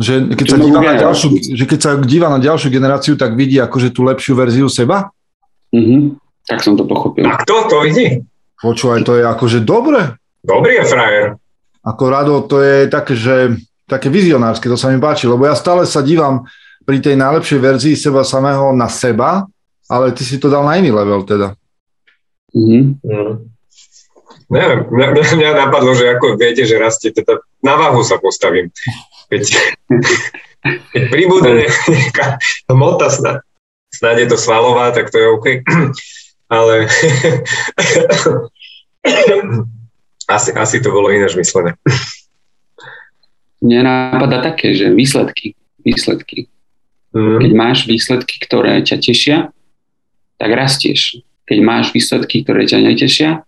Že 0.01 0.33
keď, 0.33 0.47
sa 0.49 0.57
díva 0.57 0.81
na 0.81 0.97
ďalšiu, 0.97 1.29
že 1.61 1.65
keď 1.69 1.79
sa 1.85 1.91
díva 2.01 2.29
na 2.33 2.41
ďalšiu 2.41 2.69
generáciu, 2.73 3.15
tak 3.21 3.37
vidí 3.37 3.61
akože 3.61 3.93
tú 3.93 4.09
lepšiu 4.09 4.33
verziu 4.33 4.65
seba? 4.73 5.13
Uh-huh. 5.77 6.17
Tak 6.49 6.65
som 6.65 6.73
to 6.73 6.89
pochopil. 6.89 7.29
A 7.29 7.37
kto 7.45 7.69
to 7.69 7.77
vidí? 7.85 8.25
Počúvaj, 8.65 9.05
to 9.05 9.21
je 9.21 9.25
akože 9.29 9.61
dobre. 9.61 10.17
Dobrý 10.41 10.81
je 10.81 10.85
frajer. 10.89 11.27
Ako 11.85 12.05
rado, 12.09 12.41
to 12.49 12.65
je 12.65 12.89
také, 12.89 13.12
že 13.12 13.61
také 13.85 14.09
vizionárske, 14.09 14.68
to 14.72 14.81
sa 14.81 14.89
mi 14.89 14.97
páči, 14.97 15.29
lebo 15.29 15.45
ja 15.45 15.53
stále 15.53 15.85
sa 15.85 16.01
dívam 16.01 16.49
pri 16.89 17.01
tej 17.05 17.20
najlepšej 17.20 17.61
verzii 17.61 17.95
seba 17.97 18.24
samého 18.24 18.72
na 18.72 18.89
seba, 18.89 19.45
ale 19.85 20.16
ty 20.16 20.24
si 20.24 20.41
to 20.41 20.49
dal 20.49 20.64
na 20.64 20.81
iný 20.81 20.93
level 20.95 21.29
teda. 21.29 21.57
Mm-hmm. 22.57 22.85
Mm. 23.05 23.35
Neviem, 24.51 24.81
mňa, 24.91 25.07
mňa 25.14 25.51
napadlo, 25.55 25.95
že 25.95 26.11
ako 26.11 26.35
viete, 26.35 26.66
že 26.66 26.74
rastie, 26.74 27.14
teda 27.14 27.39
na 27.62 27.79
váhu 27.79 28.03
sa 28.03 28.18
postavím. 28.18 28.66
Keď, 29.31 29.43
keď 30.93 31.03
pribúde 31.09 31.64
nejaká 31.87 32.37
hmota, 32.68 33.09
snad, 33.09 33.47
snad 33.95 34.18
je 34.18 34.26
to 34.26 34.37
svalová, 34.37 34.91
tak 34.91 35.09
to 35.14 35.16
je 35.18 35.26
OK. 35.31 35.47
Ale 36.55 36.91
asi, 40.37 40.51
asi 40.51 40.76
to 40.83 40.91
bolo 40.91 41.14
ináč 41.14 41.39
myslené. 41.39 41.78
Mne 43.62 43.87
napadá 43.87 44.43
také, 44.43 44.74
že 44.74 44.91
výsledky. 44.91 45.55
Výsledky. 45.87 46.51
Mm. 47.14 47.39
Keď 47.39 47.53
máš 47.55 47.78
výsledky, 47.87 48.43
ktoré 48.43 48.83
ťa 48.83 48.97
tešia, 48.99 49.39
tak 50.43 50.51
rastieš 50.51 51.22
keď 51.51 51.59
máš 51.66 51.91
výsledky, 51.91 52.47
ktoré 52.47 52.62
ťa 52.62 52.78
netešia, 52.78 53.43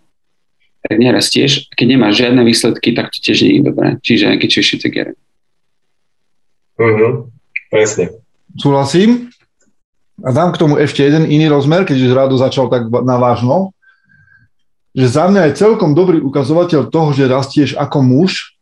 tak 0.83 0.97
nerastieš. 0.99 1.71
Keď 1.71 1.87
nemáš 1.87 2.19
žiadne 2.19 2.43
výsledky, 2.43 2.99
tak 2.99 3.15
to 3.15 3.23
tiež 3.23 3.47
nie 3.47 3.63
je 3.63 3.71
dobré. 3.71 3.89
Čiže 4.03 4.35
keď 4.43 4.49
čiši 4.51 4.77
tegere. 4.83 5.15
Mhm, 6.83 7.31
presne. 7.71 8.05
Súhlasím. 8.59 9.31
A 10.23 10.31
dám 10.35 10.53
k 10.53 10.61
tomu 10.61 10.77
ešte 10.79 11.03
jeden 11.03 11.27
iný 11.31 11.49
rozmer, 11.49 11.87
keď 11.87 11.97
už 11.99 12.15
Rado 12.15 12.37
začal 12.39 12.69
tak 12.69 12.91
na 12.91 13.17
vážno, 13.17 13.75
že 14.93 15.09
za 15.09 15.25
mňa 15.31 15.51
je 15.51 15.59
celkom 15.59 15.97
dobrý 15.97 16.21
ukazovateľ 16.21 16.93
toho, 16.93 17.17
že 17.17 17.31
rastieš 17.31 17.71
ako 17.81 17.99
muž, 18.05 18.61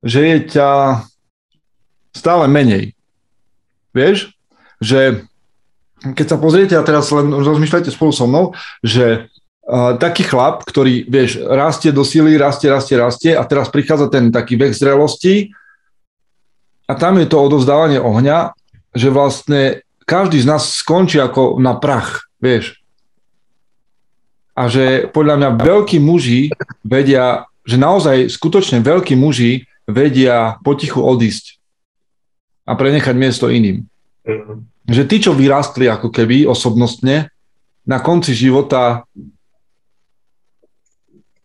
že 0.00 0.20
je 0.24 0.36
ťa 0.56 0.70
stále 2.16 2.48
menej. 2.48 2.96
Vieš? 3.92 4.32
Že 4.80 5.28
keď 6.16 6.26
sa 6.26 6.40
pozriete 6.40 6.74
a 6.78 6.86
teraz 6.86 7.12
len 7.12 7.36
rozmýšľajte 7.36 7.92
spolu 7.92 8.16
so 8.16 8.24
mnou, 8.24 8.56
že 8.80 9.28
uh, 9.68 9.92
taký 10.00 10.24
chlap, 10.24 10.64
ktorý, 10.64 11.04
vieš, 11.04 11.44
rastie 11.44 11.92
do 11.92 12.00
síly, 12.00 12.40
rastie, 12.40 12.72
rastie, 12.72 12.96
rastie 12.96 13.32
a 13.36 13.44
teraz 13.44 13.68
prichádza 13.68 14.08
ten 14.08 14.32
taký 14.32 14.56
vek 14.56 14.72
zrelosti 14.72 15.52
a 16.86 16.92
tam 16.94 17.18
je 17.18 17.26
to 17.26 17.42
odovzdávanie 17.42 17.98
ohňa, 17.98 18.54
že 18.94 19.10
vlastne 19.10 19.82
každý 20.06 20.38
z 20.38 20.46
nás 20.46 20.62
skončí 20.78 21.18
ako 21.18 21.58
na 21.58 21.74
prach, 21.74 22.30
vieš. 22.38 22.78
A 24.56 24.70
že 24.70 25.10
podľa 25.10 25.36
mňa 25.36 25.50
veľkí 25.60 25.98
muži 26.00 26.48
vedia, 26.80 27.44
že 27.66 27.76
naozaj 27.76 28.30
skutočne 28.32 28.80
veľkí 28.80 29.18
muži 29.18 29.66
vedia 29.84 30.56
potichu 30.62 31.02
odísť 31.02 31.58
a 32.64 32.72
prenechať 32.78 33.14
miesto 33.18 33.50
iným. 33.50 33.84
Mm-hmm. 34.24 34.56
Že 34.86 35.02
tí, 35.10 35.16
čo 35.18 35.34
vyrástli 35.34 35.90
ako 35.90 36.14
keby 36.14 36.46
osobnostne, 36.46 37.30
na 37.86 37.98
konci 38.02 38.34
života 38.34 39.06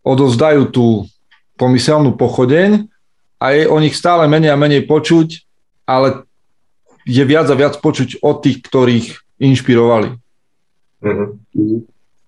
odovzdajú 0.02 0.70
tú 0.74 1.06
pomyselnú 1.54 2.18
pochodeň 2.18 2.90
a 3.42 3.50
je 3.50 3.66
o 3.66 3.82
nich 3.82 3.98
stále 3.98 4.30
menej 4.30 4.54
a 4.54 4.60
menej 4.60 4.86
počuť, 4.86 5.42
ale 5.82 6.22
je 7.02 7.22
viac 7.26 7.50
a 7.50 7.58
viac 7.58 7.82
počuť 7.82 8.22
od 8.22 8.38
tých, 8.38 8.62
ktorých 8.62 9.06
inšpirovali. 9.42 10.14
Mm-hmm. 11.02 11.28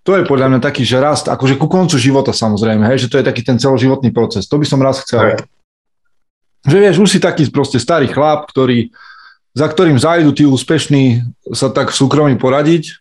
To 0.05 0.11
je 0.19 0.27
podľa 0.27 0.51
mňa 0.51 0.61
taký, 0.61 0.83
že 0.83 0.99
rast, 0.99 1.31
akože 1.31 1.55
ku 1.55 1.71
koncu 1.71 1.95
života 1.97 2.35
samozrejme, 2.35 2.91
hej, 2.91 3.07
že 3.07 3.11
to 3.15 3.23
je 3.23 3.29
taký 3.31 3.47
ten 3.47 3.57
celoživotný 3.57 4.11
proces. 4.11 4.51
To 4.51 4.59
by 4.59 4.67
som 4.67 4.83
raz 4.83 5.01
chcel. 5.07 5.23
Hej. 5.23 5.47
Že 6.67 6.77
vieš, 6.83 6.97
už 6.99 7.11
si 7.15 7.21
taký 7.23 7.47
proste 7.49 7.79
starý 7.79 8.11
chlap, 8.11 8.51
ktorý, 8.51 8.91
za 9.55 9.71
ktorým 9.71 9.97
zajdu 9.97 10.35
tí 10.35 10.45
úspešní 10.45 11.23
sa 11.55 11.71
tak 11.71 11.95
v 11.95 11.99
súkromí 12.03 12.35
poradiť 12.37 13.01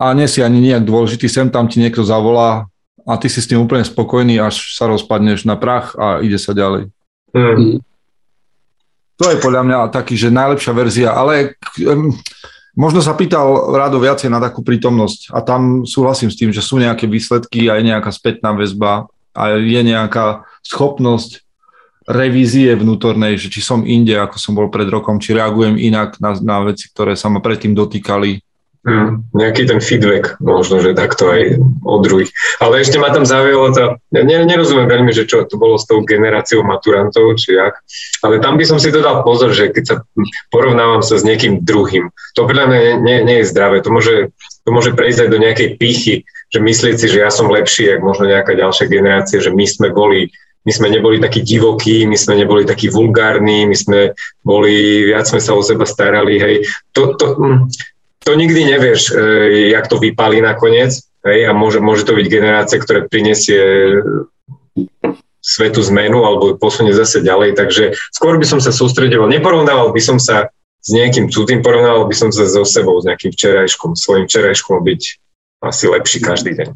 a 0.00 0.16
nie 0.16 0.26
si 0.26 0.40
ani 0.40 0.58
nejak 0.64 0.88
dôležitý, 0.88 1.28
sem 1.28 1.52
tam 1.52 1.68
ti 1.68 1.78
niekto 1.78 2.02
zavolá 2.02 2.66
a 3.06 3.14
ty 3.16 3.30
si 3.30 3.38
s 3.38 3.46
tým 3.46 3.62
úplne 3.62 3.86
spokojný, 3.86 4.42
až 4.42 4.74
sa 4.74 4.90
rozpadneš 4.90 5.46
na 5.46 5.54
prach 5.54 5.94
a 5.94 6.18
ide 6.18 6.36
sa 6.42 6.50
ďalej. 6.50 6.90
Mm. 7.30 7.78
To 9.16 9.24
je 9.32 9.40
podľa 9.40 9.62
mňa 9.64 9.78
taký, 9.94 10.18
že 10.18 10.34
najlepšia 10.34 10.72
verzia, 10.76 11.08
ale 11.14 11.56
um, 11.86 12.12
možno 12.76 13.00
sa 13.00 13.16
pýtal 13.16 13.72
Rado 13.72 13.96
viacej 13.96 14.28
na 14.28 14.42
takú 14.42 14.60
prítomnosť 14.60 15.32
a 15.32 15.40
tam 15.40 15.88
súhlasím 15.88 16.28
s 16.28 16.36
tým, 16.36 16.50
že 16.52 16.60
sú 16.60 16.76
nejaké 16.76 17.08
výsledky 17.08 17.72
a 17.72 17.80
je 17.80 17.88
nejaká 17.88 18.12
spätná 18.12 18.52
väzba 18.52 19.08
a 19.32 19.56
je 19.56 19.80
nejaká 19.80 20.44
schopnosť 20.60 21.46
revízie 22.06 22.70
vnútornej, 22.78 23.34
že 23.34 23.50
či 23.50 23.58
som 23.58 23.82
inde, 23.82 24.14
ako 24.14 24.36
som 24.38 24.54
bol 24.54 24.70
pred 24.70 24.86
rokom, 24.86 25.18
či 25.18 25.34
reagujem 25.34 25.74
inak 25.74 26.22
na, 26.22 26.38
na 26.38 26.62
veci, 26.62 26.86
ktoré 26.86 27.18
sa 27.18 27.26
ma 27.26 27.42
predtým 27.42 27.74
dotýkali, 27.74 28.45
Hmm, 28.86 29.26
nejaký 29.34 29.66
ten 29.66 29.82
feedback, 29.82 30.38
možno, 30.38 30.78
že 30.78 30.94
takto 30.94 31.26
aj 31.26 31.58
od 31.82 32.06
druhých. 32.06 32.30
Ale 32.62 32.78
ešte 32.78 33.02
ma 33.02 33.10
tam 33.10 33.26
zaujalo 33.26 33.74
to, 33.74 33.98
ja 34.14 34.22
nerozumiem 34.22 34.86
veľmi, 34.86 35.10
že 35.10 35.26
čo 35.26 35.42
to 35.42 35.58
bolo 35.58 35.74
s 35.74 35.90
tou 35.90 36.06
generáciou 36.06 36.62
maturantov, 36.62 37.34
či 37.34 37.58
jak, 37.58 37.82
ale 38.22 38.38
tam 38.38 38.54
by 38.54 38.62
som 38.62 38.78
si 38.78 38.94
to 38.94 39.02
dal 39.02 39.26
pozor, 39.26 39.50
že 39.50 39.74
keď 39.74 39.84
sa 39.90 39.96
porovnávam 40.54 41.02
sa 41.02 41.18
s 41.18 41.26
niekým 41.26 41.66
druhým, 41.66 42.14
to 42.38 42.46
podľa 42.46 42.70
mňa 42.70 42.78
nie, 43.02 43.16
nie 43.26 43.36
je 43.42 43.50
zdravé, 43.50 43.82
to 43.82 43.90
môže, 43.90 44.30
to 44.38 44.70
môže 44.70 44.94
prejsť 44.94 45.26
aj 45.26 45.30
do 45.34 45.42
nejakej 45.42 45.68
pichy, 45.82 46.22
že 46.54 46.62
myslieť 46.62 46.94
si, 46.94 47.06
že 47.10 47.26
ja 47.26 47.30
som 47.34 47.50
lepší, 47.50 47.90
ako 47.90 48.06
možno 48.06 48.30
nejaká 48.30 48.54
ďalšia 48.54 48.86
generácia, 48.86 49.42
že 49.42 49.50
my 49.50 49.66
sme 49.66 49.90
boli 49.90 50.30
my 50.66 50.74
sme 50.74 50.90
neboli 50.90 51.22
takí 51.22 51.46
divokí, 51.46 52.10
my 52.10 52.18
sme 52.18 52.42
neboli 52.42 52.66
takí 52.66 52.90
vulgárni, 52.90 53.70
my 53.70 53.76
sme 53.78 54.18
boli, 54.42 55.06
viac 55.06 55.30
sme 55.30 55.38
sa 55.38 55.54
o 55.54 55.62
seba 55.62 55.86
starali, 55.86 56.42
hej. 56.42 56.66
To, 56.90 57.14
to, 57.14 57.38
hm, 57.38 57.70
to 58.26 58.34
nikdy 58.34 58.66
nevieš, 58.66 59.14
e, 59.14 59.70
jak 59.70 59.86
to 59.86 60.02
vypálí 60.02 60.42
nakoniec 60.42 60.98
hej, 61.22 61.46
a 61.46 61.54
môže, 61.54 61.78
môže 61.78 62.02
to 62.02 62.18
byť 62.18 62.26
generácia, 62.26 62.82
ktorá 62.82 63.06
prinesie 63.06 63.62
svetu 65.38 65.78
zmenu 65.86 66.26
alebo 66.26 66.58
posunie 66.58 66.90
zase 66.90 67.22
ďalej, 67.22 67.54
takže 67.54 67.94
skôr 68.10 68.34
by 68.34 68.42
som 68.42 68.58
sa 68.58 68.74
sústredoval, 68.74 69.30
neporovnával 69.30 69.94
by 69.94 70.02
som 70.02 70.18
sa 70.18 70.50
s 70.82 70.88
nejakým 70.90 71.30
cudzým, 71.30 71.62
porovnával 71.62 72.10
by 72.10 72.14
som 72.18 72.34
sa 72.34 72.50
so 72.50 72.66
sebou, 72.66 72.98
s 72.98 73.06
nejakým 73.06 73.30
včerajškom, 73.30 73.94
svojim 73.94 74.26
včerajškom 74.26 74.82
byť 74.82 75.02
asi 75.62 75.84
lepší 75.86 76.18
každý 76.18 76.58
deň. 76.58 76.68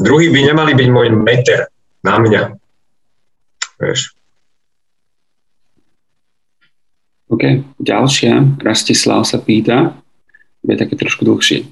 Druhý 0.00 0.32
by 0.32 0.40
nemali 0.52 0.72
byť 0.76 0.88
môj 0.88 1.08
meter 1.12 1.68
na 2.00 2.16
mňa. 2.16 2.42
Vieš. 3.80 4.19
OK, 7.30 7.62
ďalšia, 7.78 8.58
Rastislav 8.58 9.22
sa 9.22 9.38
pýta, 9.38 9.94
je 10.66 10.74
také 10.74 10.98
trošku 10.98 11.22
dlhšie. 11.22 11.62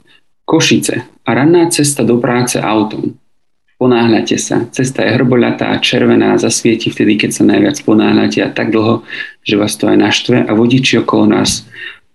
Košice 0.46 1.04
a 1.04 1.30
ranná 1.34 1.66
cesta 1.68 2.06
do 2.06 2.16
práce 2.22 2.56
autom. 2.56 3.18
Ponáhľate 3.78 4.38
sa. 4.42 4.66
Cesta 4.74 5.06
je 5.06 5.14
hrboľatá, 5.14 5.70
červená, 5.78 6.34
zasvieti 6.34 6.90
vtedy, 6.90 7.14
keď 7.14 7.30
sa 7.30 7.42
najviac 7.46 7.78
ponáhľate 7.86 8.42
a 8.42 8.50
tak 8.50 8.74
dlho, 8.74 9.06
že 9.46 9.54
vás 9.54 9.78
to 9.78 9.86
aj 9.86 9.98
naštve 9.98 10.46
a 10.46 10.50
vodiči 10.50 10.98
okolo 10.98 11.30
nás 11.30 11.62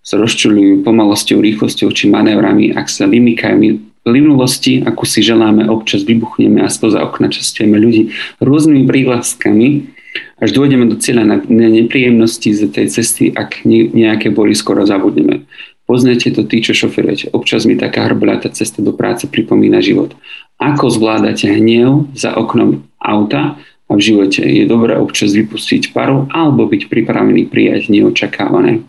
sa 0.03 0.19
rozčulujú 0.19 0.83
pomalosťou, 0.83 1.39
rýchlosťou 1.39 1.87
či 1.95 2.11
manévrami, 2.11 2.75
ak 2.75 2.91
sa 2.91 3.07
vymykajú 3.07 3.79
linulosti, 4.03 4.83
akú 4.83 5.07
si 5.07 5.23
želáme, 5.23 5.71
občas 5.71 6.03
vybuchneme 6.03 6.59
a 6.59 6.67
spoza 6.67 6.99
okna 6.99 7.31
častujeme 7.31 7.79
ľudí 7.79 8.11
rôznymi 8.43 8.83
prívlastkami, 8.83 9.92
až 10.41 10.49
dôjdeme 10.53 10.85
do 10.89 10.97
cieľa 10.99 11.23
na, 11.25 11.37
nepríjemnosti 11.47 12.49
z 12.53 12.69
tej 12.69 12.87
cesty, 12.89 13.31
ak 13.33 13.65
ne, 13.65 13.89
nejaké 13.89 14.29
boli, 14.29 14.53
skoro 14.53 14.85
zabudneme. 14.85 15.45
Poznajte 15.83 16.31
to 16.31 16.47
tí, 16.47 16.63
čo 16.63 16.71
šoferujete. 16.71 17.35
Občas 17.35 17.67
mi 17.67 17.75
taká 17.75 18.07
hrblatá 18.07 18.47
cesta 18.47 18.79
do 18.79 18.95
práce 18.95 19.27
pripomína 19.27 19.83
život. 19.83 20.15
Ako 20.55 20.87
zvládate 20.87 21.51
hnev 21.59 22.07
za 22.15 22.39
oknom 22.39 22.87
auta 23.03 23.59
a 23.59 23.91
v 23.91 24.01
živote 24.01 24.41
je 24.47 24.63
dobré 24.63 24.95
občas 24.95 25.35
vypustiť 25.35 25.91
paru 25.91 26.25
alebo 26.31 26.71
byť 26.71 26.87
pripravený 26.87 27.51
prijať 27.51 27.91
neočakávané. 27.91 28.79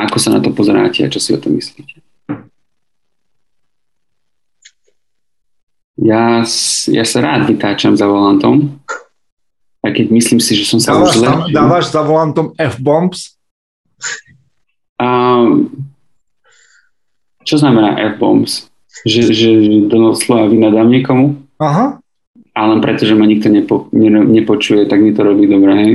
Ako 0.00 0.16
sa 0.16 0.32
na 0.32 0.40
to 0.40 0.56
pozeráte 0.56 1.04
a 1.04 1.12
čo 1.12 1.20
si 1.20 1.36
o 1.36 1.38
tom 1.38 1.60
myslíte? 1.60 2.00
Ja, 6.00 6.40
ja 6.88 7.04
sa 7.04 7.18
rád 7.20 7.44
vytáčam 7.44 7.92
za 7.92 8.08
volantom, 8.08 8.80
aj 9.80 9.90
keď 9.96 10.06
myslím 10.12 10.40
si, 10.44 10.52
že 10.60 10.64
som 10.68 10.80
sa 10.80 10.92
dávaš, 10.92 11.08
už 11.08 11.14
zle... 11.16 11.28
Dávaš 11.56 11.84
za 11.88 12.02
volantom 12.04 12.52
F-bombs? 12.56 13.40
Um, 15.00 15.72
čo 17.48 17.56
znamená 17.56 17.96
F-bombs? 18.16 18.68
Že, 19.08 19.20
že 19.32 19.50
doslova 19.88 20.52
vynadám 20.52 20.92
niekomu? 20.92 21.40
Aha. 21.56 21.96
A 22.52 22.60
len 22.68 22.84
preto, 22.84 23.08
že 23.08 23.16
ma 23.16 23.24
nikto 23.24 23.48
nepo, 23.48 23.88
ne, 23.96 24.12
nepočuje, 24.12 24.84
tak 24.84 25.00
mi 25.00 25.16
to 25.16 25.24
robí 25.24 25.48
dobre, 25.48 25.72
hej? 25.80 25.92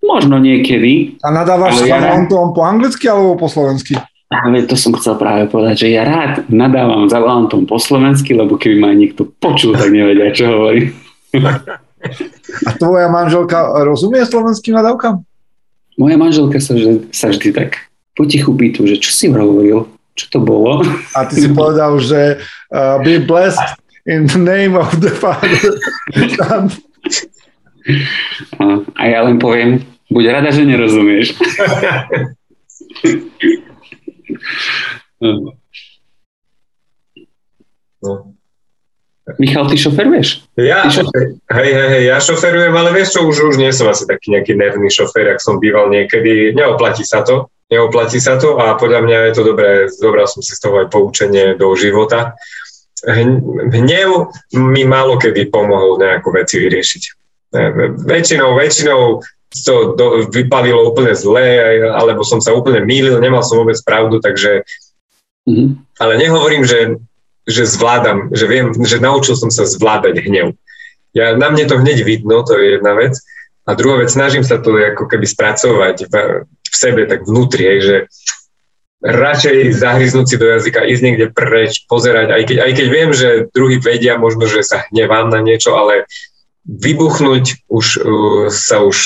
Možno 0.00 0.40
niekedy. 0.40 1.20
A 1.20 1.28
nadávaš 1.28 1.84
sa 1.84 1.86
ja 1.86 2.00
volantom 2.00 2.56
po 2.56 2.64
anglicky 2.64 3.12
alebo 3.12 3.36
po 3.36 3.52
slovensky? 3.52 4.00
Ale 4.32 4.64
to 4.64 4.72
som 4.80 4.96
chcel 4.96 5.20
práve 5.20 5.52
povedať, 5.52 5.84
že 5.84 5.88
ja 5.92 6.08
rád 6.08 6.48
nadávam 6.48 7.04
za 7.12 7.20
volantom 7.20 7.68
po 7.68 7.76
slovensky, 7.76 8.32
lebo 8.32 8.56
keby 8.56 8.80
ma 8.80 8.96
niekto 8.96 9.28
počul, 9.28 9.76
tak 9.76 9.92
nevedia, 9.92 10.32
čo 10.32 10.48
hovorí. 10.48 10.88
A 12.66 12.70
tvoja 12.76 13.08
manželka 13.08 13.84
rozumie 13.86 14.26
slovenským 14.26 14.74
nadávkam? 14.74 15.22
Moja 16.00 16.16
manželka 16.16 16.58
sa, 16.58 16.74
že, 16.74 17.06
sa 17.12 17.28
vždy 17.30 17.52
tak 17.52 17.92
potichu 18.16 18.52
pýtu, 18.56 18.86
že 18.88 18.96
čo 19.00 19.10
si 19.12 19.28
hovoril, 19.28 19.88
čo 20.16 20.26
to 20.32 20.38
bolo. 20.40 20.82
A 21.16 21.24
ty 21.28 21.36
si 21.40 21.48
povedal, 21.52 22.00
že 22.00 22.40
uh, 22.72 22.98
be 23.00 23.18
blessed 23.22 23.76
in 24.08 24.26
the 24.26 24.38
name 24.40 24.74
of 24.76 25.00
the 25.00 25.10
Father. 25.10 25.78
a, 26.42 26.68
a 28.98 29.02
ja 29.08 29.20
len 29.24 29.38
poviem, 29.38 29.84
buď 30.10 30.24
rada, 30.28 30.50
že 30.52 30.64
nerozumieš. 30.66 31.34
no. 38.02 38.31
Michal, 39.38 39.70
ty 39.70 39.78
šoferuješ? 39.78 40.50
Ja, 40.58 40.82
ty 40.82 40.98
šofer... 40.98 41.38
hej, 41.38 41.70
hej, 41.70 41.88
hej, 41.94 42.04
ja 42.10 42.18
šoferujem, 42.18 42.74
ale 42.74 42.90
vieš 42.90 43.14
čo, 43.14 43.20
už, 43.22 43.54
už 43.54 43.56
nie 43.56 43.70
som 43.70 43.86
asi 43.86 44.02
taký 44.02 44.34
nejaký 44.34 44.58
nervný 44.58 44.90
šofer, 44.90 45.30
ak 45.30 45.38
som 45.38 45.62
býval 45.62 45.94
niekedy. 45.94 46.50
Neoplatí 46.58 47.06
sa 47.06 47.22
to, 47.22 47.46
neoplatí 47.70 48.18
sa 48.18 48.34
to 48.34 48.58
a 48.58 48.74
podľa 48.74 49.06
mňa 49.06 49.18
je 49.30 49.32
to 49.38 49.42
dobré, 49.46 49.86
zobral 49.86 50.26
som 50.26 50.42
si 50.42 50.58
z 50.58 50.60
toho 50.66 50.82
aj 50.82 50.90
poučenie 50.90 51.54
do 51.54 51.70
života. 51.78 52.34
Hnev 53.06 54.10
mi 54.58 54.82
málo 54.82 55.18
kedy 55.22 55.54
pomohol 55.54 56.02
nejakú 56.02 56.34
veci 56.34 56.58
vyriešiť. 56.58 57.02
Väčšinou, 58.02 58.58
väčšinou 58.58 59.22
to 59.52 59.94
do, 59.94 60.06
vypalilo 60.32 60.88
úplne 60.88 61.12
zle, 61.12 61.60
alebo 61.92 62.24
som 62.24 62.40
sa 62.40 62.56
úplne 62.56 62.82
mýlil, 62.82 63.20
nemal 63.20 63.44
som 63.44 63.60
vôbec 63.60 63.76
pravdu, 63.84 64.16
takže 64.18 64.64
mm-hmm. 65.44 65.68
ale 66.00 66.12
nehovorím, 66.16 66.64
že 66.64 66.96
že 67.46 67.66
zvládam, 67.66 68.30
že 68.30 68.46
viem, 68.46 68.70
že 68.74 69.02
naučil 69.02 69.34
som 69.34 69.50
sa 69.50 69.66
zvládať 69.66 70.22
hnev. 70.22 70.54
Ja, 71.12 71.36
na 71.36 71.52
mne 71.52 71.68
to 71.68 71.76
hneď 71.76 72.06
vidno, 72.06 72.40
to 72.46 72.56
je 72.56 72.78
jedna 72.78 72.94
vec. 72.96 73.18
A 73.66 73.78
druhá 73.78 74.02
vec, 74.02 74.10
snažím 74.10 74.42
sa 74.42 74.58
to 74.58 74.74
ako 74.74 75.06
keby 75.06 75.26
spracovať 75.26 75.96
v, 76.10 76.14
v 76.46 76.74
sebe, 76.74 77.06
tak 77.06 77.28
vnútri, 77.28 77.62
hej, 77.68 77.80
že 77.82 77.96
radšej 79.02 79.74
zahryznúť 79.74 80.26
si 80.26 80.36
do 80.38 80.46
jazyka, 80.46 80.86
ísť 80.86 81.02
niekde 81.02 81.26
preč, 81.34 81.86
pozerať, 81.90 82.30
aj 82.30 82.42
keď, 82.46 82.58
aj 82.62 82.72
keď 82.78 82.86
viem, 82.86 83.10
že 83.10 83.28
druhý 83.50 83.82
vedia 83.82 84.14
možno, 84.14 84.46
že 84.46 84.62
sa 84.62 84.86
hnevám 84.90 85.30
na 85.30 85.42
niečo, 85.42 85.74
ale 85.74 86.06
vybuchnúť 86.62 87.66
už 87.66 87.86
uh, 87.98 88.46
sa 88.46 88.86
už 88.86 88.96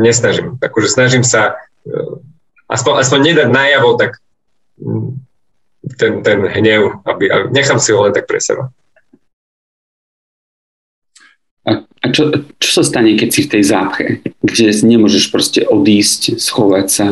nesnažím. 0.00 0.56
Takže 0.56 0.88
snažím 0.88 1.24
sa 1.24 1.60
uh, 1.84 2.16
aspoň, 2.72 2.92
aspoň 3.04 3.20
nedať 3.20 3.48
najavo 3.52 3.90
tak 4.00 4.16
um, 4.80 5.20
ten, 5.98 6.22
ten 6.22 6.38
hnev, 6.46 7.02
aby, 7.04 7.24
aby 7.30 7.44
nechám 7.50 7.78
si 7.82 7.90
ho 7.92 8.02
len 8.06 8.14
tak 8.14 8.26
pre 8.26 8.38
seba. 8.38 8.70
A, 11.62 11.82
a 11.86 12.06
čo, 12.10 12.30
čo 12.58 12.70
sa 12.70 12.82
stane, 12.82 13.14
keď 13.14 13.28
si 13.30 13.40
v 13.46 13.52
tej 13.58 13.62
zápche, 13.62 14.06
kde 14.42 14.74
nemôžeš 14.82 15.30
proste 15.30 15.62
odísť, 15.62 16.42
schovať 16.42 16.86
sa, 16.90 17.06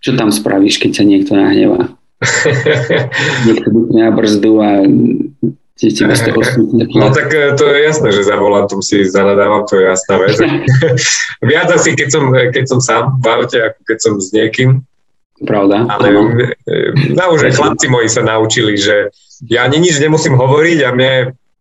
čo 0.00 0.16
tam 0.16 0.32
spravíš, 0.32 0.80
keď 0.80 1.00
ťa 1.00 1.04
niekto 1.04 1.32
nahnevá? 1.36 1.92
niekto 3.48 3.68
bukne 3.72 4.00
na 4.04 4.12
brzdu 4.12 4.52
a 4.60 4.84
tebe 5.88 6.12
z 6.12 6.22
toho 6.28 6.40
No 6.92 7.08
tak 7.08 7.32
e, 7.32 7.56
to 7.56 7.64
je 7.72 7.78
jasné, 7.88 8.12
že 8.12 8.28
za 8.28 8.36
volantom 8.36 8.84
si 8.84 9.00
zanadávam, 9.08 9.64
to 9.64 9.80
je 9.80 9.84
jasná 9.88 10.20
vec. 10.20 10.36
Viac 11.48 11.68
asi, 11.72 11.96
keď 11.96 12.08
som, 12.12 12.24
keď 12.28 12.64
som 12.68 12.80
sám 12.84 13.04
v 13.24 13.26
aute, 13.32 13.56
ako 13.56 13.80
keď 13.88 13.98
som 14.04 14.12
s 14.20 14.28
niekým. 14.36 14.84
Pravda. 15.40 15.88
Ale 15.88 16.06
e, 16.12 16.16
no, 17.16 17.36
chlapci 17.36 17.88
moji 17.88 18.08
sa 18.12 18.20
naučili, 18.20 18.76
že 18.76 19.08
ja 19.48 19.64
ani 19.64 19.80
nič 19.80 19.96
nemusím 19.96 20.36
hovoriť 20.36 20.78
a 20.84 20.88
mne 20.92 21.12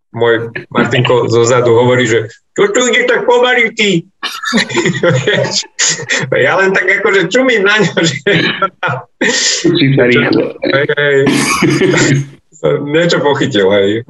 môj 0.10 0.50
Martinko 0.74 1.30
zo 1.30 1.46
zadu 1.46 1.78
hovorí, 1.78 2.10
že 2.10 2.28
čo 2.58 2.66
tu 2.76 2.82
ide 2.92 3.08
tak 3.08 3.24
pomaly 3.24 3.72
ty? 3.72 4.04
ja 6.46 6.60
len 6.60 6.76
tak 6.76 6.92
akože 7.00 7.32
čumím 7.32 7.64
na 7.64 7.80
ňo, 7.80 7.94
že... 8.04 8.20
hej, 10.60 10.86
hej. 10.92 11.18
Niečo 12.92 13.24
pochytil, 13.24 13.72
hej. 13.72 14.04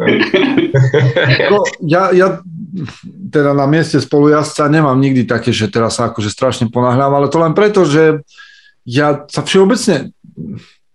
No, 1.53 1.61
ja, 1.85 2.09
ja 2.09 2.41
teda 3.29 3.53
na 3.53 3.69
mieste 3.69 4.01
spolujazca 4.01 4.65
nemám 4.65 4.97
nikdy 4.97 5.29
také, 5.29 5.53
že 5.53 5.69
teraz 5.69 6.01
sa 6.01 6.09
akože 6.09 6.33
strašne 6.33 6.65
ponáhľam, 6.73 7.13
ale 7.13 7.29
to 7.29 7.37
len 7.37 7.53
preto, 7.53 7.85
že 7.85 8.25
ja 8.89 9.29
sa 9.29 9.45
všeobecne 9.45 10.09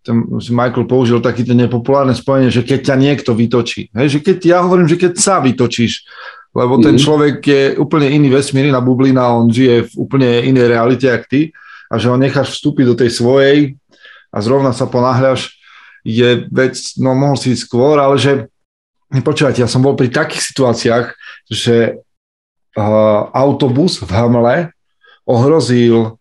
ten 0.04 0.20
Michael 0.52 0.84
použil 0.84 1.18
také 1.24 1.48
nepopulárne 1.48 2.12
spojenie, 2.12 2.52
že 2.52 2.60
keď 2.60 2.92
ťa 2.92 2.96
niekto 3.00 3.32
vytočí. 3.32 3.88
Hej, 3.96 4.08
že 4.12 4.18
keď, 4.20 4.36
ja 4.44 4.58
hovorím, 4.60 4.84
že 4.84 5.00
keď 5.00 5.16
sa 5.16 5.40
vytočíš, 5.40 6.04
lebo 6.52 6.78
ten 6.78 6.94
mhm. 6.94 7.02
človek 7.02 7.36
je 7.40 7.62
úplne 7.80 8.12
iný 8.12 8.28
vesmír, 8.30 8.68
iná 8.68 8.84
bublina, 8.84 9.32
on 9.32 9.48
žije 9.48 9.90
v 9.90 9.92
úplne 9.96 10.44
inej 10.44 10.76
realite, 10.76 11.08
ako 11.08 11.26
ty, 11.26 11.40
a 11.88 11.94
že 11.96 12.12
ho 12.12 12.20
necháš 12.20 12.60
vstúpiť 12.60 12.84
do 12.84 12.94
tej 13.00 13.10
svojej 13.16 13.58
a 14.28 14.36
zrovna 14.44 14.76
sa 14.76 14.84
ponáhľaš, 14.84 15.56
je 16.04 16.44
vec, 16.52 16.76
no 17.00 17.16
mohol 17.16 17.40
si 17.40 17.56
ísť 17.56 17.64
skôr, 17.64 17.96
ale 17.96 18.20
že, 18.20 18.52
počúvajte, 19.08 19.64
ja 19.64 19.70
som 19.70 19.80
bol 19.80 19.96
pri 19.96 20.12
takých 20.12 20.52
situáciách, 20.52 21.06
že 21.48 21.96
uh, 22.76 23.20
autobus 23.32 24.04
v 24.04 24.10
Hamle 24.12 24.56
ohrozil 25.24 26.20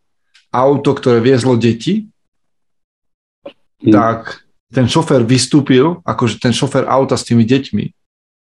auto, 0.54 0.94
ktoré 0.94 1.18
viezlo 1.18 1.58
deti 1.58 2.14
hmm. 3.82 3.92
tak 3.92 4.46
ten 4.74 4.90
šofér 4.90 5.22
vystúpil, 5.22 6.02
akože 6.02 6.42
ten 6.42 6.50
šofér 6.50 6.90
auta 6.90 7.14
s 7.14 7.26
tými 7.26 7.46
deťmi, 7.46 7.86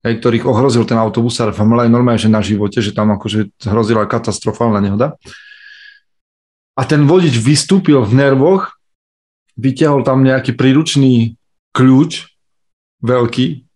hej, 0.07 0.14
ktorých 0.22 0.47
ohrozil 0.47 0.86
ten 0.86 0.95
autobus, 0.95 1.42
ale 1.42 1.51
aj 1.51 1.90
normálne, 1.90 2.22
že 2.22 2.30
na 2.30 2.38
živote, 2.38 2.78
že 2.78 2.95
tam 2.95 3.11
akože 3.18 3.51
hrozila 3.66 4.07
katastrofálna 4.07 4.78
nehoda. 4.78 5.18
A 6.78 6.82
ten 6.86 7.07
vodič 7.07 7.34
vystúpil 7.34 7.99
v 8.07 8.14
nervoch, 8.14 8.78
vyťahol 9.59 10.07
tam 10.07 10.22
nejaký 10.22 10.55
príručný 10.55 11.34
kľúč, 11.74 12.30
veľký, 13.03 13.66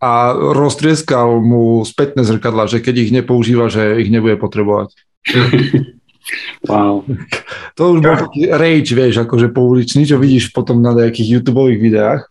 a 0.00 0.32
roztrieskal 0.32 1.44
mu 1.44 1.84
spätné 1.84 2.24
zrkadla, 2.24 2.64
že 2.64 2.80
keď 2.80 2.94
ich 3.04 3.10
nepoužíva, 3.12 3.68
že 3.68 4.00
ich 4.00 4.08
nebude 4.08 4.40
potrebovať. 4.40 4.96
Wow. 6.68 7.04
To 7.76 7.96
už 7.96 7.98
bol 8.04 8.16
taký 8.16 8.52
rage, 8.52 8.92
vieš, 8.92 9.24
akože 9.24 9.50
pouličný, 9.50 10.04
čo 10.04 10.20
vidíš 10.20 10.52
potom 10.52 10.84
na 10.84 10.92
nejakých 10.92 11.40
YouTube 11.40 11.72
videách. 11.80 12.28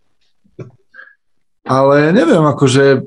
Ale 1.66 2.10
neviem, 2.16 2.42
akože 2.42 3.06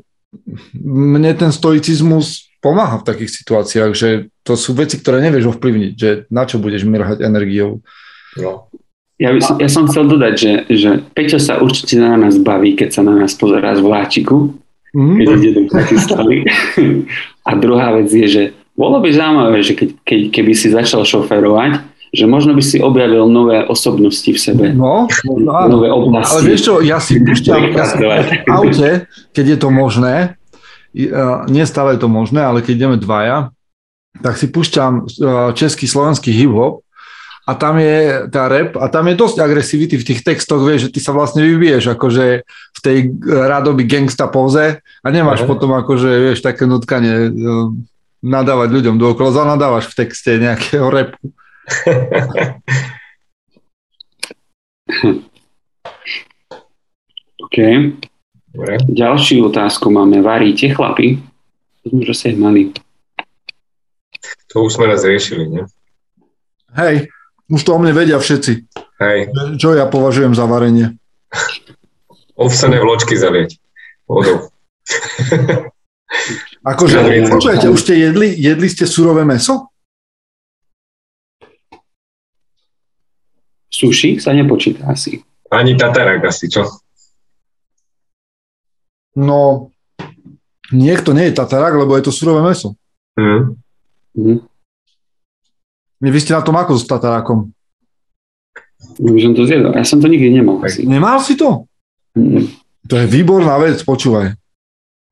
mne 0.83 1.33
ten 1.35 1.51
stoicizmus 1.51 2.53
pomáha 2.62 3.03
v 3.03 3.09
takých 3.11 3.43
situáciách, 3.43 3.93
že 3.93 4.30
to 4.47 4.55
sú 4.55 4.72
veci, 4.78 5.03
ktoré 5.03 5.18
nevieš 5.18 5.59
ovplyvniť, 5.59 5.93
že 5.99 6.11
na 6.30 6.47
čo 6.47 6.62
budeš 6.62 6.87
mrhať 6.87 7.26
energiou. 7.26 7.83
No. 8.39 8.70
Ja, 9.18 9.30
by 9.30 9.41
som, 9.43 9.55
ja 9.59 9.70
som 9.70 9.87
chcel 9.87 10.11
dodať, 10.11 10.35
že, 10.35 10.53
že 10.70 10.91
Peťo 11.14 11.39
sa 11.39 11.62
určite 11.62 11.95
na 11.99 12.18
nás 12.18 12.39
baví, 12.43 12.74
keď 12.74 12.91
sa 12.91 13.03
na 13.07 13.14
nás 13.14 13.35
pozerá 13.39 13.74
z 13.78 13.83
vláčiku, 13.83 14.59
mm. 14.95 15.14
keď 15.18 15.26
ide 15.39 15.51
do 15.55 15.62
A 17.49 17.51
druhá 17.59 17.95
vec 17.99 18.11
je, 18.11 18.26
že 18.26 18.43
bolo 18.83 18.99
by 18.99 19.14
zaujímavé, 19.14 19.62
že 19.62 19.78
keď, 19.78 19.89
keď, 20.03 20.20
keby 20.35 20.53
si 20.59 20.74
začal 20.74 21.07
šoferovať, 21.07 21.87
že 22.12 22.26
možno 22.26 22.53
by 22.53 22.61
si 22.61 22.83
objavil 22.83 23.30
nové 23.30 23.62
osobnosti 23.62 24.26
v 24.26 24.37
sebe. 24.37 24.74
No, 24.74 25.07
no 25.24 25.51
áno. 25.55 25.78
Nové 25.78 25.89
oblasti. 25.89 26.35
Ale 26.35 26.43
vieš 26.51 26.62
čo, 26.66 26.74
ja 26.83 26.99
si 26.99 27.22
púšťam 27.22 27.62
ja 27.78 27.87
v 27.87 28.03
aute, 28.51 28.91
keď 29.30 29.45
je 29.55 29.59
to 29.62 29.68
možné, 29.70 30.35
nie 31.49 31.64
stále 31.64 31.97
je 31.97 32.01
to 32.03 32.11
možné, 32.11 32.43
ale 32.43 32.61
keď 32.61 32.72
ideme 32.74 32.97
dvaja, 32.99 33.55
tak 34.20 34.37
si 34.37 34.51
púšťam 34.51 35.09
český, 35.57 35.89
slovenský 35.89 36.35
hip-hop 36.37 36.85
a 37.49 37.57
tam 37.57 37.80
je 37.80 38.28
tá 38.28 38.45
rap 38.45 38.76
a 38.76 38.93
tam 38.93 39.09
je 39.09 39.16
dosť 39.16 39.41
agresivity 39.41 39.97
v 39.97 40.07
tých 40.12 40.20
textoch, 40.20 40.61
vieš, 40.61 40.93
že 40.93 40.93
ty 40.93 41.01
sa 41.01 41.16
vlastne 41.16 41.41
vyvíješ 41.41 41.97
akože 41.97 42.26
v 42.47 42.80
tej 42.85 42.99
rádoby 43.24 43.89
gangsta 43.89 44.28
poze 44.28 44.85
a 44.85 45.07
nemáš 45.09 45.43
uh-huh. 45.43 45.51
potom 45.57 45.72
akože, 45.74 46.11
vieš, 46.28 46.45
také 46.45 46.68
nutkanie 46.68 47.33
nadávať 48.22 48.70
ľuďom 48.70 48.96
dookola, 48.96 49.34
zanadávaš 49.34 49.90
v 49.90 50.06
texte 50.06 50.38
nejakého 50.38 50.86
repu. 50.88 51.34
OK. 57.42 57.58
Dobre. 58.52 58.76
Ďalšiu 58.86 59.48
otázku 59.48 59.90
máme. 59.90 60.22
Varíte 60.22 60.70
chlapi? 60.70 61.18
Môže 61.88 62.14
sa 62.14 62.28
mali. 62.36 62.70
To 64.54 64.62
už 64.68 64.78
sme 64.78 64.86
raz 64.86 65.02
riešili, 65.02 65.48
nie? 65.48 65.64
Hej, 66.76 67.08
už 67.48 67.64
to 67.64 67.74
o 67.74 67.78
mne 67.80 67.96
vedia 67.96 68.20
všetci. 68.20 68.52
Hej. 69.00 69.32
Čo 69.58 69.74
ja 69.74 69.88
považujem 69.88 70.34
za 70.36 70.46
varenie? 70.46 70.94
Ovsené 72.36 72.80
vločky 72.80 73.16
zalieť 73.16 73.56
vodou. 74.04 74.52
Akože, 76.62 77.26
počujete, 77.26 77.66
už 77.66 77.80
ste 77.82 77.94
jedli, 77.98 78.38
jedli 78.38 78.68
ste 78.70 78.86
surové 78.86 79.26
meso? 79.26 79.66
Suši 83.66 84.22
sa 84.22 84.30
nepočíta 84.30 84.86
asi. 84.86 85.18
Ani 85.50 85.74
tatarák 85.74 86.22
asi, 86.22 86.46
čo? 86.46 86.70
No, 89.18 89.68
niekto 90.70 91.10
nie 91.10 91.28
je 91.28 91.38
tatarák, 91.42 91.82
lebo 91.82 91.98
je 91.98 92.06
to 92.06 92.14
surové 92.14 92.46
meso. 92.46 92.78
Mm. 93.18 93.58
Mm. 94.14 94.38
Vy 95.98 96.18
ste 96.22 96.38
na 96.38 96.46
tom 96.46 96.54
ako 96.54 96.78
s 96.78 96.86
tatarákom? 96.86 97.50
Som 98.98 99.32
to 99.34 99.46
zjedol. 99.50 99.74
Ja 99.74 99.82
som 99.82 99.98
to 99.98 100.06
nikdy 100.06 100.30
nemal. 100.30 100.62
Asi. 100.62 100.86
Nemal 100.86 101.18
si 101.18 101.34
to? 101.34 101.66
Mm. 102.14 102.50
To 102.86 102.94
je 102.98 103.06
výborná 103.10 103.58
vec, 103.58 103.82
počúvaj. 103.82 104.34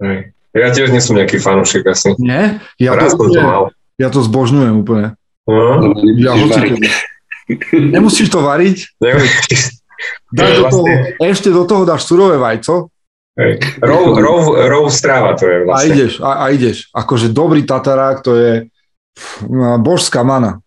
Hej. 0.03 0.30
Ja 0.51 0.74
tiež 0.74 0.90
nie 0.90 0.98
som 0.98 1.14
nejaký 1.14 1.38
fanúšik 1.38 1.86
asi. 1.86 2.14
Nie? 2.18 2.59
Ja 2.82 2.98
Raz 2.98 3.14
to, 3.14 3.30
to 3.30 3.38
mal. 3.38 3.70
Ja 4.01 4.11
to 4.11 4.24
zbožňujem 4.24 4.74
úplne. 4.82 5.14
No, 5.46 5.94
ja 6.18 6.34
hoci, 6.34 6.78
Nemusíš 7.74 8.30
to 8.30 8.42
variť? 8.46 8.94
Dáš 10.30 10.53
do 10.62 10.66
toho, 10.70 10.86
ešte 11.18 11.48
do 11.51 11.64
toho 11.66 11.82
dáš 11.82 12.07
surové 12.07 12.38
vajco. 12.38 12.88
Hej. 13.38 13.62
Rov, 13.78 14.18
rov, 14.18 14.42
rov 14.59 14.84
stráva 14.90 15.34
to 15.38 15.46
je 15.46 15.59
vlastne. 15.66 15.86
A 15.86 15.90
ideš, 15.90 16.12
a, 16.20 16.30
a 16.42 16.44
ideš. 16.51 16.76
Akože 16.90 17.30
dobrý 17.30 17.62
tatarák 17.62 18.22
to 18.22 18.32
je 18.36 18.53
božská 19.80 20.22
mana. 20.22 20.62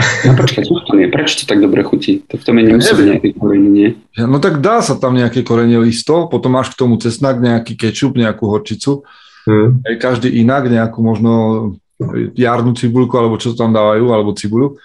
No 0.00 0.32
počkaj, 0.32 0.64
čo 0.64 0.80
to 0.88 0.96
je? 0.96 1.06
Prečo 1.12 1.44
to 1.44 1.44
tak 1.44 1.60
dobre 1.60 1.84
chutí? 1.84 2.24
To 2.32 2.40
v 2.40 2.44
tom 2.48 2.56
je 2.56 2.64
nemusí 2.64 2.92
byť 2.96 3.06
nejaké 3.12 3.28
korenie, 3.36 3.88
No 4.24 4.40
tak 4.40 4.64
dá 4.64 4.80
sa 4.80 4.96
tam 4.96 5.12
nejaké 5.12 5.44
korenie 5.44 5.76
listo, 5.76 6.32
potom 6.32 6.56
máš 6.56 6.72
k 6.72 6.80
tomu 6.80 6.96
cesnak, 6.96 7.44
nejaký 7.44 7.76
kečup, 7.76 8.16
nejakú 8.16 8.48
horčicu. 8.48 9.04
Hmm. 9.44 9.84
Každý 9.84 10.32
inak, 10.32 10.72
nejakú 10.72 11.04
možno 11.04 11.32
jarnú 12.32 12.72
cibulku, 12.72 13.20
alebo 13.20 13.36
čo 13.36 13.52
tam 13.52 13.76
dávajú, 13.76 14.16
alebo 14.16 14.32
cibuľu. 14.32 14.80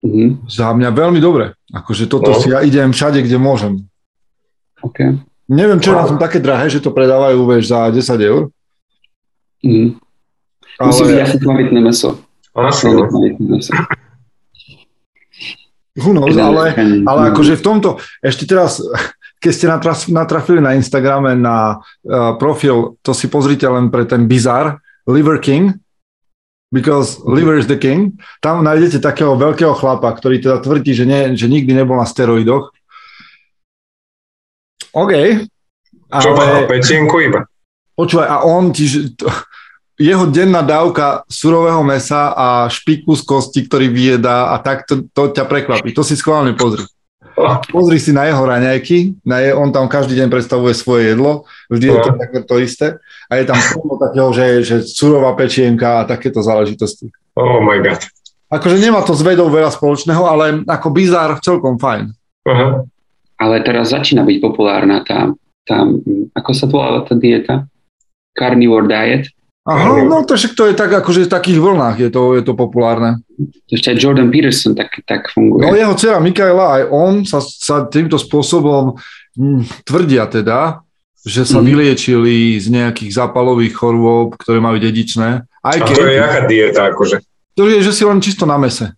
Hmm. 0.00 0.40
Za 0.48 0.72
mňa 0.72 0.90
veľmi 0.90 1.20
dobre. 1.20 1.52
Akože 1.70 2.08
toto 2.08 2.32
no. 2.32 2.40
si 2.40 2.50
ja 2.50 2.64
idem 2.64 2.90
všade, 2.90 3.20
kde 3.20 3.36
môžem. 3.36 3.84
Okay. 4.80 5.14
Neviem, 5.46 5.78
čo 5.78 5.92
wow. 5.92 6.02
na 6.02 6.04
tom 6.08 6.18
také 6.18 6.40
drahé, 6.40 6.72
že 6.72 6.80
to 6.80 6.90
predávajú 6.90 7.38
vieš, 7.46 7.70
za 7.70 7.92
10 7.92 8.00
eur. 8.24 8.42
Mm. 9.62 10.00
Ale... 10.80 10.88
Musí 10.88 11.02
byť 11.04 11.18
asi 11.20 11.36
kvalitné 11.38 11.80
meso. 11.84 12.18
Asi, 12.56 12.88
no. 12.88 13.06
Who 16.00 16.16
knows, 16.16 16.32
ale, 16.40 16.72
ale 17.04 17.20
akože 17.36 17.60
v 17.60 17.64
tomto, 17.64 18.00
ešte 18.24 18.48
teraz, 18.48 18.80
keď 19.36 19.52
ste 19.52 19.66
natrafili 20.08 20.64
na 20.64 20.72
Instagrame 20.72 21.36
na 21.36 21.84
uh, 21.84 22.32
profil, 22.40 22.96
to 23.04 23.12
si 23.12 23.28
pozrite 23.28 23.68
len 23.68 23.92
pre 23.92 24.08
ten 24.08 24.24
bizar, 24.24 24.80
Liver 25.04 25.36
King, 25.36 25.76
because 26.72 27.20
liver 27.28 27.60
is 27.60 27.68
the 27.68 27.76
king. 27.76 28.16
Tam 28.40 28.64
nájdete 28.64 29.04
takého 29.04 29.36
veľkého 29.36 29.76
chlapa, 29.76 30.08
ktorý 30.16 30.40
teda 30.40 30.64
tvrdí, 30.64 30.96
že, 30.96 31.04
nie, 31.04 31.36
že 31.36 31.46
nikdy 31.46 31.76
nebol 31.76 32.00
na 32.00 32.08
steroidoch. 32.08 32.72
OK. 34.96 35.12
Ale... 36.08 36.22
Čo 36.24 36.32
má 36.32 36.64
pečienku 36.64 37.20
iba? 37.20 37.44
Počúvaj, 37.92 38.28
a 38.28 38.36
on 38.48 38.72
tiež, 38.72 39.12
jeho 40.02 40.26
denná 40.26 40.66
dávka 40.66 41.22
surového 41.30 41.86
mesa 41.86 42.34
a 42.34 42.66
špiku 42.66 43.14
z 43.14 43.22
kosti, 43.22 43.60
ktorý 43.70 43.86
vyjedá 43.86 44.50
a 44.50 44.58
tak 44.58 44.82
to, 44.90 45.06
to 45.14 45.30
ťa 45.30 45.46
prekvapí. 45.46 45.94
To 45.94 46.02
si 46.02 46.18
schválne 46.18 46.58
pozri. 46.58 46.82
Pozri 47.72 47.96
si 47.96 48.12
na 48.12 48.28
jeho 48.28 48.44
raňajky, 48.44 49.24
na 49.24 49.40
je, 49.40 49.56
on 49.56 49.72
tam 49.72 49.88
každý 49.88 50.20
deň 50.20 50.28
predstavuje 50.28 50.76
svoje 50.76 51.16
jedlo, 51.16 51.48
vždy 51.72 51.86
je 51.88 51.98
to 52.04 52.10
také 52.20 52.38
to 52.44 52.56
isté 52.60 52.86
a 53.30 53.32
je 53.40 53.44
tam 53.48 53.56
plno 53.56 53.96
takého, 53.96 54.28
že, 54.36 54.46
že 54.60 54.76
surová 54.84 55.32
pečienka 55.32 56.04
a 56.04 56.06
takéto 56.06 56.44
záležitosti. 56.44 57.08
Oh 57.32 57.64
my 57.64 57.80
god. 57.80 58.04
Akože 58.52 58.76
nemá 58.76 59.00
to 59.00 59.16
s 59.16 59.24
vedou 59.24 59.48
veľa 59.48 59.72
spoločného, 59.72 60.22
ale 60.28 60.44
ako 60.68 60.92
bizár 60.92 61.40
celkom 61.40 61.80
fajn. 61.80 62.12
Uh-huh. 62.44 62.84
Ale 63.40 63.64
teraz 63.64 63.96
začína 63.96 64.28
byť 64.28 64.36
populárna 64.44 65.00
tá, 65.00 65.32
tá, 65.64 65.88
ako 66.36 66.50
sa 66.52 66.68
to 66.68 66.74
volá 66.76 67.00
tá 67.00 67.16
dieta? 67.16 67.64
Carnivore 68.36 68.92
diet. 68.92 69.32
Aha, 69.62 70.02
no 70.02 70.26
to 70.26 70.34
však 70.34 70.58
to 70.58 70.66
je 70.66 70.74
tak, 70.74 70.90
akože 70.90 71.30
v 71.30 71.34
takých 71.38 71.62
vlnách 71.62 71.96
je 72.02 72.10
to, 72.10 72.34
je 72.34 72.42
to 72.42 72.58
populárne. 72.58 73.22
Ešte 73.70 73.94
aj 73.94 73.96
Jordan 74.02 74.26
Peterson 74.34 74.74
tak, 74.74 74.90
tak 75.06 75.30
funguje. 75.30 75.70
No 75.70 75.78
jeho 75.78 75.94
dcera 75.94 76.18
Mikaela, 76.18 76.82
aj 76.82 76.84
on 76.90 77.22
sa, 77.22 77.38
sa 77.38 77.86
týmto 77.86 78.18
spôsobom 78.18 78.98
hm, 79.38 79.86
tvrdia 79.86 80.26
teda, 80.26 80.82
že 81.22 81.46
sa 81.46 81.62
mm. 81.62 81.66
vyliečili 81.70 82.58
z 82.58 82.74
nejakých 82.74 83.14
zápalových 83.14 83.78
chorôb, 83.78 84.34
ktoré 84.34 84.58
majú 84.58 84.82
dedičné. 84.82 85.46
Aj 85.62 85.78
keď, 85.78 85.94
A 85.94 85.98
to 86.02 86.10
je 86.10 86.16
jaká 86.18 86.40
dieta 86.50 86.82
akože? 86.90 87.16
To 87.54 87.62
je, 87.70 87.78
že 87.86 87.94
si 87.94 88.02
len 88.02 88.18
čisto 88.18 88.42
na 88.42 88.58
mese. 88.58 88.90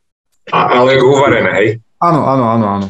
A, 0.48 0.80
ale 0.80 0.96
uvarené, 0.96 1.50
hej? 1.60 1.68
Áno, 2.04 2.20
áno, 2.28 2.44
áno, 2.52 2.66
áno. 2.76 2.86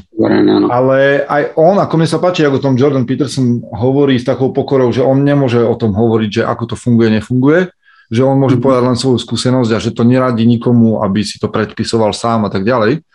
Ale 0.75 1.23
aj 1.23 1.55
on, 1.55 1.79
ako 1.79 1.95
mi 1.95 2.07
sa 2.11 2.19
páči, 2.19 2.43
ako 2.43 2.59
tom 2.59 2.75
Jordan 2.75 3.07
Peterson 3.07 3.62
hovorí 3.71 4.19
s 4.19 4.27
takou 4.27 4.51
pokorou, 4.51 4.91
že 4.91 5.07
on 5.07 5.23
nemôže 5.23 5.62
o 5.62 5.79
tom 5.79 5.95
hovoriť, 5.95 6.31
že 6.41 6.43
ako 6.43 6.75
to 6.75 6.77
funguje, 6.77 7.15
nefunguje, 7.15 7.71
že 8.11 8.27
on 8.27 8.35
môže 8.35 8.59
mm-hmm. 8.59 8.65
povedať 8.65 8.83
len 8.91 8.99
svoju 8.99 9.19
skúsenosť 9.23 9.71
a 9.71 9.79
že 9.79 9.95
to 9.95 10.03
neradí 10.03 10.43
nikomu, 10.43 10.99
aby 11.07 11.23
si 11.23 11.39
to 11.39 11.47
predpisoval 11.47 12.11
sám 12.11 12.47
a 12.47 12.51
tak 12.51 12.67
ďalej. 12.67 13.07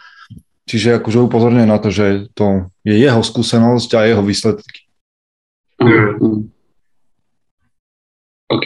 Čiže 0.69 1.01
akože 1.01 1.25
upozorňuje 1.25 1.67
na 1.67 1.81
to, 1.81 1.89
že 1.89 2.29
to 2.37 2.69
je 2.85 2.95
jeho 2.95 3.19
skúsenosť 3.19 3.89
a 3.97 3.99
jeho 4.07 4.23
výsledky. 4.23 4.87
Mm. 5.81 6.47
OK. 8.49 8.65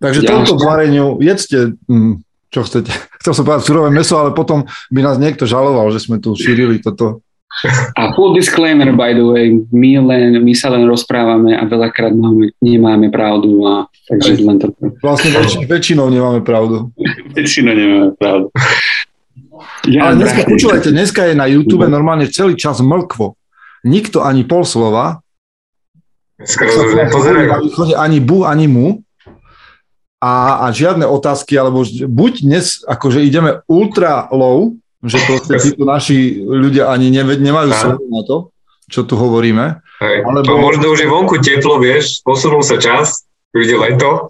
Takže 0.00 0.20
ja 0.24 0.28
tomuto 0.32 0.56
vareniu 0.56 1.20
jedzte 1.20 1.76
hm, 1.86 2.24
čo 2.48 2.60
chcete. 2.64 2.90
Chcel 3.20 3.36
som 3.36 3.44
povedať 3.44 3.68
surové 3.68 3.92
meso, 3.92 4.16
ale 4.16 4.32
potom 4.32 4.64
by 4.88 5.00
nás 5.04 5.20
niekto 5.20 5.44
žaloval, 5.44 5.92
že 5.92 6.00
sme 6.00 6.16
tu 6.16 6.32
šírili 6.32 6.80
toto. 6.80 7.20
A 7.98 8.16
full 8.16 8.32
disclaimer, 8.32 8.88
by 8.96 9.12
the 9.12 9.26
way, 9.26 9.52
my, 9.68 10.00
len, 10.00 10.40
my 10.40 10.54
sa 10.56 10.72
len 10.72 10.88
rozprávame 10.88 11.52
a 11.52 11.68
veľakrát 11.68 12.16
máme, 12.16 12.56
nemáme 12.64 13.12
pravdu. 13.12 13.60
A, 13.68 13.84
takže 14.08 14.40
len 14.40 14.56
to... 14.56 14.72
Vlastne 15.04 15.36
väč, 15.36 15.60
väčšinou 15.68 16.08
nemáme 16.08 16.40
pravdu. 16.40 16.88
väčšinou 17.36 17.76
nemáme 17.76 18.10
pravdu. 18.16 18.48
Ja, 19.84 20.08
ale 20.08 20.24
dneska, 20.24 20.48
počúvajte, 20.48 20.88
dneska 20.88 21.20
je 21.28 21.34
na 21.36 21.44
YouTube 21.44 21.84
normálne 21.84 22.32
celý 22.32 22.56
čas 22.56 22.80
mlkvo. 22.80 23.36
Nikto 23.84 24.24
ani 24.24 24.48
pol 24.48 24.64
slova. 24.64 25.20
Ani 28.00 28.18
bu, 28.24 28.48
ani 28.48 28.64
mu 28.64 29.04
a, 30.20 30.62
a 30.62 30.66
žiadne 30.68 31.08
otázky, 31.08 31.56
alebo 31.56 31.82
buď 31.88 32.32
dnes 32.44 32.84
akože 32.84 33.24
ideme 33.24 33.64
ultra 33.66 34.28
low, 34.28 34.76
že 35.00 35.16
proste 35.24 35.56
títo 35.56 35.88
naši 35.88 36.44
ľudia 36.44 36.92
ani 36.92 37.08
ne, 37.08 37.24
nemajú 37.24 37.72
slovo 37.72 38.04
na 38.12 38.22
to, 38.28 38.36
čo 38.92 39.08
tu 39.08 39.16
hovoríme. 39.16 39.80
Hej, 40.04 40.16
alebo... 40.28 40.44
To 40.44 40.60
možno 40.60 40.92
už 40.92 41.00
je 41.00 41.08
vonku 41.08 41.40
teplo, 41.40 41.80
vieš, 41.80 42.20
posunul 42.20 42.60
sa 42.60 42.76
čas, 42.76 43.24
príde 43.48 43.80
leto. 43.80 44.28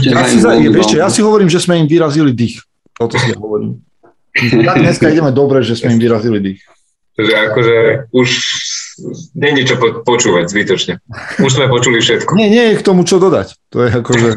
Ja 0.00 0.24
si, 0.24 0.40
za, 0.40 0.56
vieš 0.56 0.96
čo, 0.96 0.96
ja 0.96 1.12
si 1.12 1.20
hovorím, 1.20 1.52
že 1.52 1.60
sme 1.60 1.76
im 1.76 1.84
vyrazili 1.84 2.32
dých. 2.32 2.64
Toto 2.96 3.20
si 3.20 3.36
hovorím. 3.36 3.84
Tak 4.32 4.80
dneska 4.80 5.12
ideme 5.12 5.28
dobre, 5.28 5.60
že 5.60 5.76
sme 5.76 5.92
im 5.92 6.00
vyrazili 6.00 6.40
dých. 6.40 6.60
Takže 7.18 7.34
akože 7.50 7.76
už 8.14 8.28
je 9.34 9.64
čo 9.66 9.76
počúvať 10.06 10.44
zbytočne. 10.48 10.94
Už 11.42 11.50
sme 11.50 11.66
počuli 11.66 11.98
všetko. 11.98 12.32
Nie, 12.38 12.48
nie 12.48 12.64
je 12.72 12.74
k 12.78 12.86
tomu 12.86 13.02
čo 13.04 13.20
dodať. 13.20 13.58
To 13.74 13.84
je 13.84 13.88
akože... 13.92 14.28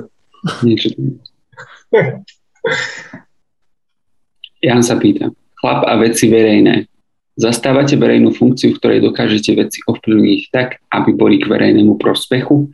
Niečo. 0.66 0.90
Jan 4.62 4.82
sa 4.82 4.98
pýta, 4.98 5.30
chlap 5.58 5.86
a 5.86 5.94
veci 6.02 6.30
verejné. 6.30 6.90
Zastávate 7.38 7.98
verejnú 7.98 8.36
funkciu, 8.36 8.76
v 8.76 8.78
ktorej 8.78 9.00
dokážete 9.02 9.56
veci 9.58 9.80
ovplyvniť 9.88 10.42
tak, 10.54 10.78
aby 10.94 11.10
boli 11.16 11.42
k 11.42 11.50
verejnému 11.50 11.98
prospechu? 11.98 12.70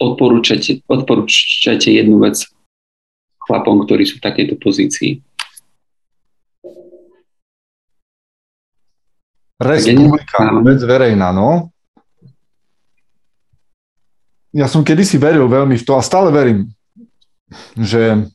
Odporúčate, 0.00 0.80
odporúčate 0.88 1.92
jednu 1.92 2.18
vec 2.24 2.42
chlapom, 3.46 3.84
ktorí 3.84 4.08
sú 4.08 4.18
v 4.18 4.24
takejto 4.24 4.54
pozícii? 4.58 5.20
Respublika, 9.60 10.40
vec 10.64 10.80
verejná, 10.80 11.36
no. 11.36 11.68
Ja 14.50 14.66
som 14.66 14.82
kedysi 14.82 15.20
veril 15.20 15.46
veľmi 15.46 15.76
v 15.78 15.84
to 15.84 15.94
a 15.94 16.02
stále 16.02 16.32
verím 16.32 16.72
že 17.74 18.26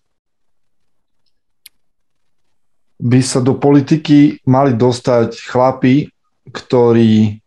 by 3.00 3.20
sa 3.20 3.44
do 3.44 3.60
politiky 3.60 4.40
mali 4.48 4.74
dostať 4.74 5.36
chlapi, 5.52 6.10
ktorí 6.50 7.44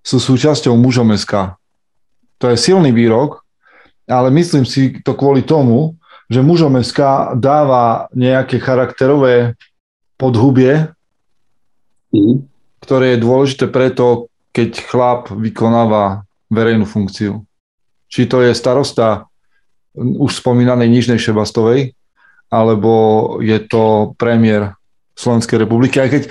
sú 0.00 0.16
súčasťou 0.22 0.78
mužom 0.78 1.12
SK. 1.12 1.58
To 2.40 2.52
je 2.52 2.56
silný 2.56 2.94
výrok, 2.94 3.42
ale 4.06 4.30
myslím 4.30 4.62
si 4.62 5.02
to 5.02 5.18
kvôli 5.18 5.42
tomu, 5.42 5.98
že 6.30 6.42
mužom 6.42 6.78
SK 6.78 7.32
dáva 7.38 8.10
nejaké 8.14 8.58
charakterové 8.58 9.54
podhubie, 10.18 10.90
ktoré 12.82 13.14
je 13.14 13.24
dôležité 13.24 13.66
preto, 13.68 14.30
keď 14.54 14.70
chlap 14.88 15.28
vykonáva 15.30 16.24
verejnú 16.48 16.86
funkciu. 16.86 17.44
Či 18.06 18.30
to 18.30 18.40
je 18.46 18.54
starosta 18.54 19.26
už 19.96 20.44
spomínanej 20.44 20.92
Nižnej 20.92 21.16
Šebastovej, 21.16 21.96
alebo 22.52 22.92
je 23.42 23.58
to 23.64 24.14
premiér 24.20 24.76
Slovenskej 25.16 25.64
republiky. 25.64 25.98
Aj 25.98 26.12
keď 26.12 26.28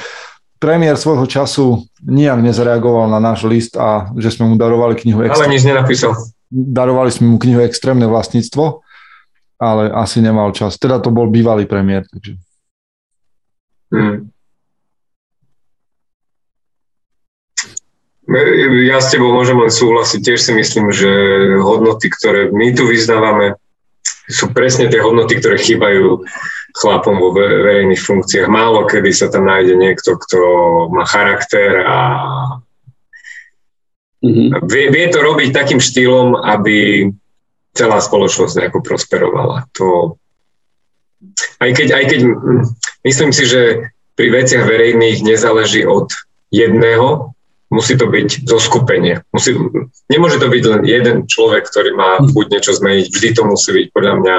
premiér 0.62 0.96
svojho 0.96 1.26
času 1.26 1.84
nijak 2.06 2.40
nezareagoval 2.40 3.10
na 3.10 3.20
náš 3.20 3.46
list 3.50 3.74
a 3.76 4.14
že 4.16 4.32
sme 4.32 4.54
mu 4.54 4.56
darovali 4.56 4.96
knihu... 4.96 5.26
Ale 5.26 5.52
nič 5.52 5.66
nenapísal. 5.66 6.14
Darovali 6.50 7.10
sme 7.12 7.36
mu 7.36 7.38
knihu 7.42 7.66
Extrémne 7.66 8.06
vlastníctvo, 8.06 8.86
ale 9.58 9.90
asi 9.92 10.22
nemal 10.22 10.54
čas. 10.54 10.78
Teda 10.78 11.02
to 11.02 11.10
bol 11.10 11.28
bývalý 11.28 11.66
premiér. 11.66 12.06
Takže... 12.08 12.38
Hmm. 13.92 14.30
Ja 18.90 18.98
s 18.98 19.14
tebou 19.14 19.30
môžem 19.30 19.62
len 19.62 19.70
súhlasiť. 19.70 20.20
Tiež 20.22 20.40
si 20.42 20.52
myslím, 20.58 20.90
že 20.90 21.10
hodnoty, 21.62 22.10
ktoré 22.10 22.50
my 22.50 22.74
tu 22.74 22.90
vyznávame, 22.90 23.54
sú 24.26 24.50
presne 24.50 24.90
tie 24.90 24.98
hodnoty, 24.98 25.38
ktoré 25.38 25.62
chýbajú 25.62 26.26
chlapom 26.76 27.16
vo 27.22 27.30
verejných 27.38 28.02
funkciách. 28.02 28.50
Málo 28.50 28.90
kedy 28.90 29.14
sa 29.14 29.30
tam 29.30 29.46
nájde 29.46 29.78
niekto, 29.78 30.18
kto 30.18 30.40
má 30.90 31.06
charakter 31.06 31.86
a 31.86 31.98
mm-hmm. 34.26 34.66
vie, 34.66 34.86
vie 34.90 35.06
to 35.14 35.22
robiť 35.22 35.50
takým 35.54 35.78
štýlom, 35.80 36.36
aby 36.36 37.08
celá 37.78 38.02
spoločnosť 38.02 38.58
nejako 38.58 38.80
prosperovala. 38.82 39.70
To, 39.78 40.18
aj 41.62 41.70
keď, 41.78 41.88
aj 41.94 42.04
keď 42.10 42.22
myslím 43.06 43.32
si, 43.32 43.44
že 43.46 43.92
pri 44.18 44.32
veciach 44.32 44.64
verejných 44.64 45.24
nezáleží 45.24 45.84
od 45.84 46.12
jedného, 46.50 47.35
musí 47.76 48.00
to 48.00 48.08
byť 48.08 48.48
zoskupenie. 48.48 49.20
Musí, 49.36 49.52
nemôže 50.08 50.40
to 50.40 50.48
byť 50.48 50.64
len 50.72 50.82
jeden 50.88 51.18
človek, 51.28 51.68
ktorý 51.68 51.92
má 51.94 52.24
hm. 52.24 52.32
buď 52.32 52.46
niečo 52.56 52.72
zmeniť. 52.80 53.06
Vždy 53.12 53.30
to 53.36 53.42
musí 53.44 53.70
byť 53.76 53.86
podľa 53.92 54.14
mňa 54.24 54.36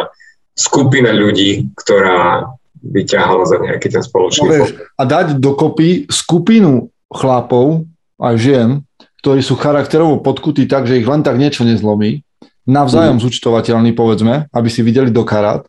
skupina 0.56 1.12
ľudí, 1.12 1.68
ktorá 1.76 2.48
vyťahala 2.80 3.44
za 3.44 3.56
nejaký 3.60 3.92
ten 3.92 4.00
spoločný 4.00 4.46
no, 4.46 4.66
A 4.96 5.02
dať 5.04 5.36
dokopy 5.36 6.08
skupinu 6.08 6.88
chlapov 7.12 7.84
a 8.16 8.32
žien, 8.38 8.80
ktorí 9.20 9.42
sú 9.42 9.58
charakterovo 9.58 10.22
podkutí 10.22 10.64
tak, 10.70 10.88
že 10.88 10.96
ich 10.96 11.08
len 11.08 11.20
tak 11.20 11.36
niečo 11.36 11.66
nezlomí, 11.66 12.22
navzájom 12.66 13.18
mm. 13.20 13.22
zúčtovateľní, 13.22 13.90
povedzme, 13.92 14.48
aby 14.50 14.68
si 14.70 14.80
videli 14.80 15.10
do 15.12 15.22
karát, 15.22 15.66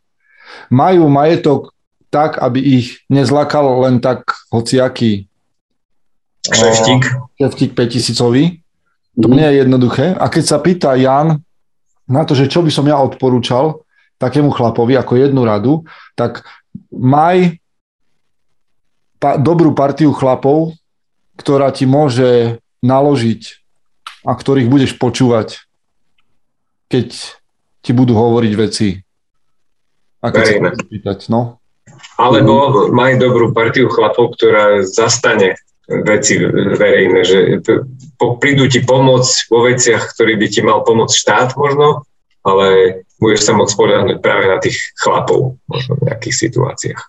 majú 0.72 1.06
majetok 1.06 1.74
tak, 2.08 2.40
aby 2.40 2.58
ich 2.58 3.04
nezlakal 3.12 3.84
len 3.84 4.00
tak 4.00 4.24
hociaký 4.48 5.27
Šeftík. 6.52 7.02
Šeftík 7.36 7.70
5000 7.76 8.62
To 9.18 9.28
nie 9.28 9.44
je 9.44 9.54
jednoduché. 9.62 10.14
A 10.16 10.26
keď 10.30 10.44
sa 10.44 10.58
pýta 10.62 10.94
Jan 10.94 11.42
na 12.08 12.22
to, 12.24 12.32
že 12.32 12.48
čo 12.48 12.64
by 12.64 12.70
som 12.72 12.88
ja 12.88 12.96
odporúčal 12.96 13.84
takému 14.18 14.50
chlapovi 14.50 14.98
ako 14.98 15.14
jednu 15.14 15.42
radu, 15.46 15.86
tak 16.18 16.42
maj 16.90 17.60
pa, 19.22 19.38
dobrú 19.38 19.74
partiu 19.74 20.10
chlapov, 20.10 20.74
ktorá 21.38 21.70
ti 21.70 21.86
môže 21.86 22.58
naložiť 22.82 23.42
a 24.26 24.34
ktorých 24.34 24.66
budeš 24.66 24.98
počúvať, 24.98 25.62
keď 26.90 27.14
ti 27.82 27.90
budú 27.94 28.18
hovoriť 28.18 28.52
veci. 28.58 28.98
A 30.18 30.34
keď 30.34 30.42
sa 30.58 30.70
pýtať, 30.74 31.18
no. 31.30 31.62
Alebo 32.18 32.90
maj 32.90 33.22
dobrú 33.22 33.54
partiu 33.54 33.86
chlapov, 33.86 34.34
ktorá 34.34 34.82
zastane 34.82 35.54
veci 35.88 36.36
verejné, 36.76 37.20
že 37.24 37.38
prídu 38.16 38.68
ti 38.68 38.84
pomôcť 38.84 39.34
vo 39.48 39.64
veciach, 39.64 40.12
ktorý 40.12 40.36
by 40.36 40.46
ti 40.52 40.60
mal 40.60 40.84
pomôcť 40.84 41.14
štát 41.16 41.48
možno, 41.56 42.04
ale 42.44 43.00
budeš 43.16 43.48
sa 43.48 43.56
môcť 43.56 43.72
spoľahnúť 43.72 44.18
práve 44.20 44.46
na 44.52 44.60
tých 44.60 44.76
chlapov 45.00 45.56
možno 45.64 45.92
v 45.96 46.12
nejakých 46.12 46.36
situáciách. 46.36 47.02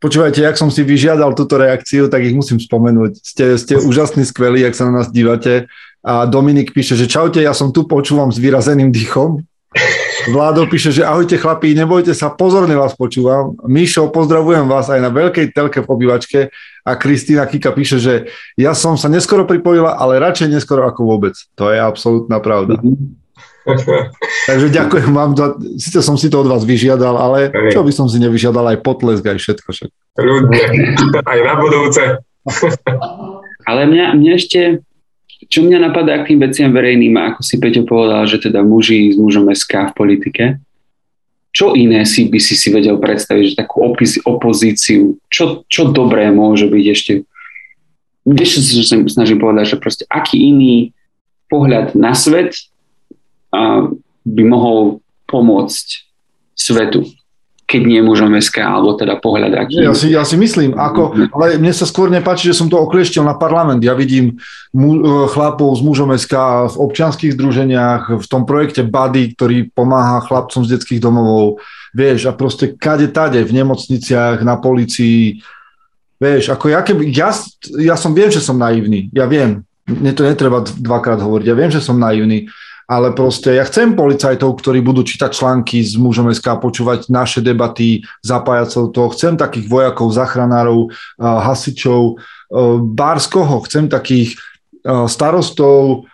Počúvajte, 0.00 0.40
jak 0.40 0.56
som 0.56 0.72
si 0.72 0.80
vyžiadal 0.80 1.36
túto 1.36 1.60
reakciu, 1.60 2.08
tak 2.08 2.24
ich 2.24 2.32
musím 2.32 2.56
spomenúť. 2.56 3.20
Ste, 3.20 3.44
ste 3.60 3.74
úžasní, 3.76 4.24
skvelí, 4.24 4.64
ak 4.64 4.72
sa 4.72 4.88
na 4.88 5.04
nás 5.04 5.12
dívate. 5.12 5.68
A 6.00 6.24
Dominik 6.24 6.72
píše, 6.72 6.96
že 6.96 7.04
čaute, 7.04 7.44
ja 7.44 7.52
som 7.52 7.68
tu, 7.68 7.84
počúvam 7.84 8.32
s 8.32 8.40
vyrazeným 8.40 8.88
dýchom. 8.92 9.44
Vládo 10.30 10.62
píše, 10.70 10.94
že 10.94 11.02
ahojte 11.02 11.34
chlapí, 11.34 11.74
nebojte 11.74 12.14
sa, 12.14 12.30
pozorne 12.30 12.78
vás 12.78 12.94
počúvam. 12.94 13.58
Míšo, 13.66 14.14
pozdravujem 14.14 14.70
vás 14.70 14.86
aj 14.86 15.02
na 15.02 15.10
veľkej 15.10 15.50
telke 15.50 15.82
v 15.82 15.90
obývačke 15.90 16.54
a 16.86 16.90
Kristýna 16.94 17.50
Kika 17.50 17.74
píše, 17.74 17.98
že 17.98 18.30
ja 18.54 18.70
som 18.78 18.94
sa 18.94 19.10
neskoro 19.10 19.42
pripojila, 19.42 19.98
ale 19.98 20.22
radšej 20.22 20.54
neskoro 20.54 20.86
ako 20.86 21.02
vôbec. 21.02 21.34
To 21.58 21.74
je 21.74 21.82
absolútna 21.82 22.38
pravda. 22.38 22.78
Takže 24.48 24.66
ďakujem 24.72 25.10
vám, 25.10 25.36
za, 25.36 25.58
síce 25.76 26.00
som 26.00 26.16
si 26.16 26.32
to 26.32 26.40
od 26.40 26.48
vás 26.48 26.64
vyžiadal, 26.64 27.18
ale 27.18 27.50
čo 27.74 27.84
by 27.84 27.92
som 27.92 28.06
si 28.08 28.22
nevyžiadal, 28.22 28.64
aj 28.72 28.78
potlesk, 28.80 29.26
aj 29.26 29.36
všetko. 29.36 29.68
Však. 29.68 29.90
Ľudne, 30.16 30.60
aj 31.26 31.38
na 31.44 31.54
budúce. 31.58 32.02
ale 33.68 33.80
mňa, 33.84 34.06
mňa 34.16 34.32
ešte 34.32 34.60
čo 35.50 35.66
mňa 35.66 35.90
napadá 35.90 36.22
k 36.22 36.32
tým 36.32 36.40
veciam 36.46 36.70
verejným, 36.70 37.18
ako 37.18 37.42
si 37.42 37.58
Peťo 37.58 37.82
povedal, 37.82 38.22
že 38.30 38.38
teda 38.38 38.62
muži 38.62 39.10
s 39.10 39.18
mužom 39.18 39.50
SK 39.50 39.90
v 39.90 39.96
politike, 39.98 40.44
čo 41.50 41.74
iné 41.74 42.06
si 42.06 42.30
by 42.30 42.38
si 42.38 42.54
si 42.54 42.70
vedel 42.70 42.94
predstaviť, 43.02 43.44
že 43.50 43.58
takú 43.58 43.82
opis, 43.82 44.22
opozíciu, 44.22 45.18
čo, 45.26 45.66
čo 45.66 45.90
dobré 45.90 46.30
môže 46.30 46.70
byť 46.70 46.84
ešte? 46.86 47.12
Čo 48.22 48.58
sa 48.86 48.96
snažím 49.10 49.42
povedať, 49.42 49.74
že 49.74 49.82
proste 49.82 50.04
aký 50.06 50.38
iný 50.38 50.94
pohľad 51.50 51.98
na 51.98 52.14
svet 52.14 52.54
a, 53.50 53.90
by 54.22 54.42
mohol 54.46 55.02
pomôcť 55.26 56.06
svetu 56.54 57.02
keď 57.70 57.82
nie 57.86 58.02
mužom 58.02 58.34
SK, 58.34 58.66
alebo 58.66 58.98
teda 58.98 59.22
pohľad 59.22 59.54
aký. 59.54 59.86
Ja 59.86 59.94
si, 59.94 60.10
ja 60.10 60.26
si 60.26 60.34
myslím, 60.34 60.74
ako, 60.74 61.14
mhm. 61.14 61.26
ale 61.30 61.44
mne 61.62 61.70
sa 61.70 61.86
skôr 61.86 62.10
nepáči, 62.10 62.50
že 62.50 62.58
som 62.58 62.66
to 62.66 62.74
oklieštil 62.74 63.22
na 63.22 63.38
parlament. 63.38 63.78
Ja 63.78 63.94
vidím 63.94 64.42
mu, 64.74 64.98
e, 64.98 65.30
chlapov 65.30 65.78
s 65.78 65.80
mužom 65.86 66.10
SK 66.10 66.34
v 66.74 66.76
občianských 66.90 67.38
združeniach, 67.38 68.18
v 68.18 68.26
tom 68.26 68.42
projekte 68.42 68.82
Buddy, 68.82 69.38
ktorý 69.38 69.70
pomáha 69.70 70.18
chlapcom 70.26 70.66
z 70.66 70.74
detských 70.74 70.98
domovov, 70.98 71.62
vieš, 71.94 72.26
a 72.26 72.34
proste 72.34 72.74
kade 72.74 73.06
tade, 73.14 73.38
v 73.46 73.54
nemocniciach, 73.54 74.42
na 74.42 74.58
policii, 74.58 75.38
vieš, 76.18 76.50
ako 76.50 76.74
ja, 76.74 76.82
keby, 76.82 77.06
ja, 77.14 77.30
ja 77.78 77.94
som, 77.94 78.10
viem, 78.10 78.34
že 78.34 78.42
som 78.42 78.58
naivný, 78.58 79.06
ja 79.14 79.30
viem, 79.30 79.62
mne 79.86 80.12
to 80.14 80.26
netreba 80.26 80.62
dvakrát 80.62 81.22
hovoriť, 81.22 81.46
ja 81.46 81.54
viem, 81.54 81.70
že 81.70 81.82
som 81.82 81.98
naivný, 81.98 82.50
ale 82.90 83.14
proste 83.14 83.54
ja 83.54 83.62
chcem 83.62 83.94
policajtov, 83.94 84.58
ktorí 84.58 84.82
budú 84.82 85.06
čítať 85.06 85.30
články 85.30 85.78
z 85.78 85.94
mužom 85.94 86.26
SK, 86.34 86.58
počúvať 86.58 87.06
naše 87.06 87.38
debaty, 87.38 88.02
zapájať 88.26 88.66
sa 88.66 88.78
do 88.82 88.88
toho. 88.90 89.14
Chcem 89.14 89.38
takých 89.38 89.70
vojakov, 89.70 90.10
zachranárov, 90.10 90.90
hasičov, 91.22 92.18
Bárskoho, 92.82 93.62
chcem 93.70 93.86
takých 93.86 94.34
starostov, 95.06 96.10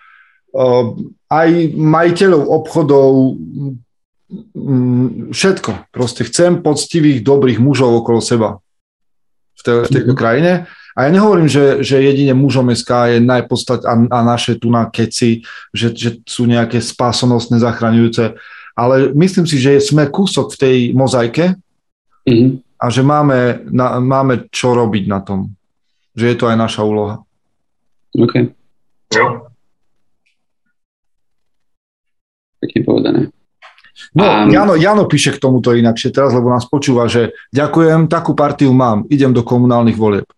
aj 1.33 1.49
majiteľov 1.73 2.45
obchodov, 2.45 3.41
všetko. 5.33 5.73
Proste 5.97 6.29
chcem 6.29 6.61
poctivých, 6.61 7.25
dobrých 7.25 7.57
mužov 7.57 8.05
okolo 8.05 8.21
seba 8.21 8.61
v, 9.57 9.61
tej, 9.65 9.77
v 9.89 9.91
tejto 9.97 10.13
krajine 10.13 10.69
a 10.97 11.05
ja 11.05 11.11
nehovorím, 11.13 11.45
že, 11.45 11.85
že 11.85 12.01
jedine 12.01 12.33
mužom 12.33 12.73
SK 12.73 13.13
je 13.13 13.19
najpodstat 13.21 13.85
a, 13.85 14.01
a 14.01 14.19
naše 14.25 14.57
tu 14.57 14.73
na 14.73 14.89
keci, 14.89 15.45
že, 15.69 15.93
že 15.93 16.25
sú 16.25 16.49
nejaké 16.49 16.81
spásonosné 16.81 17.61
zachraňujúce, 17.61 18.33
ale 18.73 19.13
myslím 19.13 19.45
si, 19.45 19.61
že 19.61 19.77
sme 19.77 20.09
kúsok 20.09 20.57
v 20.57 20.61
tej 20.61 20.77
mozaike 20.97 21.53
mm-hmm. 22.25 22.81
a 22.81 22.85
že 22.89 23.05
máme, 23.05 23.69
na, 23.69 24.01
máme 24.01 24.49
čo 24.49 24.73
robiť 24.73 25.05
na 25.05 25.21
tom. 25.21 25.53
Že 26.17 26.25
je 26.33 26.37
to 26.41 26.49
aj 26.49 26.57
naša 26.57 26.81
úloha. 26.81 27.21
OK. 28.17 28.49
Jo. 29.13 29.53
Pekne 32.57 32.81
povedané. 32.89 33.21
No, 34.17 34.25
um, 34.25 34.49
Jano, 34.49 34.77
Jano 34.81 35.05
píše 35.05 35.37
k 35.37 35.41
tomuto 35.41 35.77
inakšie 35.77 36.09
teraz, 36.09 36.33
lebo 36.33 36.49
nás 36.49 36.65
počúva, 36.65 37.05
že 37.05 37.37
ďakujem, 37.53 38.09
takú 38.09 38.33
partiu 38.33 38.73
mám, 38.73 39.05
idem 39.13 39.33
do 39.33 39.45
komunálnych 39.45 39.97
volieb. 39.97 40.29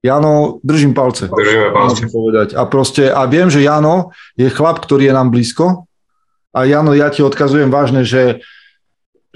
Jano, 0.00 0.58
držím 0.64 0.96
palce. 0.96 1.28
Držíme 1.28 1.76
palce. 1.76 2.08
Povedať. 2.08 2.48
A 2.56 2.64
proste, 2.64 3.12
a 3.12 3.28
viem, 3.28 3.52
že 3.52 3.60
Jano 3.60 4.16
je 4.32 4.48
chlap, 4.48 4.80
ktorý 4.80 5.12
je 5.12 5.14
nám 5.14 5.28
blízko. 5.28 5.84
A 6.56 6.64
Jano, 6.64 6.96
ja 6.96 7.12
ti 7.12 7.20
odkazujem 7.20 7.68
vážne, 7.68 8.02
že, 8.02 8.40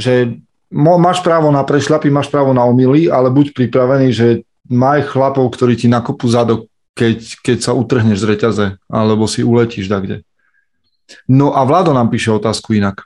že 0.00 0.40
máš 0.72 1.20
právo 1.20 1.52
na 1.52 1.62
prešľapy, 1.62 2.08
máš 2.08 2.32
právo 2.32 2.56
na 2.56 2.64
omily, 2.64 3.12
ale 3.12 3.28
buď 3.28 3.52
pripravený, 3.52 4.08
že 4.10 4.28
maj 4.66 5.04
chlapov, 5.04 5.52
ktorí 5.52 5.76
ti 5.76 5.86
nakopú 5.86 6.24
zadok, 6.32 6.66
keď, 6.96 7.44
keď 7.44 7.58
sa 7.60 7.76
utrhneš 7.76 8.24
z 8.24 8.28
reťaze, 8.32 8.66
alebo 8.88 9.28
si 9.28 9.44
uletíš 9.44 9.92
kde. 9.92 10.24
No 11.28 11.52
a 11.52 11.68
Vlado 11.68 11.92
nám 11.92 12.08
píše 12.08 12.32
otázku 12.32 12.72
inak. 12.72 13.04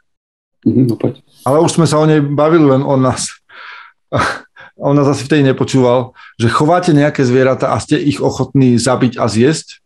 Mm, 0.62 0.86
no 0.86 0.94
Ale 1.42 1.58
už 1.58 1.74
sme 1.74 1.86
sa 1.90 1.98
o 1.98 2.06
nej 2.06 2.22
bavili 2.22 2.70
len 2.70 2.86
o 2.86 2.94
nás 2.94 3.26
on 4.78 4.94
nás 4.94 5.10
asi 5.10 5.26
vtedy 5.26 5.42
nepočúval, 5.42 6.14
že 6.38 6.48
chováte 6.48 6.94
nejaké 6.94 7.26
zvieratá 7.26 7.74
a 7.74 7.82
ste 7.82 7.98
ich 7.98 8.22
ochotní 8.22 8.78
zabiť 8.78 9.18
a 9.18 9.26
zjesť? 9.26 9.82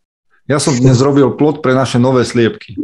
Ja 0.46 0.60
som 0.60 0.76
dnes 0.76 1.00
robil 1.00 1.32
plot 1.32 1.64
pre 1.64 1.72
naše 1.72 1.96
nové 1.96 2.28
sliepky. 2.28 2.76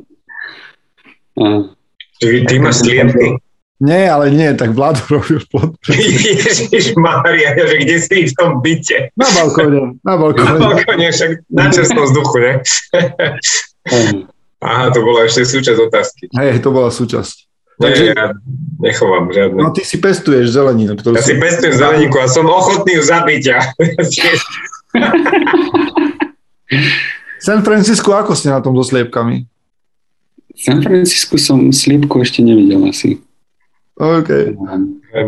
Ty, 2.19 2.27
ty 2.49 2.55
máš 2.59 2.83
sliepky? 2.83 3.39
Nie, 3.79 4.11
ale 4.11 4.35
nie, 4.35 4.51
tak 4.59 4.75
Vlado 4.75 4.99
robil 5.07 5.39
plot. 5.47 5.79
Ježiš 5.87 6.99
Mária, 6.99 7.55
že 7.55 7.77
kde 7.79 7.97
si 8.03 8.27
v 8.27 8.35
tom 8.35 8.59
byte? 8.59 9.15
Na 9.15 9.31
balkóne, 9.31 9.95
na 10.03 10.15
balkóne. 10.19 10.51
Na 10.51 10.59
balkóne, 10.59 11.07
však 11.15 11.31
na 11.47 11.71
čerstvom 11.71 12.05
vzduchu, 12.11 12.37
ne? 12.43 12.53
Aha, 14.59 14.91
to 14.91 14.99
bola 15.07 15.31
ešte 15.31 15.47
súčasť 15.47 15.79
otázky. 15.79 16.23
Hej, 16.35 16.59
to 16.59 16.75
bola 16.75 16.91
súčasť. 16.91 17.48
Takže, 17.79 18.05
Nie, 18.11 18.15
ja 18.15 18.27
nechovám 18.79 19.35
žiadne. 19.35 19.59
No 19.59 19.71
ty 19.75 19.83
si 19.83 19.99
pestuješ 19.99 20.55
zeleninu. 20.55 20.95
Ktorú 20.95 21.19
ja 21.19 21.23
si 21.23 21.35
pestujem 21.39 21.75
zeleninku 21.75 22.19
a 22.23 22.31
som 22.31 22.47
ochotný 22.47 22.95
ju 22.99 23.03
zabiť. 23.03 23.43
Ja. 23.47 23.61
San 27.47 27.63
Francisco, 27.63 28.15
ako 28.15 28.35
ste 28.35 28.51
na 28.55 28.61
tom 28.63 28.75
so 28.79 28.85
sliepkami? 28.87 29.47
San 30.59 30.83
Francisco 30.83 31.39
som 31.39 31.71
sliepku 31.71 32.19
ešte 32.19 32.43
nevidel 32.43 32.83
asi. 32.87 33.19
OK. 33.99 34.55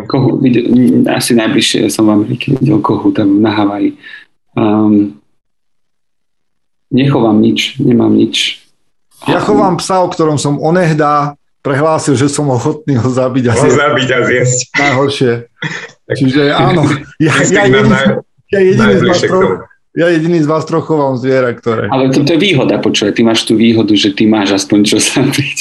Kohu, 0.06 0.38
videl, 0.38 0.70
asi 1.10 1.34
najbližšie 1.34 1.90
som 1.90 2.06
v 2.06 2.22
Amerike 2.22 2.54
videl 2.54 2.78
kohu 2.78 3.10
tam 3.10 3.42
na 3.42 3.50
Havaji. 3.50 3.98
Um, 4.54 5.18
nechovám 6.90 7.42
nič, 7.42 7.82
nemám 7.82 8.14
nič. 8.14 8.62
Ja 9.26 9.42
chovám 9.42 9.78
psa, 9.78 10.02
o 10.02 10.10
ktorom 10.10 10.38
som 10.38 10.58
onehdá 10.58 11.34
prehlásil, 11.60 12.16
že 12.16 12.32
som 12.32 12.48
ochotný 12.48 12.96
ho 12.96 13.08
zabiť 13.08 13.44
a 13.48 13.54
zjesť. 13.56 13.76
zabiť 13.76 14.08
a 14.08 14.18
zjesť. 14.24 14.58
Najhoršie. 14.76 15.32
Čiže 16.18 16.42
áno, 16.68 16.82
ja, 17.22 17.34
ja, 17.46 17.62
jediný, 17.68 17.98
ja, 18.50 18.58
jediný 18.58 18.94
z 18.98 19.04
vás 19.06 19.20
troch, 19.22 19.50
ja 19.90 20.06
jediný 20.06 20.38
z 20.42 20.48
vás 20.48 20.64
troch 20.66 20.86
chovám 20.86 21.18
zviera, 21.18 21.50
ktoré... 21.54 21.90
Ale 21.90 22.14
to, 22.14 22.22
to 22.22 22.34
je 22.34 22.40
výhoda, 22.40 22.78
počuje, 22.78 23.10
ty 23.10 23.22
máš 23.26 23.42
tú 23.46 23.58
výhodu, 23.58 23.90
že 23.94 24.14
ty 24.14 24.26
máš 24.26 24.62
aspoň 24.62 24.78
čo 24.86 24.98
sa 25.02 25.22
byť. 25.22 25.58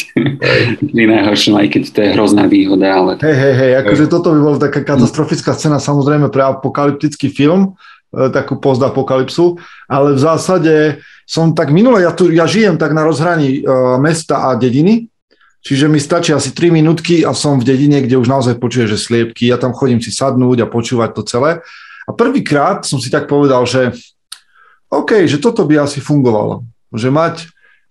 Ty 0.85 1.01
najhoršie, 1.01 1.49
aj 1.57 1.67
keď 1.73 1.83
to 1.89 1.99
je 2.05 2.09
hrozná 2.13 2.45
výhoda, 2.45 2.87
ale... 2.93 3.11
Hej, 3.21 3.35
hej, 3.35 3.53
hej, 3.57 3.71
akože 3.85 4.05
toto 4.05 4.33
by 4.33 4.39
bola 4.41 4.57
taká 4.61 4.85
katastrofická 4.85 5.57
scéna, 5.57 5.81
samozrejme 5.81 6.29
pre 6.29 6.45
apokalyptický 6.45 7.33
film, 7.33 7.73
e, 8.13 8.29
takú 8.29 8.61
postapokalypsu, 8.61 9.57
ale 9.89 10.13
v 10.13 10.21
zásade 10.21 10.73
som 11.29 11.53
tak 11.53 11.69
minule, 11.73 12.01
ja, 12.01 12.13
tu, 12.13 12.29
ja 12.29 12.49
žijem 12.49 12.77
tak 12.77 12.89
na 12.89 13.05
rozhraní 13.05 13.61
uh, 13.61 14.01
mesta 14.01 14.49
a 14.49 14.57
dediny, 14.57 15.05
Čiže 15.60 15.91
mi 15.91 15.99
stačí 15.99 16.32
asi 16.32 16.55
3 16.55 16.72
minútky 16.72 17.28
a 17.28 17.36
som 17.36 17.60
v 17.60 17.68
dedine, 17.68 17.99
kde 17.99 18.16
už 18.16 18.32
naozaj 18.32 18.55
počuje, 18.64 18.88
že 18.88 18.95
sliepky. 18.95 19.51
Ja 19.51 19.60
tam 19.60 19.76
chodím 19.76 19.99
si 19.99 20.07
sadnúť 20.07 20.64
a 20.64 20.72
počúvať 20.72 21.10
to 21.20 21.22
celé. 21.28 21.60
A 22.07 22.12
prvýkrát 22.16 22.88
som 22.88 22.97
si 22.97 23.12
tak 23.12 23.28
povedal, 23.28 23.68
že 23.68 23.91
OK, 24.88 25.28
že 25.28 25.38
toto 25.38 25.68
by 25.68 25.84
asi 25.84 25.99
fungovalo. 25.99 26.64
Že 26.95 27.10
mať 27.12 27.36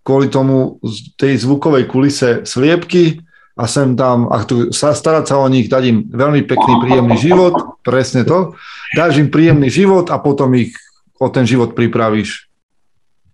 kvôli 0.00 0.32
tomu 0.32 0.80
tej 1.20 1.44
zvukovej 1.44 1.84
kulise 1.84 2.30
sliepky 2.48 3.20
a 3.60 3.68
sem 3.68 3.92
tam, 3.92 4.32
a 4.32 4.40
tu, 4.48 4.72
sa, 4.72 4.96
starať 4.96 5.28
sa 5.28 5.36
o 5.36 5.46
nich, 5.52 5.68
dať 5.68 5.82
im 5.92 5.98
veľmi 6.08 6.48
pekný, 6.48 6.72
príjemný 6.80 7.16
život, 7.20 7.54
presne 7.84 8.24
to, 8.24 8.56
dáš 8.96 9.20
im 9.20 9.28
príjemný 9.28 9.68
život 9.68 10.08
a 10.08 10.16
potom 10.16 10.56
ich 10.56 10.72
o 11.20 11.28
ten 11.28 11.44
život 11.44 11.76
pripravíš. 11.76 12.48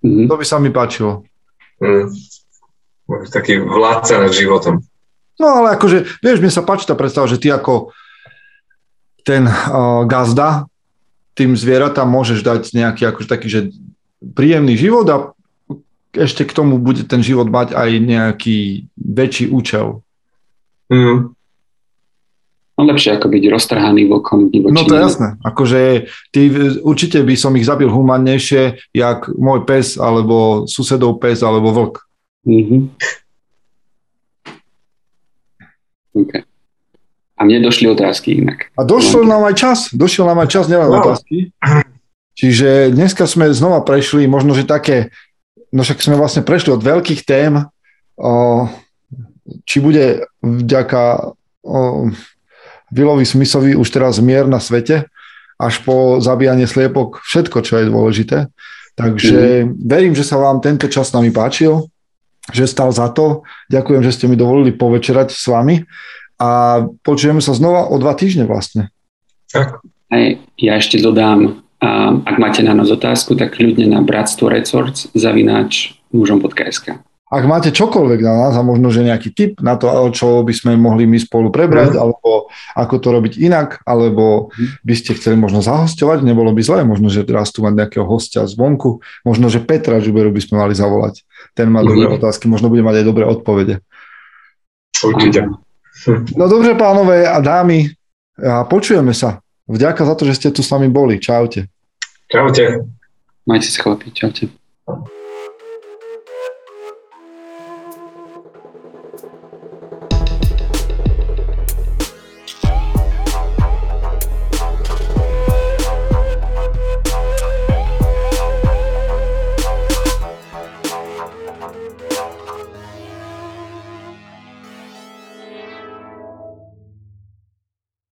Mm-hmm. 0.03 0.26
To 0.26 0.35
by 0.35 0.45
sa 0.45 0.59
mi 0.59 0.74
páčilo. 0.74 1.22
Mm 1.78 2.34
taký 3.30 3.62
vládca 3.62 4.24
nad 4.26 4.32
životom. 4.34 4.82
No 5.38 5.46
ale 5.62 5.74
akože, 5.74 6.22
vieš, 6.22 6.38
mne 6.38 6.52
sa 6.52 6.62
páči 6.62 6.86
tá 6.86 6.94
predstava, 6.94 7.26
že 7.26 7.42
ty 7.42 7.50
ako 7.50 7.90
ten 9.26 9.48
uh, 9.48 10.04
gazda 10.06 10.68
tým 11.34 11.58
zvieratám 11.58 12.06
môžeš 12.06 12.46
dať 12.46 12.62
nejaký 12.70 13.02
akože 13.10 13.28
taký, 13.28 13.48
že 13.50 13.60
príjemný 14.22 14.78
život 14.78 15.06
a 15.10 15.16
ešte 16.14 16.46
k 16.46 16.54
tomu 16.54 16.78
bude 16.78 17.02
ten 17.10 17.20
život 17.26 17.50
mať 17.50 17.74
aj 17.74 17.90
nejaký 17.98 18.86
väčší 18.94 19.50
účel. 19.50 20.06
Mm. 20.86 21.34
No 22.74 22.82
lepšie 22.90 23.18
ako 23.18 23.30
byť 23.30 23.42
roztrhaný 23.50 24.10
vokom. 24.10 24.50
No 24.50 24.82
to 24.82 24.98
je 24.98 25.02
jasné. 25.06 25.38
Akože 25.46 26.10
ty, 26.34 26.50
určite 26.82 27.22
by 27.22 27.34
som 27.38 27.54
ich 27.54 27.66
zabil 27.66 27.86
humannejšie, 27.86 28.90
jak 28.90 29.30
môj 29.30 29.62
pes, 29.62 29.94
alebo 29.94 30.66
susedov 30.66 31.22
pes, 31.22 31.42
alebo 31.46 31.70
vlk. 31.70 32.02
Mm-hmm. 32.45 32.80
Okay. 36.14 36.42
A 37.34 37.40
mne 37.42 37.66
došli 37.66 37.90
otázky 37.90 38.38
inak. 38.38 38.70
A 38.78 38.86
došiel 38.86 39.26
nám 39.26 39.42
aj 39.51 39.55
čas, 39.59 39.78
došiel 39.90 40.30
nám 40.30 40.47
aj 40.47 40.49
čas, 40.55 40.70
nielen 40.70 40.86
no. 40.86 41.03
otázky. 41.03 41.51
Čiže 42.38 42.95
dneska 42.95 43.26
sme 43.26 43.51
znova 43.51 43.82
prešli, 43.82 44.30
možno, 44.30 44.55
že 44.55 44.66
také, 44.66 45.11
no 45.74 45.82
však 45.82 45.99
sme 45.99 46.14
vlastne 46.14 46.47
prešli 46.47 46.70
od 46.70 46.82
veľkých 46.82 47.26
tém, 47.26 47.66
o, 48.18 48.66
či 49.66 49.82
bude 49.82 50.30
vďaka 50.42 51.34
o, 51.66 52.11
Vilovi 52.95 53.26
Smithovi 53.26 53.74
už 53.74 53.88
teraz 53.90 54.22
mier 54.22 54.47
na 54.47 54.62
svete, 54.62 55.11
až 55.59 55.74
po 55.82 56.22
zabíjanie 56.22 56.70
sliepok, 56.70 57.22
všetko, 57.22 57.59
čo 57.66 57.82
je 57.82 57.90
dôležité. 57.90 58.38
Takže 58.95 59.66
mm. 59.66 59.90
verím, 59.90 60.14
že 60.14 60.22
sa 60.22 60.38
vám 60.38 60.62
tento 60.62 60.86
čas 60.86 61.11
s 61.11 61.14
nami 61.14 61.34
páčil 61.34 61.90
že 62.53 62.68
stal 62.68 62.92
za 62.92 63.09
to. 63.09 63.47
Ďakujem, 63.72 64.03
že 64.05 64.12
ste 64.12 64.26
mi 64.28 64.36
dovolili 64.36 64.74
povečerať 64.74 65.32
s 65.32 65.49
vami 65.49 65.88
a 66.36 66.82
počujeme 67.07 67.40
sa 67.40 67.57
znova 67.57 67.88
o 67.88 67.97
dva 67.97 68.12
týždne 68.12 68.45
vlastne. 68.45 68.92
Tak. 69.49 69.80
Aj 70.12 70.24
ja 70.61 70.72
ešte 70.76 71.01
dodám, 71.01 71.64
a 71.84 72.16
ak 72.16 72.36
máte 72.40 72.61
na 72.64 72.72
nás 72.72 72.88
otázku, 72.88 73.36
tak 73.36 73.61
ľudne 73.61 73.84
na 73.88 74.01
Bratstvo 74.01 74.49
Resorts 74.49 75.12
zavináč 75.12 76.01
mužom.sk. 76.16 77.01
Ak 77.34 77.51
máte 77.51 77.74
čokoľvek 77.74 78.20
na 78.22 78.47
nás 78.47 78.55
a 78.55 78.62
možno, 78.62 78.95
že 78.95 79.03
nejaký 79.03 79.34
tip 79.34 79.53
na 79.59 79.74
to, 79.74 79.90
čo 80.14 80.47
by 80.47 80.55
sme 80.55 80.78
mohli 80.78 81.03
my 81.03 81.18
spolu 81.18 81.51
prebrať, 81.51 81.97
mm. 81.97 82.01
alebo 82.01 82.47
ako 82.78 82.95
to 83.03 83.09
robiť 83.11 83.34
inak, 83.42 83.82
alebo 83.82 84.55
mhm. 84.55 84.86
by 84.86 84.95
ste 84.95 85.18
chceli 85.18 85.34
možno 85.34 85.59
zahostovať, 85.59 86.22
nebolo 86.22 86.55
by 86.55 86.62
zlé, 86.62 86.86
možno, 86.86 87.11
že 87.11 87.26
teraz 87.26 87.51
tu 87.51 87.66
mať 87.66 87.74
nejakého 87.74 88.07
hostia 88.07 88.47
zvonku, 88.47 89.03
možno, 89.26 89.51
že 89.51 89.59
Petra 89.59 89.99
Žuberu 89.99 90.30
by 90.30 90.40
sme 90.47 90.62
mali 90.62 90.78
zavolať. 90.78 91.26
Ten 91.55 91.70
má 91.70 91.80
mm. 91.80 91.86
dobré 91.86 92.07
mhm. 92.11 92.16
otázky, 92.18 92.50
možno 92.50 92.68
bude 92.68 92.82
mať 92.82 93.00
aj 93.00 93.07
dobré 93.07 93.24
odpovede. 93.24 93.80
Určite. 95.02 95.50
No 96.34 96.50
dobre, 96.50 96.74
pánové 96.74 97.22
a 97.22 97.38
dámy, 97.38 97.94
a 98.34 98.66
počujeme 98.66 99.14
sa. 99.14 99.38
Vďaka 99.70 100.02
za 100.05 100.14
to, 100.18 100.26
že 100.26 100.36
ste 100.36 100.48
tu 100.50 100.61
s 100.61 100.70
nami 100.74 100.90
boli. 100.90 101.22
Čaute. 101.22 101.70
Čaute. 102.28 102.84
Majte 103.46 103.68
sa 103.70 103.78
chlapi, 103.80 104.11
čaute. 104.11 104.50